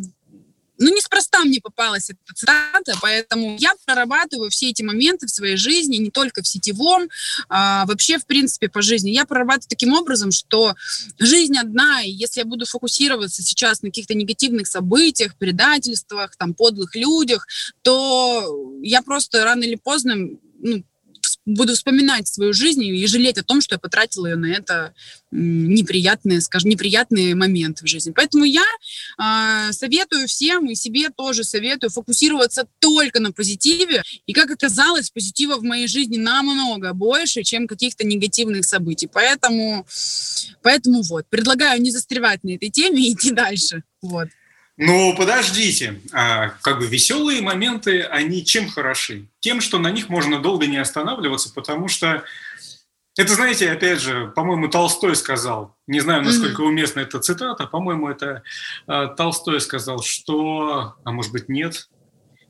ну, 0.83 0.95
неспроста 0.95 1.45
мне 1.45 1.61
попалась 1.61 2.11
эта 2.11 2.19
цитата, 2.35 2.95
поэтому 3.01 3.57
я 3.59 3.73
прорабатываю 3.85 4.51
все 4.51 4.71
эти 4.71 4.83
моменты 4.83 5.27
в 5.27 5.31
своей 5.31 5.57
жизни, 5.57 5.97
не 5.97 6.11
только 6.11 6.43
в 6.43 6.49
сетевом, 6.49 7.09
а 7.49 7.87
вообще, 7.87 8.19
в 8.19 8.27
принципе, 8.27 8.69
по 8.69 8.83
жизни. 8.83 9.11
Я 9.11 9.25
прорабатываю 9.25 9.69
таким 9.69 9.93
образом, 9.93 10.33
что 10.33 10.75
жизнь 11.19 11.57
одна, 11.57 12.03
и 12.03 12.11
если 12.11 12.41
я 12.41 12.47
буду 12.47 12.67
фокусироваться 12.67 13.43
сейчас 13.43 13.83
на 13.83 13.89
каких-то 13.89 14.15
негативных 14.15 14.67
событиях, 14.67 15.37
предательствах, 15.37 16.37
там, 16.37 16.55
подлых 16.55 16.97
людях, 16.97 17.47
то 17.83 18.73
я 18.83 19.03
просто 19.03 19.45
рано 19.45 19.63
или 19.63 19.77
поздно 19.77 20.17
ну, 20.63 20.85
буду 21.45 21.75
вспоминать 21.75 22.29
свою 22.29 22.53
жизнь 22.53 22.85
и 22.85 23.07
жалеть 23.07 23.39
о 23.39 23.43
том, 23.43 23.61
что 23.61 23.75
я 23.75 23.79
потратила 23.79 24.27
ее 24.27 24.37
на 24.37 24.47
это 24.47 24.95
неприятные, 25.31 26.41
скажем, 26.41 26.71
неприятные 26.71 27.35
моменты 27.35 27.85
в 27.85 27.89
жизни. 27.89 28.13
Поэтому 28.15 28.45
я 28.45 28.63
э, 29.19 29.73
советую 29.73 30.29
всем 30.29 30.69
и 30.69 30.75
себе 30.75 31.09
тоже 31.11 31.43
советую 31.43 31.91
фокусироваться 31.91 32.67
только 32.79 33.21
на 33.21 33.33
позитиве. 33.33 34.03
И 34.27 34.33
как 34.33 34.51
оказалось, 34.51 35.11
позитива 35.11 35.57
в 35.57 35.63
моей 35.63 35.89
жизни 35.89 36.19
намного 36.19 36.93
больше, 36.93 37.43
чем 37.43 37.67
каких-то 37.67 38.07
негативных 38.07 38.65
событий. 38.65 39.09
Поэтому, 39.13 39.87
поэтому 40.63 41.03
вот, 41.03 41.27
предлагаю 41.29 41.81
не 41.81 41.91
застревать 41.91 42.45
на 42.45 42.51
этой 42.51 42.71
теме 42.71 43.03
и 43.03 43.13
идти 43.13 43.33
дальше. 43.33 43.83
Вот. 44.01 44.29
Ну, 44.79 45.15
подождите, 45.17 46.01
а, 46.13 46.51
как 46.63 46.79
бы 46.79 46.87
веселые 46.87 47.43
моменты, 47.43 48.03
они 48.03 48.45
чем 48.45 48.69
хороши? 48.69 49.29
Тем, 49.41 49.61
что 49.61 49.79
на 49.79 49.91
них 49.91 50.09
можно 50.09 50.41
долго 50.41 50.67
не 50.67 50.79
останавливаться, 50.79 51.53
потому 51.53 51.89
что 51.89 52.25
это, 53.17 53.35
знаете, 53.35 53.71
опять 53.71 54.01
же, 54.01 54.33
по-моему, 54.35 54.69
Толстой 54.69 55.15
сказал, 55.15 55.77
не 55.87 56.01
знаю, 56.01 56.23
насколько 56.23 56.63
mm-hmm. 56.63 56.67
уместна 56.67 57.01
эта 57.01 57.19
цитата, 57.19 57.67
по-моему, 57.67 58.09
это 58.09 58.43
э, 58.89 59.09
Толстой 59.17 59.61
сказал, 59.61 60.03
что, 60.03 60.95
а 61.05 61.13
может 61.13 61.33
быть, 61.33 61.51
нет, 61.51 61.91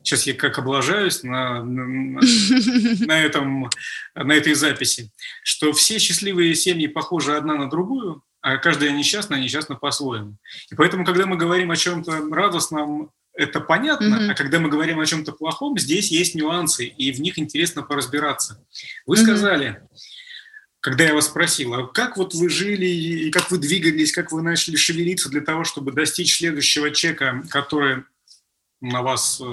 сейчас 0.03 0.25
я 0.25 0.33
как 0.33 0.57
облажаюсь 0.57 1.23
на, 1.23 1.61
на, 1.63 2.21
на, 3.05 3.21
этом, 3.21 3.69
на 4.15 4.31
этой 4.31 4.53
записи, 4.53 5.11
что 5.43 5.73
все 5.73 5.99
счастливые 5.99 6.55
семьи 6.55 6.87
похожи 6.87 7.35
одна 7.35 7.55
на 7.55 7.69
другую, 7.69 8.23
а 8.43 8.57
каждая 8.57 8.91
несчастная 8.91 9.39
несчастна 9.39 9.75
по-своему. 9.75 10.35
И 10.69 10.75
поэтому, 10.75 11.05
когда 11.05 11.25
мы 11.25 11.37
говорим 11.37 11.71
о 11.71 11.77
чем-то 11.77 12.29
радостном, 12.29 13.09
это 13.33 13.61
понятно, 13.61 14.15
mm-hmm. 14.15 14.31
а 14.31 14.35
когда 14.35 14.59
мы 14.59 14.69
говорим 14.69 14.99
о 14.99 15.05
чем-то 15.05 15.31
плохом, 15.31 15.79
здесь 15.79 16.11
есть 16.11 16.35
нюансы, 16.35 16.85
и 16.85 17.11
в 17.13 17.21
них 17.21 17.39
интересно 17.39 17.81
поразбираться. 17.81 18.63
Вы 19.07 19.15
mm-hmm. 19.15 19.23
сказали, 19.23 19.81
когда 20.81 21.05
я 21.05 21.13
вас 21.13 21.27
спросил, 21.27 21.73
а 21.73 21.87
как 21.87 22.17
вот 22.17 22.35
вы 22.35 22.49
жили, 22.49 22.85
и 22.85 23.31
как 23.31 23.49
вы 23.49 23.59
двигались, 23.59 24.11
как 24.11 24.33
вы 24.33 24.41
начали 24.41 24.75
шевелиться 24.75 25.29
для 25.29 25.41
того, 25.41 25.63
чтобы 25.63 25.93
достичь 25.93 26.37
следующего 26.37 26.91
чека, 26.91 27.43
который 27.49 28.03
на 28.83 29.01
вас 29.01 29.41
э, 29.41 29.45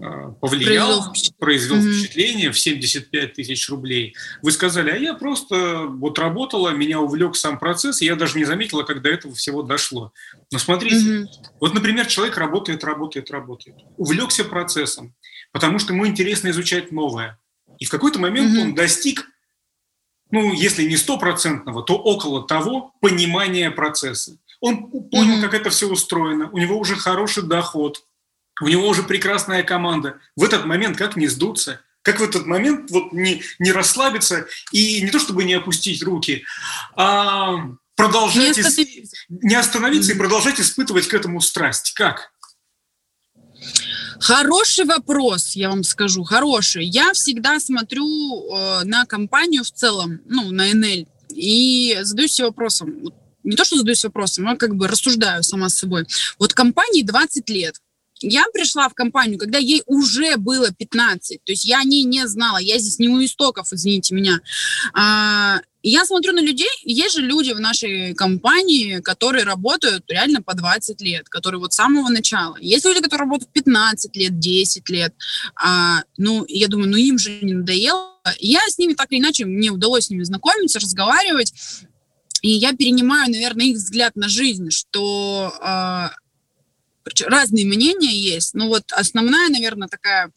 э, 0.00 0.32
повлиял, 0.40 1.10
произвел, 1.10 1.34
произвел 1.38 1.76
mm-hmm. 1.78 1.92
впечатление 1.92 2.52
в 2.52 2.58
75 2.58 3.32
тысяч 3.32 3.68
рублей. 3.70 4.14
Вы 4.42 4.52
сказали, 4.52 4.90
а 4.90 4.96
я 4.96 5.14
просто 5.14 5.86
вот 5.86 6.18
работала, 6.18 6.70
меня 6.70 7.00
увлек 7.00 7.36
сам 7.36 7.58
процесс, 7.58 8.02
и 8.02 8.04
я 8.04 8.16
даже 8.16 8.38
не 8.38 8.44
заметила, 8.44 8.82
как 8.82 9.00
до 9.00 9.08
этого 9.08 9.34
всего 9.34 9.62
дошло. 9.62 10.12
Но 10.52 10.58
смотрите, 10.58 10.96
mm-hmm. 10.96 11.26
вот, 11.58 11.72
например, 11.74 12.06
человек 12.06 12.36
работает, 12.36 12.84
работает, 12.84 13.30
работает, 13.30 13.76
увлекся 13.96 14.44
процессом, 14.44 15.14
потому 15.50 15.78
что 15.78 15.94
ему 15.94 16.06
интересно 16.06 16.50
изучать 16.50 16.92
новое. 16.92 17.38
И 17.78 17.86
в 17.86 17.90
какой-то 17.90 18.18
момент 18.18 18.54
mm-hmm. 18.54 18.62
он 18.62 18.74
достиг 18.74 19.26
ну, 20.32 20.52
если 20.52 20.84
не 20.84 20.96
стопроцентного, 20.96 21.82
то 21.82 21.96
около 21.96 22.46
того 22.46 22.92
понимания 23.00 23.70
процесса. 23.70 24.36
Он 24.60 24.90
понял, 24.90 25.38
mm-hmm. 25.38 25.40
как 25.40 25.54
это 25.54 25.70
все 25.70 25.88
устроено, 25.88 26.50
у 26.50 26.58
него 26.58 26.78
уже 26.78 26.96
хороший 26.96 27.42
доход, 27.42 28.04
у 28.60 28.68
него 28.68 28.86
уже 28.88 29.02
прекрасная 29.02 29.62
команда. 29.62 30.18
В 30.36 30.44
этот 30.44 30.66
момент 30.66 30.98
как 30.98 31.16
не 31.16 31.28
сдуться? 31.28 31.80
Как 32.02 32.20
в 32.20 32.22
этот 32.22 32.46
момент 32.46 32.90
вот 32.90 33.12
не, 33.12 33.42
не 33.58 33.72
расслабиться 33.72 34.46
и 34.72 35.02
не 35.02 35.10
то 35.10 35.18
чтобы 35.18 35.44
не 35.44 35.54
опустить 35.54 36.02
руки, 36.02 36.44
а 36.94 37.68
продолжать... 37.94 38.56
Не 38.56 38.62
остановиться, 38.62 39.16
не 39.28 39.54
остановиться 39.54 40.12
mm-hmm. 40.12 40.14
и 40.14 40.18
продолжать 40.18 40.60
испытывать 40.60 41.08
к 41.08 41.14
этому 41.14 41.40
страсть. 41.40 41.92
Как? 41.94 42.32
Хороший 44.20 44.84
вопрос, 44.84 45.56
я 45.56 45.70
вам 45.70 45.82
скажу, 45.82 46.24
хороший. 46.24 46.84
Я 46.84 47.14
всегда 47.14 47.58
смотрю 47.58 48.04
э, 48.04 48.84
на 48.84 49.06
компанию 49.06 49.64
в 49.64 49.70
целом, 49.70 50.20
ну, 50.26 50.50
на 50.50 50.74
НЛ, 50.74 51.08
и 51.30 51.98
задаюсь 52.02 52.34
себе 52.34 52.48
вопросом, 52.48 53.12
не 53.44 53.56
то, 53.56 53.64
что 53.64 53.76
задаюсь 53.76 54.04
вопросом, 54.04 54.48
а 54.48 54.56
как 54.56 54.74
бы 54.74 54.88
рассуждаю 54.88 55.42
сама 55.42 55.68
с 55.68 55.78
собой. 55.78 56.06
Вот 56.38 56.54
компании 56.54 57.02
20 57.02 57.48
лет. 57.50 57.76
Я 58.22 58.44
пришла 58.52 58.88
в 58.88 58.94
компанию, 58.94 59.38
когда 59.38 59.58
ей 59.58 59.82
уже 59.86 60.36
было 60.36 60.70
15, 60.70 61.42
то 61.42 61.52
есть 61.52 61.64
я 61.64 61.80
о 61.80 61.84
ней 61.84 62.04
не 62.04 62.26
знала, 62.28 62.58
я 62.58 62.78
здесь 62.78 62.98
не 62.98 63.08
у 63.08 63.24
истоков, 63.24 63.72
извините 63.72 64.14
меня. 64.14 64.40
А, 64.92 65.60
я 65.82 66.04
смотрю 66.04 66.34
на 66.34 66.40
людей, 66.40 66.68
есть 66.82 67.14
же 67.16 67.22
люди 67.22 67.52
в 67.52 67.60
нашей 67.60 68.14
компании, 68.14 69.00
которые 69.00 69.44
работают 69.44 70.04
реально 70.08 70.42
по 70.42 70.54
20 70.54 71.00
лет, 71.00 71.30
которые 71.30 71.60
вот 71.60 71.72
с 71.72 71.76
самого 71.76 72.10
начала. 72.10 72.58
Есть 72.60 72.84
люди, 72.84 73.00
которые 73.00 73.24
работают 73.24 73.50
15 73.52 74.14
лет, 74.16 74.38
10 74.38 74.90
лет. 74.90 75.14
А, 75.54 76.02
ну, 76.18 76.44
я 76.46 76.68
думаю, 76.68 76.90
ну 76.90 76.98
им 76.98 77.18
же 77.18 77.38
не 77.40 77.54
надоело. 77.54 78.10
Я 78.38 78.60
с 78.68 78.76
ними 78.76 78.92
так 78.92 79.10
или 79.10 79.20
иначе, 79.20 79.46
мне 79.46 79.70
удалось 79.70 80.06
с 80.06 80.10
ними 80.10 80.24
знакомиться, 80.24 80.78
разговаривать. 80.78 81.54
И 82.42 82.48
я 82.50 82.72
перенимаю, 82.72 83.30
наверное, 83.30 83.66
их 83.66 83.76
взгляд 83.76 84.16
на 84.16 84.28
жизнь, 84.28 84.70
что 84.70 85.52
э, 85.60 86.08
разные 87.26 87.66
мнения 87.66 88.14
есть. 88.14 88.54
Но 88.54 88.68
вот 88.68 88.84
основная, 88.92 89.48
наверное, 89.48 89.88
такая 89.88 90.30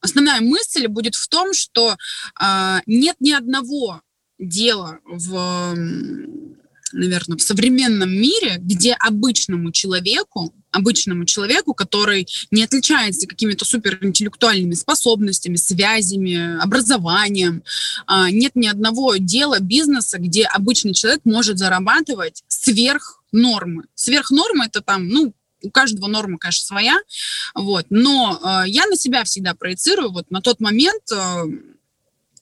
основная 0.00 0.40
мысль 0.40 0.86
будет 0.86 1.14
в 1.14 1.28
том, 1.28 1.52
что 1.52 1.96
э, 2.40 2.78
нет 2.86 3.16
ни 3.20 3.32
одного 3.32 4.02
дела 4.38 5.00
в 5.04 5.74
наверное, 6.92 7.36
в 7.36 7.42
современном 7.42 8.10
мире, 8.10 8.56
где 8.58 8.94
обычному 8.94 9.72
человеку, 9.72 10.54
обычному 10.70 11.24
человеку, 11.24 11.74
который 11.74 12.26
не 12.50 12.62
отличается 12.62 13.26
какими-то 13.26 13.64
суперинтеллектуальными 13.64 14.74
способностями, 14.74 15.56
связями, 15.56 16.60
образованием, 16.62 17.62
а, 18.06 18.30
нет 18.30 18.52
ни 18.54 18.66
одного 18.66 19.16
дела, 19.16 19.60
бизнеса, 19.60 20.18
где 20.18 20.44
обычный 20.44 20.94
человек 20.94 21.20
может 21.24 21.58
зарабатывать 21.58 22.44
сверх 22.48 23.22
нормы. 23.32 23.84
Сверх 23.94 24.30
нормы 24.30 24.66
это 24.66 24.80
там, 24.80 25.08
ну, 25.08 25.34
у 25.62 25.70
каждого 25.70 26.06
норма, 26.06 26.38
конечно, 26.38 26.66
своя, 26.66 26.98
вот, 27.54 27.86
но 27.90 28.40
э, 28.40 28.68
я 28.68 28.86
на 28.86 28.96
себя 28.96 29.24
всегда 29.24 29.54
проецирую, 29.54 30.12
вот 30.12 30.30
на 30.30 30.40
тот 30.40 30.60
момент 30.60 31.02
э, 31.12 31.42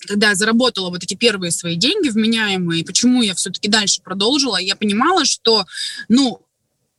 когда 0.06 0.30
я 0.30 0.34
заработала 0.34 0.90
вот 0.90 1.02
эти 1.02 1.14
первые 1.14 1.50
свои 1.50 1.76
деньги 1.76 2.08
вменяемые, 2.08 2.84
почему 2.84 3.22
я 3.22 3.34
все-таки 3.34 3.68
дальше 3.68 4.02
продолжила, 4.02 4.56
я 4.56 4.76
понимала, 4.76 5.24
что, 5.24 5.66
ну, 6.08 6.40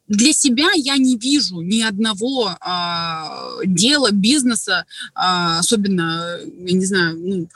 для 0.08 0.32
себя 0.34 0.70
я 0.76 0.98
не 0.98 1.18
вижу 1.18 1.62
ни 1.62 1.82
одного 1.82 2.56
а, 2.62 3.58
дела, 3.66 4.12
бизнеса, 4.12 4.86
а, 5.14 5.60
особенно, 5.60 6.40
я 6.60 6.74
не 6.74 6.86
знаю, 6.86 7.18
ну, 7.18 7.48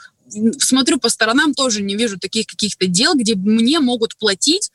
смотрю 0.58 0.98
по 0.98 1.08
сторонам, 1.08 1.54
тоже 1.54 1.82
не 1.82 1.96
вижу 1.96 2.18
таких 2.18 2.46
каких-то 2.46 2.86
дел, 2.86 3.14
где 3.14 3.34
мне 3.34 3.80
могут 3.80 4.16
платить 4.16 4.70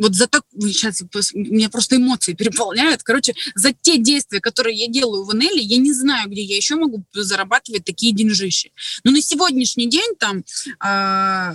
вот 0.00 0.14
за 0.14 0.26
так, 0.26 0.44
сейчас 0.58 1.02
меня 1.34 1.68
просто 1.68 1.96
эмоции 1.96 2.32
переполняют, 2.32 3.02
короче, 3.02 3.34
за 3.54 3.72
те 3.72 3.98
действия, 3.98 4.40
которые 4.40 4.76
я 4.76 4.88
делаю 4.88 5.24
в 5.24 5.34
НЛ, 5.34 5.56
я 5.56 5.76
не 5.76 5.92
знаю, 5.92 6.28
где 6.28 6.42
я 6.42 6.56
еще 6.56 6.76
могу 6.76 7.04
зарабатывать 7.12 7.84
такие 7.84 8.12
деньжищи. 8.12 8.72
Но 9.04 9.10
на 9.10 9.20
сегодняшний 9.20 9.88
день 9.88 10.16
там, 10.18 10.42
а, 10.80 11.54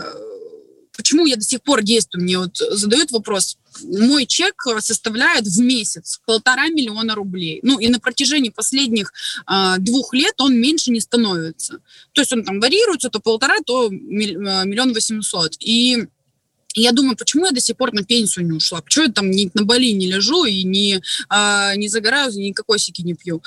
почему 0.95 1.25
я 1.25 1.37
до 1.37 1.41
сих 1.41 1.63
пор 1.63 1.81
действую, 1.81 2.23
мне 2.23 2.37
вот 2.37 2.55
задают 2.57 3.11
вопрос, 3.11 3.57
мой 3.81 4.25
чек 4.27 4.63
составляет 4.79 5.45
в 5.45 5.59
месяц 5.59 6.21
полтора 6.25 6.67
миллиона 6.67 7.15
рублей. 7.15 7.59
Ну 7.63 7.79
и 7.79 7.87
на 7.87 7.99
протяжении 7.99 8.49
последних 8.49 9.11
э, 9.51 9.75
двух 9.79 10.13
лет 10.13 10.39
он 10.39 10.57
меньше 10.57 10.91
не 10.91 11.01
становится. 11.01 11.79
То 12.13 12.21
есть 12.21 12.31
он 12.31 12.45
там 12.45 12.61
варьируется, 12.61 13.09
то 13.09 13.19
полтора, 13.19 13.57
то 13.65 13.89
миллион 13.89 14.93
восемьсот. 14.93 15.55
И 15.59 16.07
и 16.75 16.81
я 16.81 16.91
думаю, 16.91 17.15
почему 17.15 17.45
я 17.45 17.51
до 17.51 17.61
сих 17.61 17.77
пор 17.77 17.93
на 17.93 18.03
пенсию 18.03 18.45
не 18.45 18.51
ушла? 18.51 18.81
Почему 18.81 19.05
я 19.05 19.11
там 19.11 19.31
ни 19.31 19.49
на 19.53 19.63
Бали 19.63 19.91
не 19.91 20.11
лежу 20.11 20.43
и 20.43 20.63
не, 20.63 21.01
э, 21.29 21.75
не 21.77 21.87
загораю, 21.87 22.31
ни 22.33 22.51
кокосики 22.51 23.01
не 23.01 23.13
пью? 23.15 23.41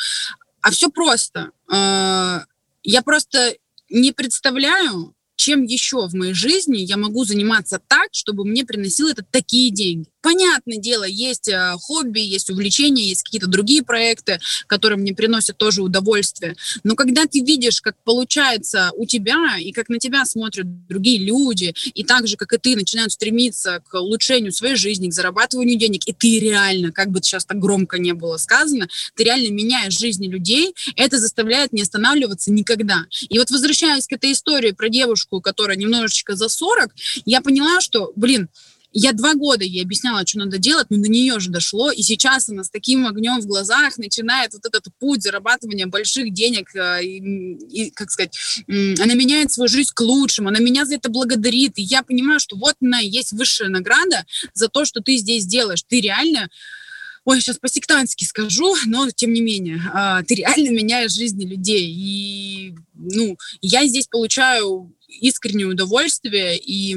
А 0.62 0.70
все 0.70 0.88
просто. 0.88 1.50
Э, 1.70 2.40
я 2.82 3.02
просто 3.02 3.54
не 3.90 4.12
представляю, 4.12 5.14
чем 5.36 5.62
еще 5.62 6.08
в 6.08 6.14
моей 6.14 6.32
жизни 6.32 6.78
я 6.78 6.96
могу 6.96 7.24
заниматься 7.24 7.78
так, 7.86 8.08
чтобы 8.12 8.46
мне 8.46 8.64
приносило 8.64 9.10
это 9.10 9.22
такие 9.30 9.70
деньги. 9.70 10.08
Понятное 10.20 10.78
дело, 10.78 11.04
есть 11.04 11.48
э, 11.48 11.74
хобби, 11.80 12.18
есть 12.18 12.50
увлечения, 12.50 13.04
есть 13.04 13.22
какие-то 13.22 13.46
другие 13.46 13.84
проекты, 13.84 14.40
которые 14.66 14.98
мне 14.98 15.14
приносят 15.14 15.58
тоже 15.58 15.80
удовольствие. 15.80 16.56
Но 16.82 16.96
когда 16.96 17.26
ты 17.26 17.40
видишь, 17.40 17.80
как 17.80 17.94
получается 18.02 18.90
у 18.96 19.06
тебя, 19.06 19.56
и 19.60 19.70
как 19.70 19.88
на 19.88 19.98
тебя 20.00 20.24
смотрят 20.24 20.66
другие 20.88 21.24
люди, 21.24 21.72
и 21.94 22.02
так 22.02 22.26
же, 22.26 22.36
как 22.36 22.52
и 22.52 22.58
ты, 22.58 22.74
начинают 22.74 23.12
стремиться 23.12 23.80
к 23.88 23.94
улучшению 23.94 24.52
своей 24.52 24.74
жизни, 24.74 25.08
к 25.08 25.12
зарабатыванию 25.12 25.78
денег, 25.78 26.02
и 26.06 26.12
ты 26.12 26.40
реально, 26.40 26.90
как 26.90 27.10
бы 27.10 27.20
сейчас 27.22 27.44
так 27.44 27.60
громко 27.60 27.98
не 27.98 28.12
было 28.12 28.38
сказано, 28.38 28.88
ты 29.14 29.22
реально 29.22 29.52
меняешь 29.52 29.96
жизни 29.96 30.26
людей, 30.26 30.74
это 30.96 31.18
заставляет 31.18 31.72
не 31.72 31.82
останавливаться 31.82 32.50
никогда. 32.50 33.04
И 33.28 33.38
вот 33.38 33.52
возвращаясь 33.52 34.08
к 34.08 34.12
этой 34.12 34.32
истории 34.32 34.72
про 34.72 34.88
девушку, 34.88 35.40
которая 35.40 35.76
немножечко 35.76 36.34
за 36.34 36.48
40, 36.48 36.92
я 37.24 37.40
поняла, 37.40 37.80
что, 37.80 38.12
блин, 38.16 38.48
я 38.98 39.12
два 39.12 39.34
года 39.34 39.64
ей 39.64 39.82
объясняла, 39.82 40.26
что 40.26 40.38
надо 40.38 40.58
делать, 40.58 40.88
но 40.90 40.96
до 40.96 41.08
нее 41.08 41.38
же 41.38 41.50
дошло, 41.50 41.90
и 41.92 42.02
сейчас 42.02 42.48
она 42.48 42.64
с 42.64 42.70
таким 42.70 43.06
огнем 43.06 43.40
в 43.40 43.46
глазах 43.46 43.96
начинает 43.96 44.52
вот 44.54 44.66
этот 44.66 44.92
путь 44.98 45.22
зарабатывания 45.22 45.86
больших 45.86 46.32
денег, 46.32 46.74
э, 46.74 47.04
и, 47.04 47.86
и 47.86 47.90
как 47.90 48.10
сказать, 48.10 48.36
она 48.66 49.14
меняет 49.14 49.52
свою 49.52 49.68
жизнь 49.68 49.92
к 49.94 50.00
лучшему, 50.00 50.48
она 50.48 50.58
меня 50.58 50.84
за 50.84 50.96
это 50.96 51.10
благодарит, 51.10 51.78
и 51.78 51.82
я 51.82 52.02
понимаю, 52.02 52.40
что 52.40 52.56
вот 52.56 52.74
она 52.80 53.00
и 53.00 53.08
есть 53.08 53.32
высшая 53.32 53.68
награда 53.68 54.26
за 54.54 54.68
то, 54.68 54.84
что 54.84 55.00
ты 55.00 55.16
здесь 55.16 55.46
делаешь. 55.46 55.84
Ты 55.86 56.00
реально 56.00 56.48
ой, 57.24 57.40
сейчас 57.40 57.58
по-сектантски 57.58 58.24
скажу, 58.24 58.74
но 58.86 59.10
тем 59.10 59.32
не 59.32 59.42
менее, 59.42 59.82
а, 59.92 60.22
ты 60.22 60.34
реально 60.36 60.70
меняешь 60.70 61.12
жизни 61.12 61.44
людей. 61.44 61.86
И, 61.86 62.74
ну, 62.94 63.36
я 63.60 63.86
здесь 63.86 64.06
получаю 64.06 64.94
искреннее 65.06 65.66
удовольствие 65.66 66.58
и 66.58 66.96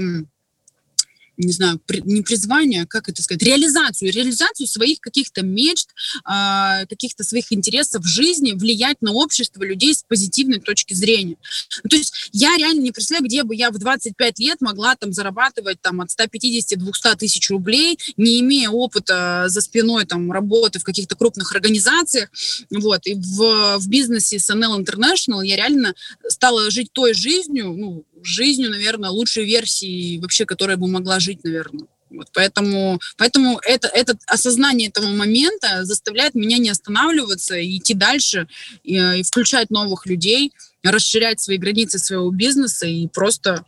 не 1.46 1.54
знаю, 1.54 1.80
при, 1.86 2.02
не 2.02 2.22
призвание, 2.22 2.86
как 2.86 3.10
это 3.10 3.22
сказать, 3.22 3.44
реализацию, 3.44 4.12
реализацию 4.12 4.68
своих 4.68 5.00
каких-то 5.00 5.42
мечт, 5.44 5.90
э, 6.26 6.86
каких-то 6.88 7.24
своих 7.24 7.52
интересов 7.52 8.04
в 8.04 8.08
жизни, 8.08 8.54
влиять 8.54 9.02
на 9.02 9.14
общество 9.14 9.64
людей 9.64 9.94
с 9.94 10.04
позитивной 10.04 10.60
точки 10.60 10.94
зрения. 10.94 11.38
Ну, 11.84 11.90
то 11.90 11.96
есть 11.96 12.30
я 12.32 12.56
реально 12.58 12.82
не 12.82 12.92
представляю, 12.92 13.26
где 13.26 13.44
бы 13.44 13.56
я 13.56 13.72
в 13.72 13.78
25 13.78 14.40
лет 14.40 14.62
могла 14.62 14.96
там 14.96 15.14
зарабатывать 15.14 15.82
там 15.82 16.02
от 16.02 16.10
150-200 16.10 17.18
тысяч 17.18 17.50
рублей, 17.50 17.98
не 18.18 18.40
имея 18.42 18.70
опыта 18.70 19.46
за 19.48 19.62
спиной 19.62 20.06
там 20.06 20.32
работы 20.32 20.80
в 20.80 20.84
каких-то 20.84 21.16
крупных 21.16 21.54
организациях, 21.54 22.30
вот, 22.70 23.06
и 23.06 23.16
в, 23.16 23.78
в 23.78 23.88
бизнесе 23.88 24.40
с 24.40 24.50
NL 24.50 24.84
International 24.84 25.44
я 25.44 25.56
реально 25.56 25.94
стала 26.28 26.70
жить 26.72 26.90
той 26.94 27.14
жизнью, 27.14 27.74
ну, 27.78 28.06
жизнью, 28.24 28.70
наверное, 28.70 29.10
лучшей 29.10 29.46
версии 29.46 30.20
вообще, 30.20 30.46
которая 30.46 30.78
бы 30.78 30.88
могла 30.88 31.20
жить, 31.20 31.31
наверное. 31.44 31.88
Вот 32.10 32.30
поэтому, 32.34 33.00
поэтому 33.18 33.60
это, 33.64 33.88
это 33.88 34.18
осознание 34.28 34.90
этого 34.90 35.08
момента 35.08 35.86
заставляет 35.86 36.36
меня 36.36 36.58
не 36.58 36.70
останавливаться 36.70 37.58
и 37.58 37.78
идти 37.78 37.94
дальше, 37.94 38.48
и, 38.84 38.96
и 38.96 39.24
включать 39.24 39.70
новых 39.70 40.06
людей, 40.06 40.52
расширять 40.84 41.40
свои 41.40 41.58
границы 41.58 42.00
своего 42.00 42.30
бизнеса 42.32 42.86
и 42.86 43.08
просто, 43.08 43.66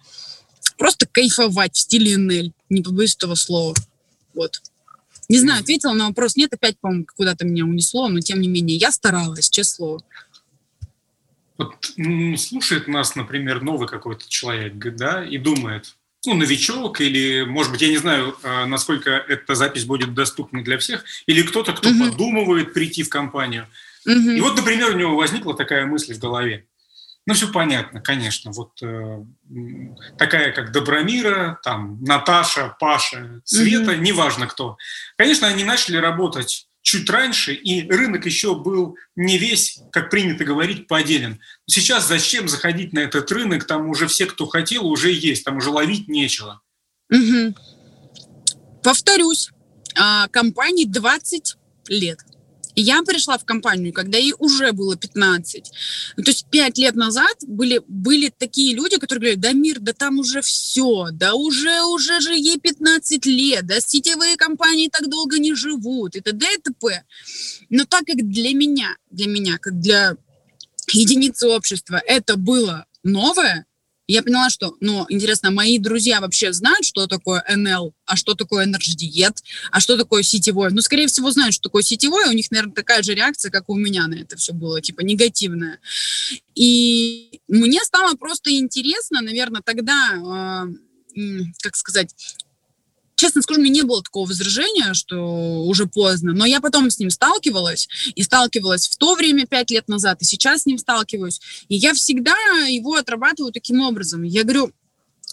просто 0.78 1.08
кайфовать 1.10 1.76
в 1.76 1.80
стиле 1.80 2.18
НЛ, 2.18 2.54
не 2.70 2.82
побоюсь 2.82 3.16
этого 3.16 3.36
слова. 3.36 3.76
Вот. 4.34 4.62
Не 5.30 5.40
знаю, 5.40 5.62
ответила 5.62 5.94
на 5.94 6.08
вопрос. 6.08 6.36
Нет, 6.36 6.54
опять, 6.54 6.78
по-моему, 6.80 7.06
куда-то 7.16 7.46
меня 7.46 7.64
унесло, 7.64 8.10
но 8.10 8.20
тем 8.20 8.42
не 8.42 8.50
менее, 8.50 8.78
я 8.78 8.92
старалась, 8.92 9.50
честное 9.50 9.76
слово. 9.76 10.04
Вот 11.58 11.76
слушает 12.40 12.88
нас, 12.88 13.16
например, 13.16 13.62
новый 13.62 13.88
какой-то 13.88 14.28
человек, 14.28 14.74
да, 14.96 15.24
и 15.24 15.38
думает, 15.38 15.96
ну, 16.26 16.36
новичок, 16.36 17.02
или, 17.02 17.44
может 17.44 17.72
быть, 17.72 17.82
я 17.82 17.90
не 17.90 17.98
знаю, 17.98 18.38
а, 18.44 18.66
насколько 18.66 19.10
эта 19.12 19.56
запись 19.56 19.86
будет 19.86 20.14
доступна 20.14 20.64
для 20.64 20.78
всех, 20.78 21.04
или 21.26 21.42
кто-то, 21.42 21.74
кто 21.74 21.90
угу. 21.90 22.00
подумывает 22.00 22.74
прийти 22.74 23.04
в 23.04 23.10
компанию. 23.10 23.68
Угу. 24.06 24.32
И 24.32 24.42
вот, 24.42 24.56
например, 24.56 24.96
у 24.96 24.98
него 24.98 25.16
возникла 25.16 25.56
такая 25.56 25.86
мысль 25.86 26.14
в 26.14 26.20
голове. 26.20 26.66
Ну, 27.26 27.34
все 27.34 27.50
понятно, 27.52 28.02
конечно. 28.02 28.52
Вот 28.52 28.72
э, 28.82 29.24
такая, 30.18 30.52
как 30.52 30.74
Добромира, 30.74 31.60
там, 31.64 32.04
Наташа, 32.04 32.76
Паша, 32.80 33.42
Света, 33.46 33.92
угу. 33.92 34.02
неважно 34.02 34.48
кто. 34.48 34.78
Конечно, 35.18 35.48
они 35.48 35.64
начали 35.64 35.98
работать 35.98 36.68
чуть 36.84 37.10
раньше, 37.10 37.54
и 37.54 37.90
рынок 37.90 38.26
еще 38.26 38.56
был 38.56 38.98
не 39.16 39.38
весь, 39.40 39.80
как 39.92 40.12
принято 40.12 40.44
говорить, 40.44 40.88
поделен. 40.88 41.40
Сейчас 41.66 42.08
зачем 42.08 42.48
заходить 42.48 42.94
на 42.94 43.00
этот 43.00 43.32
рынок? 43.32 43.66
Там 43.66 43.90
уже 43.90 44.06
все, 44.08 44.28
кто 44.28 44.46
хотел, 44.46 44.86
уже 44.86 45.12
есть, 45.12 45.46
там 45.46 45.58
уже 45.58 45.70
ловить 45.70 46.08
нечего. 46.08 46.62
Угу. 47.10 47.56
Повторюсь, 48.84 49.50
а, 49.98 50.28
компании 50.28 50.86
20 50.86 51.56
лет. 51.88 52.20
Я 52.76 53.04
пришла 53.04 53.38
в 53.38 53.46
компанию, 53.46 53.94
когда 53.94 54.18
ей 54.18 54.34
уже 54.40 54.72
было 54.72 54.96
15. 54.96 55.72
Ну, 56.18 56.24
то 56.24 56.32
есть 56.32 56.48
5 56.50 56.78
лет 56.78 56.96
назад 56.96 57.36
были, 57.48 57.82
были 57.88 58.34
такие 58.36 58.76
люди, 58.76 58.98
которые 58.98 59.20
говорят, 59.20 59.40
да 59.40 59.52
мир, 59.54 59.80
да 59.80 59.94
там 59.94 60.20
уже 60.20 60.42
все, 60.42 61.10
да 61.12 61.36
уже, 61.36 61.84
уже 61.84 62.20
же 62.20 62.34
ей 62.36 62.60
15 62.60 63.26
лет, 63.26 63.66
да 63.66 63.80
сетевые 63.80 64.38
компании 64.38 64.90
так 64.90 65.10
долго 65.10 65.40
не 65.40 65.54
живут 65.54 66.16
и 66.16 66.22
т.д. 66.22 66.46
и 66.46 66.62
т.п. 66.62 67.04
Но 67.70 67.86
так 67.86 68.06
как 68.06 68.18
для 68.28 68.54
меня, 68.54 68.96
для 69.12 69.28
меня, 69.28 69.58
как 69.58 69.80
для 69.80 70.18
единицы 70.92 71.48
общества 71.48 72.02
это 72.06 72.38
было 72.38 72.86
новое, 73.04 73.66
я 74.08 74.22
поняла, 74.22 74.50
что, 74.50 74.76
ну, 74.82 75.06
интересно, 75.10 75.52
мои 75.52 75.80
друзья 75.80 76.20
вообще 76.20 76.52
знают, 76.52 76.86
что 76.86 77.08
такое 77.08 77.44
НЛ, 77.48 77.94
а 78.06 78.16
что 78.16 78.34
такое 78.34 78.66
энерджи-диет, 78.66 79.42
а 79.72 79.80
что 79.80 79.98
такое 79.98 80.24
сетевой. 80.24 80.72
Ну, 80.72 80.82
скорее 80.82 81.08
всего, 81.08 81.32
знают, 81.32 81.54
что 81.54 81.64
такое 81.64 81.84
сетевой, 81.84 82.28
у 82.28 82.34
них, 82.34 82.52
наверное, 82.52 82.74
такая 82.74 83.02
же 83.02 83.14
реакция, 83.14 83.50
как 83.50 83.70
у 83.70 83.76
меня 83.76 84.08
на 84.08 84.16
это 84.16 84.36
все 84.36 84.54
было, 84.54 84.82
типа 84.82 85.02
негативная. 85.02 85.80
И 86.56 87.40
мне 87.48 87.80
стало 87.82 88.16
просто 88.16 88.52
интересно, 88.52 89.22
наверное, 89.22 89.62
тогда, 89.62 90.68
э, 91.16 91.44
как 91.62 91.76
сказать, 91.76 92.14
честно 93.16 93.42
скажу, 93.42 93.60
у 93.60 93.64
меня 93.64 93.74
не 93.74 93.82
было 93.84 94.02
такого 94.02 94.28
возражения, 94.28 94.94
что 94.94 95.64
уже 95.64 95.86
поздно, 95.86 96.34
но 96.34 96.46
я 96.46 96.62
потом 96.62 96.90
с 96.90 97.00
ним 97.00 97.10
сталкивалась, 97.10 97.88
и 98.16 98.24
сталкивалась 98.24 98.88
в 98.88 98.98
то 98.98 99.16
время, 99.16 99.46
пять 99.46 99.72
лет 99.72 99.88
назад, 99.88 100.22
и 100.22 100.26
сейчас 100.26 100.64
с 100.64 100.66
ним 100.66 100.78
сталкиваюсь, 100.78 101.40
и 101.70 101.76
я 101.76 101.94
всегда 101.94 102.36
его 102.68 102.96
отрабатываю 102.96 103.52
таким 103.52 103.82
образом. 103.82 104.24
Я 104.24 104.44
говорю, 104.44 104.72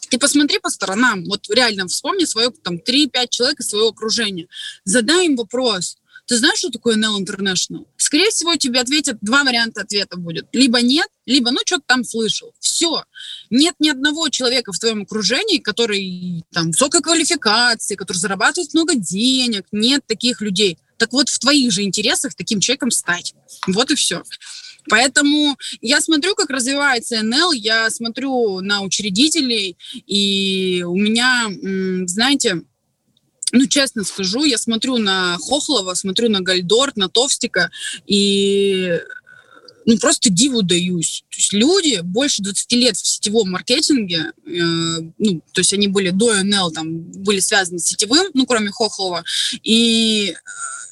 ты 0.08 0.18
посмотри 0.18 0.58
по 0.58 0.70
сторонам, 0.70 1.24
вот 1.24 1.48
реально 1.50 1.86
вспомни 1.86 2.24
свое, 2.24 2.50
там, 2.50 2.76
3-5 2.76 3.28
человек 3.30 3.60
из 3.60 3.68
своего 3.68 3.88
окружения, 3.88 4.48
задай 4.84 5.26
им 5.26 5.36
вопрос, 5.36 5.98
ты 6.30 6.36
знаешь, 6.36 6.60
что 6.60 6.70
такое 6.70 6.96
NL 6.96 7.18
International? 7.18 7.86
Скорее 7.96 8.30
всего, 8.30 8.54
тебе 8.54 8.78
ответят, 8.78 9.18
два 9.20 9.42
варианта 9.42 9.80
ответа 9.80 10.16
будет. 10.16 10.46
Либо 10.52 10.80
нет, 10.80 11.08
либо, 11.26 11.50
ну, 11.50 11.58
что-то 11.66 11.82
там 11.88 12.04
слышал. 12.04 12.54
Все. 12.60 13.02
Нет 13.50 13.74
ни 13.80 13.88
одного 13.88 14.28
человека 14.28 14.72
в 14.72 14.78
твоем 14.78 15.02
окружении, 15.02 15.58
который 15.58 16.44
там 16.52 16.68
высокой 16.68 17.00
квалификации, 17.00 17.96
который 17.96 18.18
зарабатывает 18.18 18.72
много 18.74 18.94
денег. 18.94 19.66
Нет 19.72 20.02
таких 20.06 20.40
людей. 20.40 20.78
Так 20.98 21.12
вот, 21.12 21.28
в 21.28 21.38
твоих 21.40 21.72
же 21.72 21.82
интересах 21.82 22.36
таким 22.36 22.60
человеком 22.60 22.92
стать. 22.92 23.34
Вот 23.66 23.90
и 23.90 23.96
все. 23.96 24.22
Поэтому 24.88 25.56
я 25.80 26.00
смотрю, 26.00 26.36
как 26.36 26.48
развивается 26.50 27.22
НЛ, 27.22 27.50
я 27.52 27.90
смотрю 27.90 28.60
на 28.60 28.82
учредителей, 28.82 29.76
и 30.06 30.84
у 30.86 30.94
меня, 30.94 31.48
знаете, 32.06 32.62
ну, 33.52 33.66
честно 33.66 34.04
скажу, 34.04 34.44
я 34.44 34.58
смотрю 34.58 34.98
на 34.98 35.36
Хохлова, 35.38 35.94
смотрю 35.94 36.28
на 36.28 36.40
Гальдорт, 36.40 36.96
на 36.96 37.08
Товстика, 37.08 37.70
и 38.06 39.00
ну, 39.86 39.98
просто 39.98 40.30
диву 40.30 40.62
даюсь. 40.62 41.24
То 41.30 41.36
есть 41.38 41.52
люди 41.52 42.00
больше 42.02 42.42
20 42.42 42.72
лет 42.72 42.96
в 42.96 43.06
сетевом 43.06 43.50
маркетинге, 43.50 44.32
э, 44.46 44.50
ну, 45.18 45.42
то 45.52 45.60
есть 45.60 45.72
они 45.72 45.88
были 45.88 46.10
до 46.10 46.42
НЛ, 46.42 46.70
там, 46.70 46.98
были 46.98 47.40
связаны 47.40 47.78
с 47.78 47.86
сетевым, 47.86 48.26
ну, 48.34 48.46
кроме 48.46 48.70
Хохлова, 48.70 49.24
и 49.62 50.34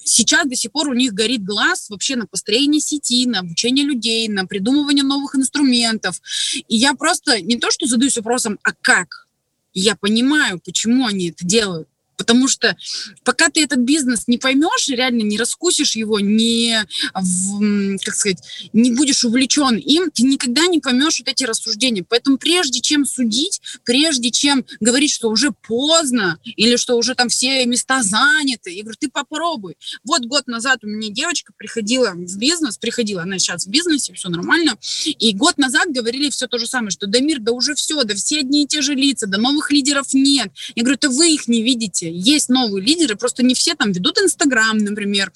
сейчас 0.04 0.46
до 0.46 0.56
сих 0.56 0.72
пор 0.72 0.88
у 0.88 0.94
них 0.94 1.12
горит 1.12 1.44
глаз 1.44 1.90
вообще 1.90 2.16
на 2.16 2.26
построение 2.26 2.80
сети, 2.80 3.26
на 3.26 3.40
обучение 3.40 3.84
людей, 3.84 4.26
на 4.28 4.46
придумывание 4.46 5.04
новых 5.04 5.36
инструментов. 5.36 6.20
И 6.66 6.76
я 6.76 6.94
просто 6.94 7.40
не 7.40 7.56
то, 7.56 7.70
что 7.70 7.86
задаюсь 7.86 8.16
вопросом, 8.16 8.58
а 8.62 8.72
как? 8.72 9.26
Я 9.74 9.94
понимаю, 9.96 10.60
почему 10.64 11.06
они 11.06 11.30
это 11.30 11.44
делают. 11.44 11.87
Потому 12.18 12.48
что 12.48 12.76
пока 13.22 13.48
ты 13.48 13.62
этот 13.62 13.78
бизнес 13.78 14.26
не 14.26 14.38
поймешь, 14.38 14.88
реально 14.88 15.22
не 15.22 15.38
раскусишь 15.38 15.96
его, 15.96 16.18
не, 16.18 16.84
в, 17.14 17.96
как 18.04 18.14
сказать, 18.14 18.42
не 18.72 18.90
будешь 18.90 19.24
увлечен 19.24 19.76
им, 19.76 20.10
ты 20.10 20.24
никогда 20.24 20.66
не 20.66 20.80
поймешь 20.80 21.20
вот 21.20 21.28
эти 21.28 21.44
рассуждения. 21.44 22.04
Поэтому 22.06 22.36
прежде 22.36 22.80
чем 22.80 23.06
судить, 23.06 23.60
прежде 23.84 24.30
чем 24.30 24.66
говорить, 24.80 25.12
что 25.12 25.30
уже 25.30 25.52
поздно 25.52 26.38
или 26.44 26.76
что 26.76 26.96
уже 26.96 27.14
там 27.14 27.28
все 27.28 27.64
места 27.64 28.02
заняты, 28.02 28.72
я 28.72 28.82
говорю, 28.82 28.98
ты 28.98 29.08
попробуй. 29.08 29.76
Вот 30.04 30.22
год 30.26 30.48
назад 30.48 30.80
у 30.82 30.88
меня 30.88 31.10
девочка 31.10 31.52
приходила 31.56 32.10
в 32.14 32.36
бизнес, 32.36 32.78
приходила, 32.78 33.22
она 33.22 33.38
сейчас 33.38 33.66
в 33.66 33.70
бизнесе, 33.70 34.12
все 34.12 34.28
нормально, 34.28 34.76
и 35.04 35.32
год 35.34 35.56
назад 35.56 35.92
говорили 35.92 36.30
все 36.30 36.48
то 36.48 36.58
же 36.58 36.66
самое, 36.66 36.90
что 36.90 37.06
да 37.06 37.20
мир, 37.20 37.38
да 37.38 37.52
уже 37.52 37.76
все, 37.76 38.02
да 38.02 38.14
все 38.16 38.40
одни 38.40 38.64
и 38.64 38.66
те 38.66 38.82
же 38.82 38.94
лица, 38.94 39.28
да 39.28 39.38
новых 39.38 39.70
лидеров 39.70 40.12
нет. 40.14 40.50
Я 40.74 40.82
говорю, 40.82 40.96
это 40.96 41.10
вы 41.10 41.30
их 41.32 41.46
не 41.46 41.62
видите, 41.62 42.07
есть 42.10 42.48
новые 42.48 42.84
лидеры, 42.84 43.16
просто 43.16 43.42
не 43.42 43.54
все 43.54 43.74
там 43.74 43.92
ведут 43.92 44.18
Инстаграм, 44.18 44.76
например, 44.76 45.32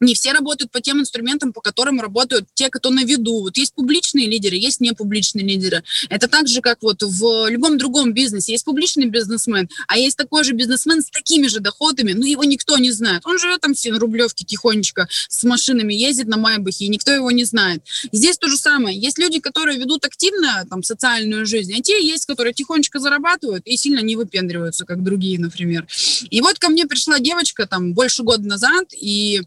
не 0.00 0.14
все 0.14 0.32
работают 0.32 0.70
по 0.70 0.80
тем 0.80 1.00
инструментам, 1.00 1.52
по 1.52 1.60
которым 1.60 2.00
работают 2.00 2.48
те, 2.54 2.68
кто 2.68 2.90
на 2.90 3.04
виду. 3.04 3.40
Вот 3.40 3.56
есть 3.56 3.74
публичные 3.74 4.26
лидеры, 4.26 4.56
есть 4.56 4.80
непубличные 4.80 5.46
лидеры. 5.46 5.82
Это 6.08 6.28
так 6.28 6.48
же, 6.48 6.60
как 6.60 6.82
вот 6.82 7.02
в 7.02 7.48
любом 7.48 7.78
другом 7.78 8.12
бизнесе. 8.12 8.52
Есть 8.52 8.64
публичный 8.64 9.06
бизнесмен, 9.06 9.68
а 9.88 9.98
есть 9.98 10.16
такой 10.16 10.44
же 10.44 10.52
бизнесмен 10.52 11.02
с 11.02 11.10
такими 11.10 11.46
же 11.46 11.60
доходами, 11.60 12.12
но 12.12 12.26
его 12.26 12.44
никто 12.44 12.78
не 12.78 12.90
знает. 12.90 13.22
Он 13.24 13.38
живет 13.38 13.60
там 13.60 13.74
все 13.74 13.92
на 13.92 13.98
Рублевке 13.98 14.44
тихонечко 14.44 15.08
с 15.28 15.44
машинами, 15.44 15.94
ездит 15.94 16.26
на 16.26 16.36
Майбахе, 16.36 16.86
и 16.86 16.88
никто 16.88 17.12
его 17.12 17.30
не 17.30 17.44
знает. 17.44 17.82
Здесь 18.12 18.38
то 18.38 18.48
же 18.48 18.56
самое. 18.56 18.98
Есть 18.98 19.18
люди, 19.18 19.40
которые 19.40 19.78
ведут 19.78 20.04
активно 20.04 20.66
там 20.68 20.82
социальную 20.82 21.46
жизнь, 21.46 21.74
а 21.76 21.82
те 21.82 22.04
есть, 22.04 22.26
которые 22.26 22.52
тихонечко 22.52 22.98
зарабатывают 22.98 23.66
и 23.66 23.76
сильно 23.76 24.00
не 24.00 24.16
выпендриваются, 24.16 24.84
как 24.84 25.02
другие, 25.02 25.38
например. 25.38 25.86
И 26.30 26.40
вот 26.40 26.58
ко 26.58 26.68
мне 26.68 26.86
пришла 26.86 27.18
девочка 27.18 27.66
там 27.66 27.94
больше 27.94 28.22
года 28.22 28.46
назад, 28.46 28.92
и 28.92 29.42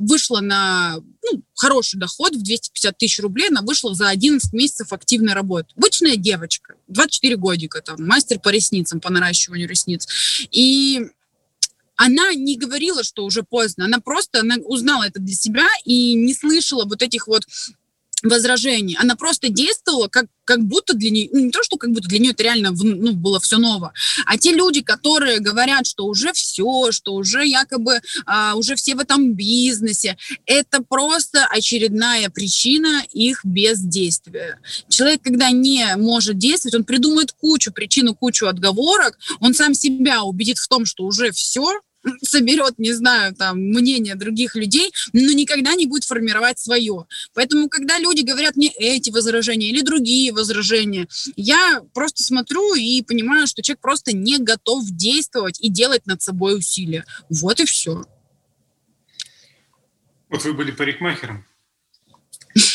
вышла 0.00 0.40
на 0.40 0.96
ну, 1.22 1.42
хороший 1.54 1.98
доход 1.98 2.34
в 2.34 2.42
250 2.42 2.98
тысяч 2.98 3.20
рублей, 3.20 3.48
она 3.48 3.62
вышла 3.62 3.94
за 3.94 4.08
11 4.08 4.52
месяцев 4.52 4.92
активной 4.92 5.34
работы. 5.34 5.68
Обычная 5.76 6.16
девочка, 6.16 6.74
24 6.88 7.36
годика, 7.36 7.82
там, 7.82 7.96
мастер 8.06 8.38
по 8.38 8.48
ресницам, 8.48 9.00
по 9.00 9.10
наращиванию 9.10 9.68
ресниц. 9.68 10.06
И 10.50 11.00
она 11.96 12.32
не 12.34 12.56
говорила, 12.56 13.04
что 13.04 13.26
уже 13.26 13.42
поздно, 13.42 13.84
она 13.84 14.00
просто 14.00 14.40
она 14.40 14.56
узнала 14.64 15.04
это 15.04 15.20
для 15.20 15.34
себя 15.34 15.68
и 15.84 16.14
не 16.14 16.32
слышала 16.32 16.86
вот 16.86 17.02
этих 17.02 17.26
вот 17.26 17.42
возражений. 18.22 18.96
Она 19.00 19.16
просто 19.16 19.48
действовала 19.48 20.08
как, 20.08 20.26
как 20.44 20.62
будто 20.64 20.94
для 20.94 21.10
нее, 21.10 21.28
ну, 21.32 21.40
не 21.40 21.50
то, 21.50 21.62
что 21.62 21.76
как 21.76 21.90
будто 21.90 22.08
для 22.08 22.18
нее 22.18 22.32
это 22.32 22.42
реально 22.42 22.70
ну, 22.72 23.12
было 23.12 23.40
все 23.40 23.58
ново, 23.58 23.92
а 24.26 24.36
те 24.36 24.52
люди, 24.52 24.82
которые 24.82 25.40
говорят, 25.40 25.86
что 25.86 26.06
уже 26.06 26.32
все, 26.32 26.92
что 26.92 27.14
уже 27.14 27.46
якобы 27.46 28.00
а, 28.26 28.54
уже 28.56 28.74
все 28.74 28.94
в 28.94 29.00
этом 29.00 29.34
бизнесе, 29.34 30.16
это 30.46 30.82
просто 30.82 31.46
очередная 31.46 32.30
причина 32.30 33.02
их 33.12 33.44
бездействия. 33.44 34.58
Человек, 34.88 35.22
когда 35.22 35.50
не 35.50 35.96
может 35.96 36.38
действовать, 36.38 36.74
он 36.74 36.84
придумает 36.84 37.32
кучу 37.32 37.72
причин, 37.72 38.14
кучу 38.14 38.46
отговорок, 38.46 39.18
он 39.40 39.54
сам 39.54 39.74
себя 39.74 40.22
убедит 40.22 40.58
в 40.58 40.68
том, 40.68 40.84
что 40.84 41.04
уже 41.04 41.30
все, 41.32 41.80
соберет, 42.22 42.78
не 42.78 42.92
знаю, 42.92 43.34
там, 43.34 43.58
мнение 43.58 44.14
других 44.14 44.54
людей, 44.54 44.92
но 45.12 45.32
никогда 45.32 45.74
не 45.74 45.86
будет 45.86 46.04
формировать 46.04 46.58
свое. 46.58 47.06
Поэтому, 47.34 47.68
когда 47.68 47.98
люди 47.98 48.22
говорят 48.22 48.56
мне 48.56 48.68
эти 48.68 49.10
возражения 49.10 49.68
или 49.68 49.82
другие 49.82 50.32
возражения, 50.32 51.06
я 51.36 51.82
просто 51.94 52.22
смотрю 52.22 52.74
и 52.74 53.02
понимаю, 53.02 53.46
что 53.46 53.62
человек 53.62 53.80
просто 53.80 54.12
не 54.12 54.38
готов 54.38 54.84
действовать 54.86 55.58
и 55.60 55.68
делать 55.68 56.06
над 56.06 56.22
собой 56.22 56.58
усилия. 56.58 57.04
Вот 57.28 57.60
и 57.60 57.64
все. 57.64 58.04
Вот 60.28 60.44
вы 60.44 60.54
были 60.54 60.70
парикмахером, 60.70 61.44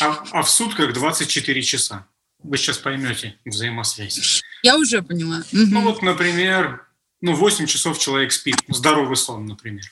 а, 0.00 0.24
а 0.30 0.42
в 0.42 0.50
сутках 0.50 0.92
24 0.92 1.62
часа. 1.62 2.06
Вы 2.42 2.58
сейчас 2.58 2.78
поймете 2.78 3.38
взаимосвязь. 3.44 4.42
Я 4.62 4.76
уже 4.76 5.02
поняла. 5.02 5.42
Ну 5.52 5.80
вот, 5.80 6.02
например, 6.02 6.85
ну, 7.20 7.34
8 7.34 7.66
часов 7.66 7.98
человек 7.98 8.32
спит, 8.32 8.56
здоровый 8.68 9.16
сон, 9.16 9.46
например. 9.46 9.84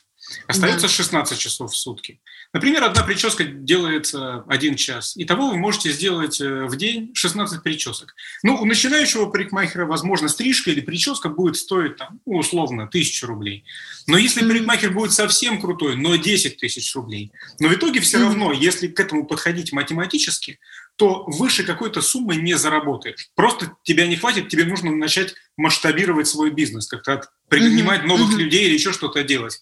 Остается 0.47 0.87
да. 0.87 0.93
16 0.93 1.39
часов 1.39 1.73
в 1.73 1.77
сутки. 1.77 2.21
Например, 2.53 2.85
одна 2.85 3.03
прическа 3.03 3.45
делается 3.45 4.43
один 4.49 4.75
час. 4.75 5.15
Итого 5.17 5.51
вы 5.51 5.59
можете 5.59 5.93
сделать 5.93 6.41
э, 6.41 6.65
в 6.65 6.77
день 6.77 7.11
16 7.15 7.63
причесок. 7.63 8.15
Ну, 8.43 8.57
у 8.57 8.65
начинающего 8.65 9.27
парикмахера, 9.27 9.85
возможно, 9.85 10.29
стрижка 10.29 10.71
или 10.71 10.81
прическа 10.81 11.29
будет 11.29 11.57
стоить, 11.57 11.97
там, 11.97 12.21
ну, 12.25 12.39
условно, 12.39 12.87
тысячу 12.87 13.27
рублей. 13.27 13.65
Но 14.07 14.17
если 14.17 14.47
парикмахер 14.47 14.93
будет 14.93 15.13
совсем 15.13 15.61
крутой, 15.61 15.97
но 15.97 16.17
10 16.17 16.57
тысяч 16.57 16.95
рублей, 16.95 17.33
но 17.59 17.69
в 17.69 17.75
итоге 17.75 18.01
все 18.01 18.19
равно, 18.19 18.53
если 18.53 18.87
к 18.87 18.99
этому 18.99 19.27
подходить 19.27 19.73
математически, 19.73 20.59
то 20.97 21.25
выше 21.27 21.65
какой-то 21.65 22.03
суммы 22.03 22.37
не 22.37 22.55
заработаешь. 22.55 23.29
Просто 23.35 23.77
тебя 23.83 24.07
не 24.07 24.17
хватит, 24.17 24.49
тебе 24.49 24.65
нужно 24.65 24.93
начать 24.93 25.35
масштабировать 25.57 26.29
свой 26.29 26.51
бизнес, 26.51 26.87
как-то 26.87 27.29
принимать 27.49 28.05
новых 28.05 28.37
людей 28.37 28.67
или 28.67 28.75
еще 28.75 28.93
что-то 28.93 29.25
делать. 29.25 29.61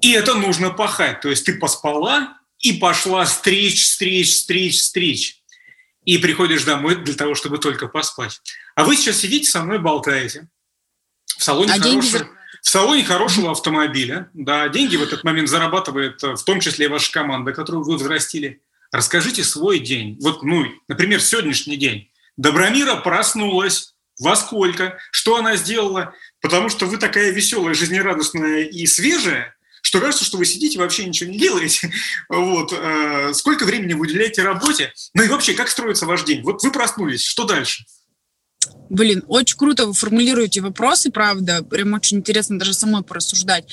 И 0.00 0.12
это 0.12 0.34
нужно 0.34 0.70
пахать. 0.70 1.20
То 1.20 1.30
есть 1.30 1.46
ты 1.46 1.54
поспала 1.58 2.38
и 2.58 2.74
пошла 2.74 3.24
встреч, 3.24 3.82
встреч, 3.82 4.28
встреч, 4.28 4.76
встреч. 4.76 5.42
И 6.04 6.18
приходишь 6.18 6.64
домой 6.64 6.96
для 6.96 7.14
того, 7.14 7.34
чтобы 7.34 7.58
только 7.58 7.88
поспать. 7.88 8.40
А 8.74 8.84
вы 8.84 8.96
сейчас 8.96 9.16
сидите 9.16 9.50
со 9.50 9.62
мной 9.62 9.78
болтаете. 9.78 10.48
В 11.38 11.42
салоне, 11.42 11.72
а 11.72 11.80
хорошего, 11.80 12.28
в 12.62 12.68
салоне 12.68 13.04
хорошего 13.04 13.50
автомобиля. 13.50 14.30
Да, 14.32 14.68
деньги 14.68 14.96
в 14.96 15.02
этот 15.02 15.24
момент 15.24 15.48
зарабатывает 15.48 16.22
э, 16.22 16.36
в 16.36 16.44
том 16.44 16.60
числе 16.60 16.88
ваша 16.88 17.10
команда, 17.10 17.52
которую 17.52 17.84
вы 17.84 17.96
взрастили. 17.96 18.62
Расскажите 18.92 19.44
свой 19.44 19.78
день. 19.78 20.16
Вот, 20.20 20.42
ну, 20.42 20.64
например, 20.88 21.20
сегодняшний 21.20 21.76
день. 21.76 22.10
Добромира 22.36 22.96
проснулась. 22.96 23.94
Во 24.18 24.34
сколько? 24.34 24.98
Что 25.10 25.36
она 25.36 25.56
сделала? 25.56 26.14
Потому 26.40 26.68
что 26.68 26.86
вы 26.86 26.96
такая 26.96 27.30
веселая, 27.30 27.74
жизнерадостная 27.74 28.62
и 28.62 28.86
свежая, 28.86 29.54
что 29.82 30.00
кажется, 30.00 30.24
что 30.24 30.38
вы 30.38 30.46
сидите, 30.46 30.78
вообще 30.78 31.04
ничего 31.04 31.30
не 31.30 31.38
делаете. 31.38 31.92
Вот. 32.28 32.72
Э, 32.72 33.32
сколько 33.34 33.64
времени 33.64 33.92
вы 33.92 34.00
уделяете 34.00 34.42
работе? 34.42 34.92
Ну 35.14 35.22
и 35.22 35.28
вообще, 35.28 35.54
как 35.54 35.68
строится 35.68 36.06
ваш 36.06 36.24
день? 36.24 36.42
Вот 36.42 36.62
вы 36.64 36.72
проснулись, 36.72 37.24
что 37.24 37.44
дальше? 37.44 37.84
Блин, 38.88 39.24
очень 39.26 39.56
круто 39.56 39.86
вы 39.86 39.92
формулируете 39.92 40.60
вопросы, 40.60 41.10
правда. 41.10 41.62
Прям 41.62 41.92
очень 41.94 42.18
интересно 42.18 42.58
даже 42.58 42.72
самой 42.72 43.02
порассуждать. 43.02 43.64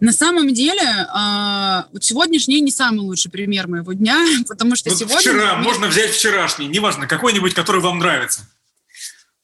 На 0.00 0.12
самом 0.12 0.52
деле, 0.54 0.80
э, 0.80 1.82
вот 1.92 2.04
сегодняшний 2.04 2.60
не 2.60 2.70
самый 2.70 3.00
лучший 3.00 3.30
пример 3.30 3.68
моего 3.68 3.92
дня, 3.92 4.24
потому 4.48 4.76
что 4.76 4.90
вот 4.90 4.98
сегодня... 4.98 5.18
Вчера, 5.18 5.56
можно 5.56 5.88
взять 5.88 6.10
вчерашний, 6.10 6.66
неважно, 6.66 7.06
какой-нибудь, 7.06 7.54
который 7.54 7.80
вам 7.80 7.98
нравится. 7.98 8.48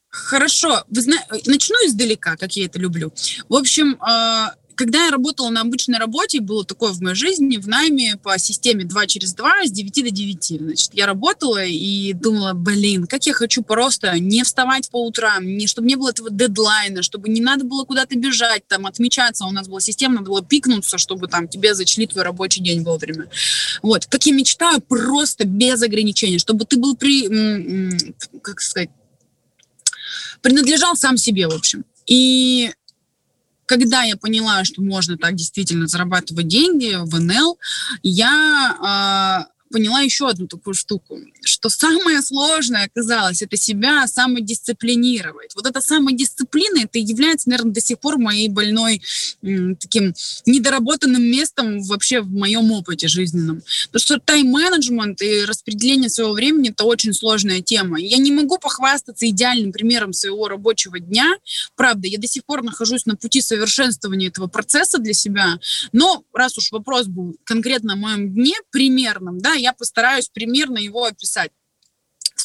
Хорошо, 0.09 0.85
вы 0.89 1.01
зна... 1.03 1.17
начну 1.47 1.77
издалека, 1.87 2.37
как 2.37 2.57
я 2.57 2.67
это 2.67 2.79
люблю. 2.79 3.13
В 3.49 3.55
общем, 3.55 3.95
э, 4.03 4.60
когда 4.81 5.05
я 5.05 5.11
работала 5.11 5.51
на 5.51 5.61
обычной 5.61 5.99
работе, 5.99 6.41
было 6.41 6.65
такое 6.65 6.93
в 6.93 7.03
моей 7.03 7.15
жизни, 7.15 7.59
в 7.59 7.69
найме 7.69 8.17
по 8.17 8.39
системе 8.39 8.87
2 8.87 9.07
через 9.09 9.35
2 9.35 9.67
с 9.67 9.71
9 9.71 10.05
до 10.05 10.11
9. 10.11 10.59
Значит, 10.59 10.95
я 10.95 11.05
работала 11.05 11.63
и 11.63 12.15
думала, 12.15 12.55
блин, 12.55 13.07
как 13.07 13.27
я 13.27 13.35
хочу 13.35 13.63
просто 13.63 14.19
не 14.19 14.43
вставать 14.43 14.89
по 14.89 15.05
утрам, 15.05 15.45
не, 15.47 15.67
чтобы 15.67 15.87
не 15.87 15.97
было 15.97 16.09
этого 16.09 16.31
дедлайна, 16.31 17.03
чтобы 17.03 17.29
не 17.29 17.43
надо 17.43 17.67
было 17.67 17.85
куда-то 17.85 18.17
бежать, 18.17 18.67
там, 18.69 18.87
отмечаться. 18.87 19.45
У 19.45 19.51
нас 19.51 19.69
была 19.69 19.81
система, 19.81 20.15
надо 20.15 20.31
было 20.31 20.43
пикнуться, 20.43 20.97
чтобы 20.97 21.29
там 21.29 21.47
тебе 21.47 21.75
зачли 21.75 22.07
твой 22.07 22.25
рабочий 22.25 22.63
день 22.63 22.83
вовремя. 22.83 23.29
Вот. 23.83 24.07
Как 24.07 24.25
я 24.25 24.33
мечтаю 24.33 24.81
просто 24.81 25.45
без 25.45 25.83
ограничений, 25.83 26.39
чтобы 26.39 26.65
ты 26.65 26.79
был 26.79 26.97
при... 26.97 27.29
Как 28.41 28.63
сказать? 28.63 28.89
Принадлежал 30.41 30.97
сам 30.97 31.19
себе, 31.19 31.49
в 31.49 31.53
общем. 31.53 31.85
И 32.07 32.73
когда 33.71 34.03
я 34.03 34.17
поняла, 34.17 34.65
что 34.65 34.83
можно 34.83 35.17
так 35.17 35.37
действительно 35.37 35.87
зарабатывать 35.87 36.49
деньги 36.49 36.97
в 37.01 37.21
НЛ, 37.21 37.57
я 38.03 39.47
э, 39.47 39.60
поняла 39.71 40.01
еще 40.01 40.29
одну 40.29 40.47
такую 40.47 40.75
штуку, 40.75 41.19
что 41.43 41.69
самое 41.69 42.23
сложное 42.23 42.85
оказалось 42.85 43.43
это 43.43 43.57
себя 43.57 44.07
самодисциплинировать. 44.07 45.55
Вот 45.55 45.67
эта 45.67 45.81
самодисциплина, 45.81 46.81
это 46.85 46.99
является, 46.99 47.49
наверное, 47.49 47.73
до 47.73 47.81
сих 47.81 47.99
пор 47.99 48.19
моей 48.19 48.49
больной 48.49 49.01
таким 49.41 50.15
недоработанным 50.47 51.23
местом 51.23 51.83
вообще 51.83 52.21
в 52.21 52.31
моем 52.31 52.71
опыте 52.73 53.09
жизненном. 53.09 53.63
Потому 53.87 54.01
что 54.01 54.19
тайм-менеджмент 54.19 55.23
и 55.23 55.45
распределение 55.45 56.11
своего 56.11 56.33
времени– 56.33 56.71
это 56.71 56.85
очень 56.85 57.13
сложная 57.15 57.63
тема. 57.63 58.01
Я 58.01 58.19
не 58.19 58.33
могу 58.33 58.59
похвастаться 58.59 59.29
идеальным 59.29 59.73
примером 59.73 60.13
своего 60.13 60.49
рабочего 60.49 60.99
дня. 60.99 61.37
Правда, 61.77 62.09
я 62.09 62.19
до 62.19 62.27
сих 62.27 62.45
пор 62.45 62.63
нахожусь 62.63 63.07
на 63.07 63.17
пути 63.17 63.41
совершенствования 63.41 64.29
этого 64.29 64.49
процесса 64.49 64.99
для 64.99 65.15
себя. 65.15 65.59
Но 65.93 66.25
раз 66.33 66.59
уж 66.59 66.73
вопрос 66.73 67.07
был 67.07 67.37
конкретно 67.45 67.93
о 67.93 67.97
моем 67.97 68.35
дне, 68.35 68.55
примерном, 68.71 69.39
да, 69.39 69.55
я 69.61 69.73
постараюсь 69.73 70.29
примерно 70.29 70.79
его 70.79 71.05
описать 71.05 71.53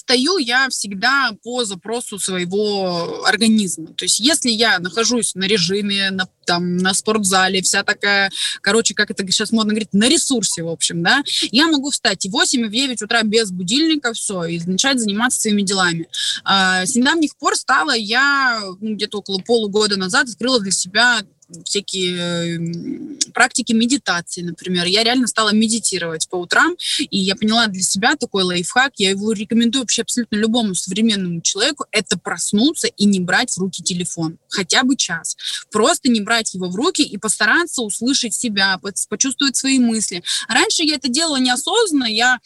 встаю 0.06 0.38
я 0.38 0.70
всегда 0.70 1.32
по 1.44 1.66
запросу 1.66 2.20
своего 2.20 3.26
организма. 3.26 3.88
То 3.88 4.06
есть 4.06 4.20
если 4.20 4.52
я 4.52 4.78
нахожусь 4.78 5.34
на 5.34 5.46
режиме, 5.46 6.12
на, 6.12 6.28
там, 6.46 6.78
на 6.78 6.94
спортзале, 6.94 7.62
вся 7.64 7.84
такая, 7.84 8.32
короче, 8.62 8.94
как 8.94 9.10
это 9.10 9.26
сейчас 9.32 9.52
модно 9.52 9.72
говорить, 9.72 9.94
на 9.94 10.08
ресурсе, 10.08 10.64
в 10.64 10.70
общем, 10.70 11.02
да, 11.02 11.24
я 11.52 11.68
могу 11.68 11.90
встать 11.90 12.26
и 12.26 12.30
в 12.30 12.34
8, 12.34 12.62
и 12.62 12.64
в 12.66 12.72
9 12.72 13.02
утра 13.02 13.24
без 13.24 13.52
будильника, 13.52 14.14
все, 14.14 14.44
и 14.44 14.60
начать 14.66 15.00
заниматься 15.00 15.42
своими 15.42 15.64
делами. 15.64 16.08
А, 16.44 16.86
с 16.86 16.96
недавних 16.96 17.36
пор 17.38 17.56
стала 17.56 17.96
я, 17.96 18.62
ну, 18.80 18.94
где-то 18.94 19.20
около 19.20 19.40
полугода 19.40 19.98
назад, 19.98 20.30
открыла 20.30 20.60
для 20.60 20.72
себя 20.72 21.22
всякие 21.64 23.18
практики 23.34 23.74
медитации, 23.74 24.42
например. 24.42 24.86
Я 24.86 25.04
реально 25.04 25.28
стала 25.28 25.54
медитировать 25.54 26.28
по 26.30 26.36
утрам, 26.36 26.76
и 27.00 27.18
я 27.18 27.36
поняла 27.36 27.68
для 27.68 27.82
себя 27.82 28.16
такой 28.16 28.44
лайфхак, 28.44 28.94
я 28.98 29.12
его 29.12 29.32
рекомендую 29.32 29.84
вообще 29.84 30.02
абсолютно 30.02 30.36
любому 30.36 30.76
современному 30.76 31.42
человеку, 31.42 31.86
это 31.92 32.18
проснуться 32.18 32.88
и 32.88 33.06
не 33.06 33.20
брать 33.20 33.52
в 33.52 33.60
руки 33.60 33.84
телефон, 33.84 34.38
хотя 34.50 34.84
бы 34.84 34.96
час. 34.96 35.36
Просто 35.72 36.10
не 36.10 36.22
брать 36.22 36.54
его 36.54 36.70
в 36.70 36.76
руки 36.76 37.02
и 37.02 37.18
постараться 37.18 37.82
услышать 37.82 38.34
себя, 38.34 38.80
почувствовать 39.10 39.56
свои 39.56 39.80
мысли. 39.80 40.24
Раньше 40.48 40.84
я 40.84 40.96
это 40.96 41.10
делала 41.10 41.38
неосознанно, 41.38 42.06
я 42.06 42.40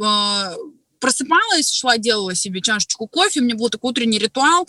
а, 0.00 0.54
просыпалась, 1.06 1.72
шла, 1.72 1.98
делала 1.98 2.34
себе 2.34 2.60
чашечку 2.60 3.06
кофе, 3.06 3.38
у 3.40 3.44
меня 3.44 3.54
был 3.54 3.70
такой 3.70 3.92
утренний 3.92 4.18
ритуал, 4.18 4.66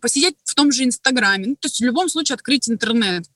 посидеть 0.00 0.36
в 0.42 0.54
том 0.54 0.72
же 0.72 0.84
Инстаграме. 0.84 1.48
Ну, 1.48 1.54
то 1.56 1.66
есть 1.66 1.78
в 1.78 1.84
любом 1.84 2.08
случае 2.08 2.34
открыть 2.36 2.70
интернет. 2.70 3.26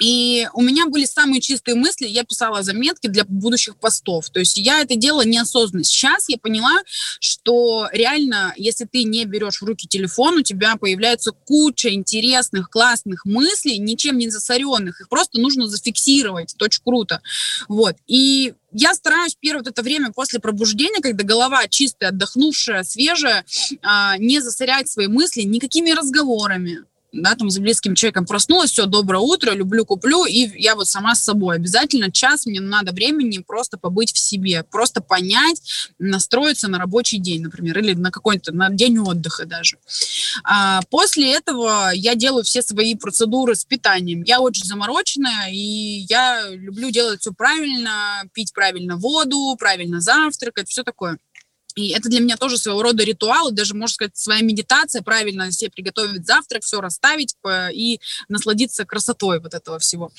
И 0.00 0.48
у 0.52 0.62
меня 0.62 0.86
были 0.86 1.04
самые 1.04 1.40
чистые 1.40 1.74
мысли, 1.74 2.06
я 2.06 2.24
писала 2.24 2.62
заметки 2.62 3.06
для 3.06 3.24
будущих 3.24 3.76
постов. 3.76 4.30
То 4.30 4.40
есть 4.40 4.56
я 4.56 4.80
это 4.80 4.96
делала 4.96 5.24
неосознанно. 5.24 5.84
Сейчас 5.84 6.28
я 6.28 6.38
поняла, 6.38 6.82
что 7.20 7.88
реально, 7.92 8.52
если 8.56 8.84
ты 8.84 9.04
не 9.04 9.24
берешь 9.24 9.60
в 9.60 9.64
руки 9.64 9.86
телефон, 9.86 10.38
у 10.38 10.42
тебя 10.42 10.76
появляется 10.76 11.32
куча 11.32 11.92
интересных, 11.92 12.70
классных 12.70 13.24
мыслей, 13.24 13.78
ничем 13.78 14.18
не 14.18 14.28
засоренных. 14.28 15.00
Их 15.00 15.08
просто 15.08 15.40
нужно 15.40 15.68
зафиксировать. 15.68 16.54
Это 16.54 16.64
очень 16.66 16.82
круто. 16.84 17.20
Вот. 17.68 17.96
И 18.06 18.54
я 18.72 18.94
стараюсь 18.94 19.36
первое 19.38 19.62
вот 19.62 19.68
это 19.68 19.82
время 19.82 20.12
после 20.12 20.40
пробуждения, 20.40 21.00
когда 21.00 21.24
голова 21.24 21.68
чистая, 21.68 22.10
отдохнувшая, 22.10 22.82
свежая, 22.82 23.44
а, 23.82 24.18
не 24.18 24.40
засорять 24.40 24.88
свои 24.88 25.06
мысли 25.06 25.42
никакими 25.42 25.90
разговорами 25.90 26.84
да, 27.14 27.34
там, 27.34 27.50
за 27.50 27.60
близким 27.60 27.94
человеком 27.94 28.26
проснулась, 28.26 28.70
все, 28.70 28.86
доброе 28.86 29.20
утро, 29.20 29.52
люблю, 29.52 29.84
куплю, 29.84 30.24
и 30.24 30.50
я 30.60 30.74
вот 30.74 30.88
сама 30.88 31.14
с 31.14 31.22
собой. 31.22 31.56
Обязательно 31.56 32.10
час 32.10 32.46
мне 32.46 32.60
надо 32.60 32.92
времени 32.92 33.38
просто 33.38 33.78
побыть 33.78 34.12
в 34.12 34.18
себе, 34.18 34.64
просто 34.64 35.00
понять, 35.00 35.62
настроиться 35.98 36.68
на 36.68 36.78
рабочий 36.78 37.18
день, 37.18 37.42
например, 37.42 37.78
или 37.78 37.94
на 37.94 38.10
какой-то, 38.10 38.52
на 38.52 38.70
день 38.70 38.98
отдыха 38.98 39.46
даже. 39.46 39.78
А 40.44 40.80
после 40.90 41.32
этого 41.32 41.92
я 41.94 42.14
делаю 42.14 42.44
все 42.44 42.62
свои 42.62 42.94
процедуры 42.94 43.54
с 43.54 43.64
питанием. 43.64 44.22
Я 44.22 44.40
очень 44.40 44.64
замороченная, 44.64 45.50
и 45.50 46.04
я 46.08 46.48
люблю 46.50 46.90
делать 46.90 47.20
все 47.20 47.32
правильно, 47.32 48.24
пить 48.32 48.52
правильно 48.52 48.96
воду, 48.96 49.56
правильно 49.58 50.00
завтракать, 50.00 50.68
все 50.68 50.82
такое. 50.82 51.18
И 51.74 51.88
это 51.88 52.08
для 52.08 52.20
меня 52.20 52.36
тоже 52.36 52.58
своего 52.58 52.82
рода 52.82 53.04
ритуал, 53.04 53.50
даже, 53.50 53.74
можно 53.74 53.94
сказать, 53.94 54.16
своя 54.16 54.42
медитация, 54.42 55.02
правильно 55.02 55.50
себе 55.52 55.70
приготовить 55.70 56.26
завтрак, 56.26 56.62
все 56.62 56.80
расставить 56.80 57.36
и 57.72 58.00
насладиться 58.28 58.84
красотой 58.84 59.40
вот 59.40 59.54
этого 59.54 59.78
всего. 59.78 60.10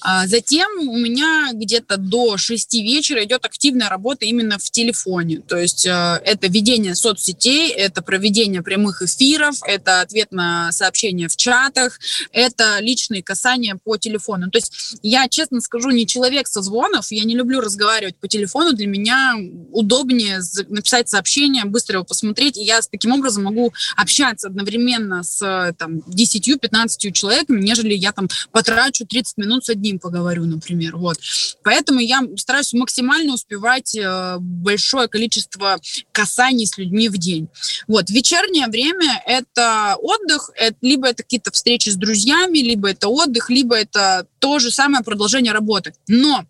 А 0.00 0.26
затем 0.26 0.88
у 0.88 0.96
меня 0.96 1.50
где-то 1.52 1.96
до 1.96 2.36
6 2.36 2.74
вечера 2.74 3.24
идет 3.24 3.44
активная 3.44 3.88
работа 3.88 4.24
именно 4.24 4.58
в 4.58 4.70
телефоне. 4.70 5.40
То 5.40 5.56
есть 5.56 5.86
э, 5.86 6.20
это 6.24 6.46
ведение 6.46 6.94
соцсетей, 6.94 7.70
это 7.70 8.02
проведение 8.02 8.62
прямых 8.62 9.02
эфиров, 9.02 9.56
это 9.66 10.00
ответ 10.00 10.32
на 10.32 10.72
сообщения 10.72 11.28
в 11.28 11.36
чатах, 11.36 11.98
это 12.32 12.78
личные 12.80 13.22
касания 13.22 13.78
по 13.82 13.96
телефону. 13.96 14.50
То 14.50 14.58
есть 14.58 14.98
я, 15.02 15.28
честно 15.28 15.60
скажу, 15.60 15.90
не 15.90 16.06
человек 16.06 16.46
со 16.48 16.62
звонов, 16.62 17.10
я 17.10 17.24
не 17.24 17.34
люблю 17.34 17.60
разговаривать 17.60 18.16
по 18.16 18.28
телефону, 18.28 18.72
для 18.72 18.86
меня 18.86 19.34
удобнее 19.72 20.40
написать 20.68 20.99
прочитать 21.00 21.08
сообщение, 21.08 21.64
быстро 21.64 21.96
его 21.96 22.04
посмотреть, 22.04 22.56
и 22.58 22.62
я 22.62 22.80
таким 22.90 23.12
образом 23.12 23.44
могу 23.44 23.72
общаться 23.96 24.48
одновременно 24.48 25.22
с 25.22 25.74
там, 25.78 25.98
10-15 25.98 27.12
человеками, 27.12 27.60
нежели 27.60 27.94
я 27.94 28.12
там 28.12 28.28
потрачу 28.52 29.06
30 29.06 29.38
минут 29.38 29.64
с 29.64 29.70
одним 29.70 29.98
поговорю, 29.98 30.44
например. 30.44 30.96
Вот. 30.96 31.18
Поэтому 31.62 32.00
я 32.00 32.22
стараюсь 32.36 32.72
максимально 32.72 33.34
успевать 33.34 33.96
э, 33.96 34.36
большое 34.38 35.08
количество 35.08 35.78
касаний 36.12 36.66
с 36.66 36.78
людьми 36.78 37.08
в 37.08 37.18
день. 37.18 37.48
Вот. 37.88 38.10
Вечернее 38.10 38.66
время— 38.68 39.22
это 39.26 39.96
отдых, 39.98 40.50
это, 40.56 40.76
либо 40.82 41.08
это 41.08 41.22
какие-то 41.22 41.50
встречи 41.50 41.90
с 41.90 41.96
друзьями, 41.96 42.58
либо 42.58 42.88
это 42.90 43.08
отдых, 43.08 43.50
либо 43.50 43.76
это 43.76 44.26
то 44.38 44.58
же 44.58 44.70
самое 44.70 45.02
продолжение 45.04 45.52
работы. 45.52 45.94
Но 46.08 46.44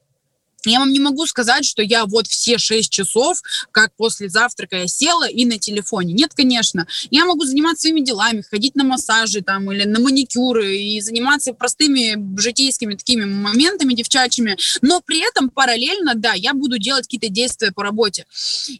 Я 0.64 0.80
вам 0.80 0.92
не 0.92 1.00
могу 1.00 1.26
сказать, 1.26 1.64
что 1.64 1.82
я 1.82 2.04
вот 2.06 2.26
все 2.26 2.58
6 2.58 2.90
часов, 2.90 3.40
как 3.70 3.92
после 3.96 4.28
завтрака 4.28 4.76
я 4.76 4.88
села 4.88 5.28
и 5.28 5.44
на 5.44 5.58
телефоне. 5.58 6.12
Нет, 6.12 6.32
конечно. 6.34 6.86
Я 7.10 7.24
могу 7.24 7.44
заниматься 7.44 7.82
своими 7.82 8.00
делами, 8.00 8.42
ходить 8.42 8.74
на 8.74 8.84
массажи 8.84 9.40
там 9.40 9.70
или 9.72 9.84
на 9.84 10.00
маникюры 10.00 10.76
и 10.76 11.00
заниматься 11.00 11.52
простыми 11.52 12.38
житейскими 12.38 12.94
такими 12.94 13.24
моментами 13.24 13.94
девчачьими, 13.94 14.56
но 14.82 15.00
при 15.00 15.26
этом 15.26 15.50
параллельно, 15.50 16.14
да, 16.14 16.34
я 16.34 16.54
буду 16.54 16.78
делать 16.78 17.04
какие-то 17.04 17.28
действия 17.28 17.72
по 17.72 17.82
работе. 17.82 18.26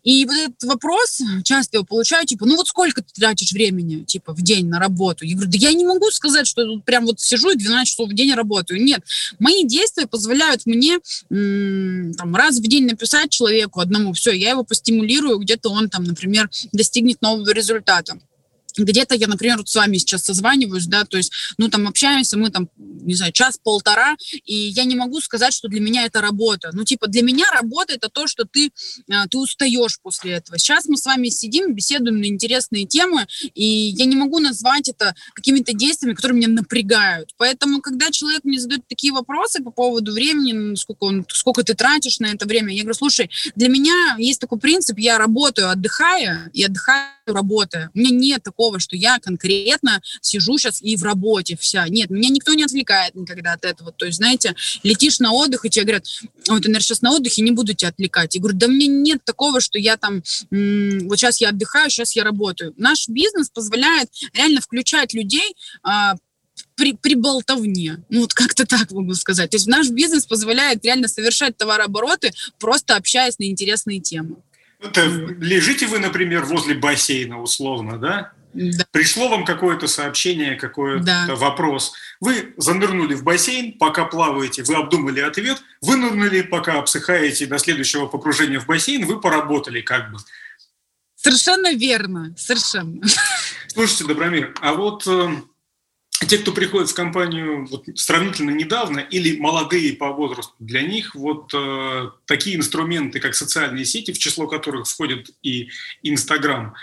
И 0.02 0.24
вот 0.26 0.36
этот 0.36 0.62
вопрос, 0.64 1.20
часто 1.44 1.78
его 1.78 1.84
получаю, 1.84 2.26
типа, 2.26 2.46
ну 2.46 2.56
вот 2.56 2.68
сколько 2.68 3.02
ты 3.02 3.12
тратишь 3.14 3.52
времени, 3.52 4.04
типа, 4.04 4.34
в 4.34 4.42
день 4.42 4.68
на 4.68 4.78
работу? 4.78 5.24
Я 5.24 5.34
говорю, 5.34 5.50
да 5.50 5.58
я 5.58 5.72
не 5.72 5.86
могу 5.86 6.10
сказать, 6.10 6.46
что 6.46 6.78
прям 6.80 7.06
вот 7.06 7.20
сижу 7.20 7.50
и 7.50 7.56
12 7.56 7.88
часов 7.90 8.10
в 8.10 8.14
день 8.14 8.34
работаю. 8.34 8.82
Нет, 8.82 9.02
мои 9.38 9.64
действия 9.64 10.06
позволяют 10.06 10.66
мне 10.66 10.98
там, 12.16 12.34
раз 12.34 12.58
в 12.58 12.62
день 12.62 12.86
написать 12.86 13.30
человеку 13.30 13.80
одному, 13.80 14.12
все, 14.12 14.32
я 14.32 14.50
его 14.50 14.64
постимулирую, 14.64 15.38
где-то 15.38 15.70
он 15.70 15.88
там, 15.88 16.04
например, 16.04 16.50
достигнет 16.72 17.20
нового 17.22 17.50
результата 17.52 18.18
где-то 18.84 19.14
я, 19.14 19.26
например, 19.26 19.58
вот 19.58 19.68
с 19.68 19.74
вами 19.74 19.98
сейчас 19.98 20.24
созваниваюсь, 20.24 20.86
да, 20.86 21.04
то 21.04 21.16
есть, 21.16 21.32
ну, 21.58 21.68
там, 21.68 21.86
общаемся, 21.88 22.36
мы 22.36 22.50
там, 22.50 22.68
не 22.76 23.14
знаю, 23.14 23.32
час-полтора, 23.32 24.16
и 24.44 24.54
я 24.54 24.84
не 24.84 24.96
могу 24.96 25.20
сказать, 25.20 25.52
что 25.52 25.68
для 25.68 25.80
меня 25.80 26.04
это 26.04 26.20
работа. 26.20 26.70
Ну, 26.72 26.84
типа, 26.84 27.06
для 27.06 27.22
меня 27.22 27.44
работа— 27.52 27.94
это 27.94 28.08
то, 28.08 28.26
что 28.26 28.44
ты, 28.44 28.70
а, 29.10 29.26
ты 29.26 29.38
устаешь 29.38 29.98
после 30.02 30.32
этого. 30.32 30.58
Сейчас 30.58 30.86
мы 30.86 30.96
с 30.96 31.04
вами 31.04 31.28
сидим, 31.28 31.74
беседуем 31.74 32.20
на 32.20 32.26
интересные 32.26 32.86
темы, 32.86 33.26
и 33.54 33.64
я 33.64 34.04
не 34.04 34.16
могу 34.16 34.38
назвать 34.38 34.88
это 34.88 35.14
какими-то 35.34 35.72
действиями, 35.72 36.14
которые 36.14 36.38
меня 36.38 36.48
напрягают. 36.48 37.30
Поэтому, 37.36 37.80
когда 37.80 38.10
человек 38.10 38.44
мне 38.44 38.58
задает 38.58 38.86
такие 38.88 39.12
вопросы 39.12 39.62
по 39.62 39.70
поводу 39.70 40.12
времени, 40.12 40.74
сколько, 40.76 41.04
он, 41.04 41.26
сколько 41.28 41.62
ты 41.62 41.74
тратишь 41.74 42.18
на 42.20 42.26
это 42.26 42.46
время, 42.46 42.74
я 42.74 42.82
говорю, 42.82 42.94
слушай, 42.94 43.30
для 43.56 43.68
меня 43.68 44.16
есть 44.18 44.40
такой 44.40 44.58
принцип, 44.58 44.98
я 44.98 45.18
работаю, 45.18 45.70
отдыхая, 45.70 46.50
и 46.52 46.64
отдыхаю, 46.64 47.10
работая. 47.32 47.90
У 47.94 47.98
меня 47.98 48.10
нет 48.10 48.42
такого 48.42 48.80
что 48.80 48.96
я 48.96 49.18
конкретно 49.18 50.00
сижу 50.20 50.58
сейчас 50.58 50.82
и 50.82 50.96
в 50.96 51.02
работе 51.02 51.56
вся. 51.56 51.86
Нет, 51.88 52.10
меня 52.10 52.30
никто 52.30 52.54
не 52.54 52.64
отвлекает 52.64 53.14
никогда 53.14 53.52
от 53.52 53.64
этого. 53.64 53.92
То 53.92 54.06
есть, 54.06 54.18
знаете, 54.18 54.54
летишь 54.82 55.20
на 55.20 55.32
отдых, 55.32 55.64
и 55.64 55.70
тебе 55.70 55.84
говорят, 55.84 56.06
ты, 56.44 56.52
наверное, 56.52 56.80
сейчас 56.80 57.02
на 57.02 57.12
отдыхе, 57.12 57.42
не 57.42 57.52
буду 57.52 57.74
тебя 57.74 57.90
отвлекать. 57.90 58.34
Я 58.34 58.40
говорю, 58.40 58.58
да 58.58 58.66
мне 58.66 58.86
нет 58.86 59.24
такого, 59.24 59.60
что 59.60 59.78
я 59.78 59.96
там, 59.96 60.22
вот 60.50 61.18
сейчас 61.18 61.40
я 61.40 61.50
отдыхаю, 61.50 61.90
сейчас 61.90 62.16
я 62.16 62.24
работаю. 62.24 62.74
Наш 62.76 63.08
бизнес 63.08 63.50
позволяет 63.50 64.10
реально 64.32 64.60
включать 64.60 65.14
людей 65.14 65.54
а, 65.82 66.14
при, 66.74 66.94
при 66.94 67.14
болтовне. 67.14 68.02
Ну, 68.08 68.22
вот 68.22 68.34
как-то 68.34 68.66
так 68.66 68.90
могу 68.92 69.14
сказать. 69.14 69.50
То 69.50 69.56
есть 69.56 69.66
наш 69.66 69.90
бизнес 69.90 70.26
позволяет 70.26 70.84
реально 70.84 71.08
совершать 71.08 71.56
товарообороты, 71.56 72.32
просто 72.58 72.96
общаясь 72.96 73.38
на 73.38 73.44
интересные 73.44 74.00
темы. 74.00 74.36
Это 74.82 75.04
лежите 75.04 75.86
вы, 75.86 75.98
например, 75.98 76.44
возле 76.44 76.74
бассейна 76.74 77.40
условно, 77.40 77.98
да? 77.98 78.32
Да. 78.52 78.84
Пришло 78.90 79.28
вам 79.28 79.44
какое-то 79.44 79.86
сообщение, 79.86 80.56
какой-то 80.56 81.04
да. 81.04 81.34
вопрос. 81.36 81.92
Вы 82.20 82.54
занырнули 82.56 83.14
в 83.14 83.22
бассейн, 83.22 83.78
пока 83.78 84.04
плаваете, 84.04 84.64
вы 84.64 84.74
обдумали 84.74 85.20
ответ, 85.20 85.62
вынырнули, 85.82 86.42
пока 86.42 86.78
обсыхаете 86.78 87.46
до 87.46 87.58
следующего 87.58 88.06
погружения 88.06 88.58
в 88.58 88.66
бассейн, 88.66 89.06
вы 89.06 89.20
поработали 89.20 89.80
как 89.82 90.10
бы. 90.10 90.18
Совершенно 91.14 91.74
верно, 91.74 92.34
совершенно. 92.36 93.06
Слушайте, 93.68 94.04
Добромир, 94.06 94.54
а 94.60 94.72
вот 94.72 95.06
э, 95.06 95.30
те, 96.26 96.38
кто 96.38 96.52
приходит 96.52 96.90
в 96.90 96.94
компанию 96.94 97.66
вот, 97.66 97.86
сравнительно 97.94 98.50
недавно 98.50 98.98
или 98.98 99.38
молодые 99.38 99.94
по 99.94 100.12
возрасту, 100.12 100.54
для 100.58 100.82
них 100.82 101.14
вот 101.14 101.52
э, 101.54 102.10
такие 102.26 102.56
инструменты, 102.56 103.20
как 103.20 103.34
социальные 103.34 103.84
сети, 103.84 104.12
в 104.12 104.18
число 104.18 104.46
которых 104.46 104.86
входит 104.86 105.30
и 105.42 105.70
Инстаграм, 106.02 106.74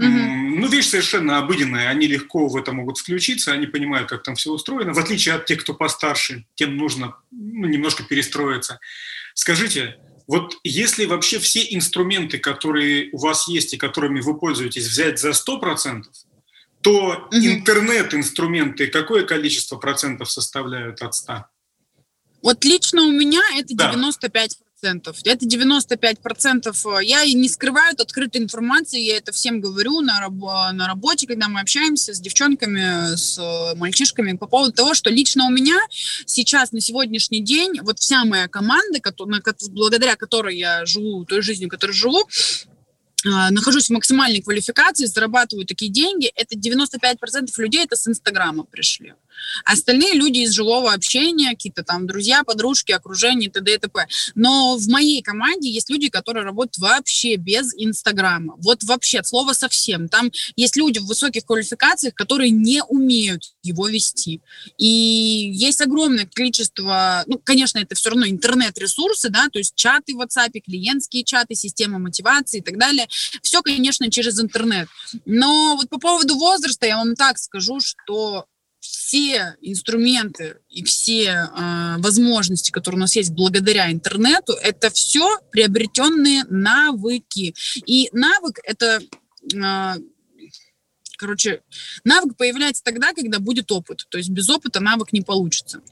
ну, 0.00 0.66
вещь 0.68 0.88
совершенно 0.88 1.38
обыденная, 1.38 1.88
они 1.88 2.06
легко 2.06 2.48
в 2.48 2.56
это 2.56 2.72
могут 2.72 2.96
включиться, 2.96 3.52
они 3.52 3.66
понимают, 3.66 4.08
как 4.08 4.22
там 4.22 4.34
все 4.34 4.50
устроено. 4.50 4.94
В 4.94 4.98
отличие 4.98 5.34
от 5.34 5.44
тех, 5.44 5.60
кто 5.60 5.74
постарше, 5.74 6.46
тем 6.54 6.76
нужно 6.76 7.16
ну, 7.30 7.66
немножко 7.66 8.02
перестроиться. 8.02 8.80
Скажите, 9.34 9.98
вот 10.26 10.56
если 10.64 11.04
вообще 11.04 11.38
все 11.38 11.66
инструменты, 11.68 12.38
которые 12.38 13.10
у 13.12 13.18
вас 13.18 13.46
есть 13.46 13.74
и 13.74 13.76
которыми 13.76 14.20
вы 14.20 14.38
пользуетесь, 14.38 14.86
взять 14.86 15.18
за 15.18 15.30
100%, 15.30 16.02
то 16.82 17.28
интернет-инструменты 17.30 18.86
какое 18.86 19.24
количество 19.24 19.76
процентов 19.76 20.30
составляют 20.30 21.02
от 21.02 21.14
100? 21.14 21.44
Вот 22.42 22.64
лично 22.64 23.02
у 23.02 23.12
меня 23.12 23.42
это 23.58 23.74
да. 23.74 23.90
95 23.90 24.58
процентов. 24.80 25.18
Это 25.24 25.46
95 25.46 26.20
процентов. 26.20 26.86
Э, 26.86 27.04
я 27.04 27.24
не 27.24 27.48
скрываю 27.48 27.92
от 27.92 28.00
открытой 28.00 28.40
информации, 28.40 29.00
я 29.00 29.18
это 29.18 29.32
всем 29.32 29.60
говорю 29.60 30.00
на, 30.00 30.20
раб- 30.20 30.72
на 30.72 30.86
работе, 30.86 31.26
когда 31.26 31.48
мы 31.48 31.60
общаемся 31.60 32.14
с 32.14 32.20
девчонками, 32.20 33.14
с 33.14 33.38
э, 33.38 33.76
мальчишками 33.76 34.36
по 34.36 34.46
поводу 34.46 34.72
того, 34.72 34.94
что 34.94 35.10
лично 35.10 35.46
у 35.46 35.50
меня 35.50 35.78
сейчас, 35.90 36.72
на 36.72 36.80
сегодняшний 36.80 37.40
день, 37.40 37.80
вот 37.82 37.98
вся 37.98 38.24
моя 38.24 38.48
команда, 38.48 39.00
благодаря 39.70 40.16
которой 40.16 40.56
я 40.56 40.86
живу 40.86 41.24
той 41.24 41.42
жизнью, 41.42 41.68
которой 41.68 41.92
живу, 41.92 42.26
нахожусь 43.24 43.86
в 43.86 43.90
максимальной 43.90 44.40
квалификации, 44.40 45.06
зарабатываю 45.06 45.66
такие 45.66 45.90
деньги, 45.90 46.30
это 46.34 46.56
95% 46.56 47.48
людей 47.58 47.84
это 47.84 47.96
с 47.96 48.06
Инстаграма 48.08 48.64
пришли. 48.64 49.14
Остальные 49.64 50.14
люди 50.14 50.40
из 50.40 50.52
живого 50.52 50.92
общения, 50.92 51.50
какие-то 51.50 51.82
там 51.82 52.06
друзья, 52.06 52.44
подружки, 52.44 52.92
окружение, 52.92 53.50
т.д. 53.50 53.74
и 53.74 53.78
т.п. 53.78 54.06
Но 54.34 54.76
в 54.76 54.86
моей 54.88 55.22
команде 55.22 55.70
есть 55.70 55.90
люди, 55.90 56.08
которые 56.08 56.44
работают 56.44 56.78
вообще 56.78 57.36
без 57.36 57.72
Инстаграма. 57.76 58.54
Вот 58.58 58.82
вообще, 58.84 59.20
от 59.20 59.26
слова 59.26 59.52
совсем. 59.52 60.08
Там 60.08 60.30
есть 60.56 60.76
люди 60.76 60.98
в 60.98 61.06
высоких 61.06 61.44
квалификациях, 61.44 62.14
которые 62.14 62.50
не 62.50 62.82
умеют 62.84 63.52
его 63.62 63.88
вести. 63.88 64.40
И 64.78 64.86
есть 64.86 65.80
огромное 65.80 66.26
количество, 66.26 67.24
ну, 67.26 67.38
конечно, 67.38 67.78
это 67.78 67.94
все 67.94 68.10
равно 68.10 68.26
интернет-ресурсы, 68.26 69.28
да, 69.30 69.48
то 69.48 69.58
есть 69.58 69.74
чаты 69.74 70.14
в 70.14 70.20
WhatsApp, 70.20 70.60
клиентские 70.60 71.24
чаты, 71.24 71.54
система 71.54 71.98
мотивации 71.98 72.58
и 72.58 72.62
так 72.62 72.78
далее. 72.78 73.06
Все, 73.42 73.62
конечно, 73.62 74.10
через 74.10 74.40
интернет. 74.40 74.88
Но 75.24 75.76
вот 75.76 75.88
по 75.88 75.98
поводу 75.98 76.36
возраста 76.36 76.86
я 76.86 76.96
вам 76.96 77.14
так 77.14 77.38
скажу, 77.38 77.80
что 77.80 78.46
все 78.80 79.56
инструменты 79.60 80.56
и 80.70 80.82
все 80.82 81.24
э, 81.24 81.96
возможности, 81.98 82.70
которые 82.70 82.98
у 82.98 83.00
нас 83.02 83.14
есть 83.14 83.32
благодаря 83.32 83.92
интернету, 83.92 84.54
это 84.54 84.90
все 84.90 85.38
приобретенные 85.50 86.44
навыки. 86.48 87.54
И 87.86 88.08
навык 88.12 88.58
это 88.64 89.00
э, 89.52 89.94
короче, 91.20 91.60
навык 92.02 92.36
появляется 92.36 92.82
тогда, 92.82 93.12
когда 93.12 93.38
будет 93.38 93.70
опыт. 93.70 94.06
То 94.08 94.16
есть 94.16 94.30
без 94.30 94.48
опыта 94.48 94.80
навык 94.80 95.12
не 95.12 95.20
получится 95.20 95.82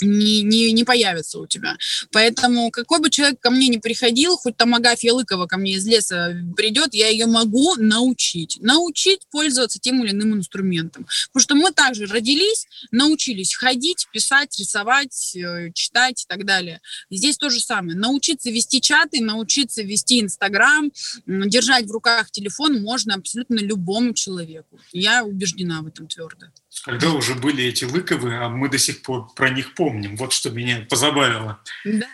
не, 0.00 0.42
не, 0.42 0.72
не 0.72 0.84
появится 0.84 1.38
у 1.38 1.46
тебя. 1.46 1.76
Поэтому 2.10 2.70
какой 2.70 3.00
бы 3.00 3.10
человек 3.10 3.40
ко 3.40 3.50
мне 3.50 3.68
не 3.68 3.78
приходил, 3.78 4.36
хоть 4.36 4.56
там 4.56 4.74
Агафья 4.74 5.12
Лыкова 5.12 5.46
ко 5.46 5.56
мне 5.56 5.74
из 5.74 5.86
леса 5.86 6.36
придет, 6.56 6.94
я 6.94 7.08
ее 7.08 7.26
могу 7.26 7.74
научить. 7.76 8.58
Научить 8.60 9.20
пользоваться 9.30 9.78
тем 9.78 10.02
или 10.04 10.10
иным 10.10 10.34
инструментом. 10.34 11.06
Потому 11.32 11.42
что 11.42 11.54
мы 11.54 11.72
также 11.72 12.06
родились, 12.06 12.66
научились 12.90 13.54
ходить, 13.54 14.08
писать, 14.12 14.58
рисовать, 14.58 15.36
э, 15.36 15.70
читать 15.72 16.24
и 16.24 16.26
так 16.26 16.44
далее. 16.44 16.80
Здесь 17.10 17.36
то 17.36 17.50
же 17.50 17.60
самое. 17.60 17.96
Научиться 17.96 18.50
вести 18.50 18.80
чаты, 18.80 19.22
научиться 19.22 19.82
вести 19.82 20.20
Инстаграм, 20.20 20.90
держать 21.26 21.86
в 21.86 21.90
руках 21.90 22.30
телефон 22.30 22.82
можно 22.82 23.14
абсолютно 23.14 23.60
любому 23.60 24.12
человеку. 24.14 24.80
Я 24.92 25.24
убеждена 25.24 25.82
в 25.82 25.86
этом 25.86 26.08
твердо 26.08 26.46
когда 26.82 27.12
уже 27.12 27.34
были 27.34 27.64
эти 27.64 27.84
лыковы, 27.84 28.34
а 28.36 28.48
мы 28.48 28.68
до 28.68 28.78
сих 28.78 29.02
пор 29.02 29.32
про 29.34 29.50
них 29.50 29.74
помним. 29.74 30.16
Вот 30.16 30.32
что 30.32 30.50
меня 30.50 30.86
позабавило. 30.88 31.60
Да, 31.84 32.08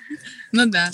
ну 0.53 0.67
да. 0.67 0.91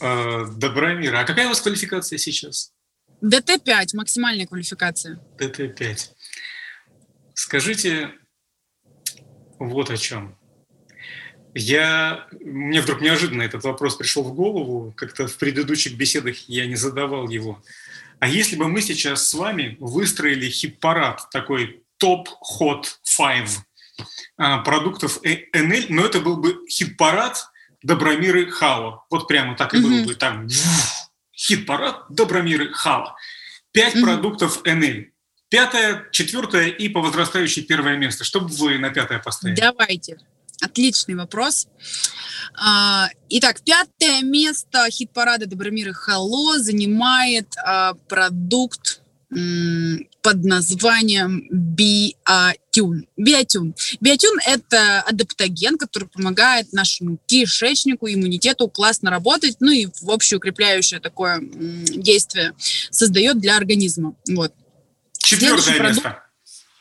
А, 0.00 0.46
Добромир, 0.46 1.14
а 1.14 1.24
какая 1.24 1.46
у 1.46 1.48
вас 1.50 1.60
квалификация 1.60 2.18
сейчас? 2.18 2.72
ДТ-5, 3.20 3.90
максимальная 3.94 4.46
квалификация. 4.46 5.20
ДТ-5. 5.38 5.98
Скажите 7.34 8.10
вот 9.58 9.90
о 9.90 9.96
чем. 9.96 10.36
Я, 11.54 12.26
мне 12.40 12.80
вдруг 12.80 13.00
неожиданно 13.00 13.42
этот 13.42 13.62
вопрос 13.62 13.94
пришел 13.94 14.24
в 14.24 14.34
голову, 14.34 14.92
как-то 14.96 15.28
в 15.28 15.36
предыдущих 15.36 15.96
беседах 15.96 16.36
я 16.48 16.66
не 16.66 16.74
задавал 16.74 17.28
его. 17.28 17.62
А 18.18 18.28
если 18.28 18.56
бы 18.56 18.68
мы 18.68 18.80
сейчас 18.80 19.28
с 19.28 19.34
вами 19.34 19.76
выстроили 19.78 20.48
хит-парад 20.48 21.28
такой 21.30 21.83
топ-ход 21.98 23.00
5 23.16 23.48
а, 24.36 24.58
продуктов 24.58 25.20
НЛ, 25.22 25.86
но 25.88 26.04
это 26.04 26.20
был 26.20 26.36
бы 26.36 26.66
хит-парад 26.68 27.46
Добромиры 27.82 28.50
Хала. 28.50 29.04
Вот 29.10 29.28
прямо 29.28 29.56
так 29.56 29.74
и 29.74 29.76
mm-hmm. 29.76 29.82
было 29.82 30.04
бы 30.04 30.14
там. 30.14 30.48
Хит-парад 31.36 32.06
Добромиры 32.08 32.72
Хала. 32.72 33.14
Пять 33.72 33.94
mm-hmm. 33.94 34.02
продуктов 34.02 34.62
НЛ. 34.64 35.04
Пятое, 35.50 36.08
четвертое 36.10 36.68
и 36.68 36.88
по 36.88 37.00
возрастающей 37.00 37.62
первое 37.62 37.96
место. 37.96 38.24
Что 38.24 38.40
бы 38.40 38.48
вы 38.48 38.78
на 38.78 38.90
пятое 38.90 39.18
поставили? 39.18 39.56
Давайте. 39.56 40.18
Отличный 40.60 41.14
вопрос. 41.14 41.68
А, 42.54 43.08
итак, 43.28 43.60
пятое 43.62 44.22
место 44.22 44.88
хит-парада 44.90 45.46
Добромира 45.46 45.92
Хало 45.92 46.58
занимает 46.58 47.54
а, 47.62 47.94
продукт 48.08 48.93
под 50.22 50.44
названием 50.44 51.48
биотюн. 51.50 53.06
Биотюн. 53.16 53.74
Биотюн– 54.00 54.38
это 54.46 55.00
адаптоген, 55.02 55.76
который 55.76 56.08
помогает 56.08 56.72
нашему 56.72 57.18
кишечнику, 57.26 58.08
иммунитету 58.08 58.68
классно 58.68 59.10
работать, 59.10 59.56
ну 59.60 59.70
и 59.70 59.86
в 59.86 60.08
общее 60.08 60.38
укрепляющее 60.38 61.00
такое 61.00 61.40
действие 61.42 62.54
создает 62.90 63.40
для 63.40 63.56
организма. 63.56 64.14
Вот. 64.28 64.54
Четвертое 65.18 65.80
место. 65.80 66.23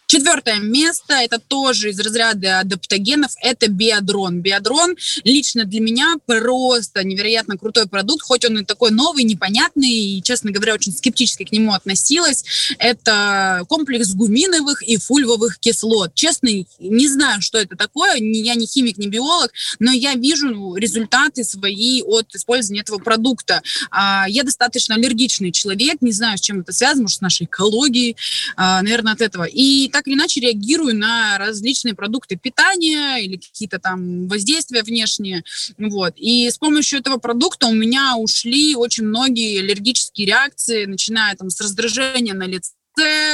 Четвертое 0.08 0.60
место, 0.60 1.16
это 1.16 1.40
тоже 1.40 1.90
из 1.90 2.00
разряда 2.00 2.60
адаптогенов, 2.60 3.32
это 3.42 3.68
биодрон. 3.68 4.42
Биодрон 4.42 4.96
лично 5.24 5.66
для 5.66 5.80
меня 5.80 6.16
просто 6.26 7.04
невероятно 7.04 7.58
крутой 7.58 7.88
продукт, 7.88 8.22
хоть 8.22 8.46
он 8.46 8.60
и 8.60 8.66
такой 8.66 8.92
новый, 8.92 9.24
непонятный, 9.24 9.90
и, 9.90 10.22
честно 10.22 10.52
говоря, 10.52 10.76
очень 10.76 10.94
скептически 10.94 11.46
к 11.46 11.52
нему 11.52 11.74
относилась. 11.74 12.46
Это 12.78 13.64
комплекс 13.68 14.14
гуминовых 14.14 14.84
и 14.84 14.98
фульвовых 14.98 15.58
кислот. 15.58 16.14
Честно, 16.14 16.50
не 16.80 17.08
знаю, 17.08 17.42
что 17.42 17.58
это 17.58 17.76
такое, 17.76 18.16
я 18.18 18.56
не 18.56 18.68
химик, 18.68 18.98
не 18.98 19.08
биолог, 19.08 19.52
но 19.80 19.92
я 19.92 20.14
вижу 20.14 20.76
результаты 20.76 21.44
свои 21.44 22.02
от 22.04 22.36
использования 22.36 22.82
этого 22.82 23.00
продукта. 23.00 23.62
А, 23.90 24.26
я 24.28 24.44
достаточно 24.44 24.96
аллергичный 24.96 25.52
человек, 25.52 26.02
не 26.02 26.12
знаю, 26.12 26.38
с 26.38 26.42
чем 26.42 26.60
это 26.62 26.72
связано, 26.72 27.04
может, 27.04 27.18
с 27.18 27.22
нашей 27.22 27.46
экологией, 27.46 28.16
а, 28.56 28.82
наверное, 28.82 29.14
от 29.14 29.22
этого. 29.22 29.46
И 29.46 29.90
так 29.94 30.08
или 30.08 30.16
иначе 30.16 30.42
реагирую 30.42 30.96
на 30.96 31.38
различные 31.38 31.94
продукты 31.94 32.36
питания 32.36 33.18
или 33.18 33.38
какие-то 33.38 33.80
там 33.80 34.28
воздействия 34.28 34.84
внешние. 34.84 35.44
Вот. 35.78 36.16
И 36.18 36.50
с 36.50 36.58
помощью 36.58 37.00
этого 37.00 37.18
продукта 37.18 37.68
у 37.68 37.74
меня 37.74 38.16
ушли 38.18 38.76
очень 38.76 39.06
многие 39.06 39.60
аллергические 39.60 40.28
реакции, 40.28 40.86
начиная 40.86 41.36
там 41.36 41.50
с 41.50 41.62
раздражения 41.62 42.34
на 42.34 42.48
лице, 42.48 42.74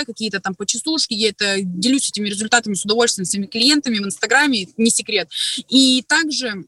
какие-то 0.06 0.40
там 0.42 0.54
почесушки, 0.54 1.14
я 1.14 1.30
это 1.30 1.58
делюсь 1.62 2.10
этими 2.10 2.30
результатами 2.30 2.74
с 2.74 2.86
удовольствием 2.86 3.26
своими 3.26 3.48
клиентами 3.48 4.00
в 4.00 4.06
Инстаграме, 4.06 4.68
не 4.78 4.90
секрет. 4.90 5.30
И 5.70 6.04
также 6.08 6.66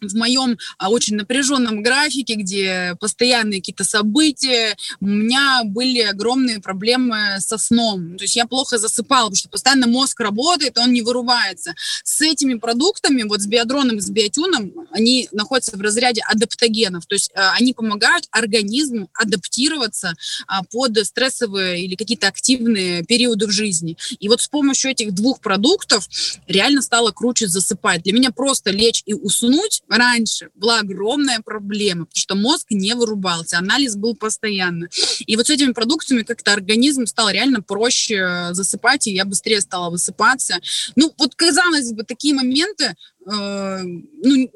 в 0.00 0.14
моем 0.14 0.58
а, 0.78 0.90
очень 0.90 1.16
напряженном 1.16 1.82
графике, 1.82 2.34
где 2.34 2.96
постоянные 3.00 3.60
какие-то 3.60 3.84
события, 3.84 4.76
у 5.00 5.06
меня 5.06 5.62
были 5.64 6.00
огромные 6.00 6.60
проблемы 6.60 7.38
со 7.40 7.58
сном. 7.58 8.16
То 8.16 8.24
есть 8.24 8.36
я 8.36 8.46
плохо 8.46 8.78
засыпала, 8.78 9.26
потому 9.26 9.36
что 9.36 9.48
постоянно 9.48 9.86
мозг 9.86 10.20
работает, 10.20 10.78
он 10.78 10.92
не 10.92 11.02
вырубается. 11.02 11.74
С 12.04 12.20
этими 12.20 12.54
продуктами, 12.54 13.22
вот 13.22 13.40
с 13.40 13.46
биодроном 13.46 13.96
и 13.98 14.00
с 14.00 14.10
биотюном, 14.10 14.72
они 14.90 15.28
находятся 15.32 15.76
в 15.76 15.80
разряде 15.80 16.22
адаптогенов. 16.26 17.06
То 17.06 17.14
есть 17.14 17.30
а, 17.34 17.52
они 17.54 17.72
помогают 17.72 18.26
организму 18.30 19.08
адаптироваться 19.14 20.14
а, 20.46 20.62
под 20.64 20.96
стрессовые 21.06 21.84
или 21.84 21.94
какие-то 21.94 22.28
активные 22.28 23.04
периоды 23.04 23.46
в 23.46 23.50
жизни. 23.50 23.96
И 24.18 24.28
вот 24.28 24.40
с 24.40 24.48
помощью 24.48 24.90
этих 24.90 25.12
двух 25.14 25.40
продуктов 25.40 26.08
реально 26.46 26.82
стало 26.82 27.10
круче 27.12 27.48
засыпать. 27.48 28.02
Для 28.02 28.12
меня 28.12 28.30
просто 28.30 28.70
лечь 28.70 29.02
и 29.06 29.14
уснуть 29.14 29.82
раньше 29.88 30.50
была 30.54 30.80
огромная 30.80 31.40
проблема, 31.40 32.06
потому 32.06 32.20
что 32.20 32.34
мозг 32.34 32.66
не 32.70 32.94
вырубался, 32.94 33.58
анализ 33.58 33.96
был 33.96 34.14
постоянно. 34.14 34.88
И 35.26 35.36
вот 35.36 35.46
с 35.46 35.50
этими 35.50 35.72
продуктами 35.72 36.22
как-то 36.22 36.52
организм 36.52 37.06
стал 37.06 37.30
реально 37.30 37.62
проще 37.62 38.48
засыпать, 38.52 39.06
и 39.06 39.14
я 39.14 39.24
быстрее 39.24 39.60
стала 39.60 39.90
высыпаться. 39.90 40.60
Ну, 40.96 41.12
вот 41.18 41.34
казалось 41.34 41.92
бы, 41.92 42.04
такие 42.04 42.34
моменты, 42.34 42.94
э, 43.26 43.78
ну, 43.82 44.50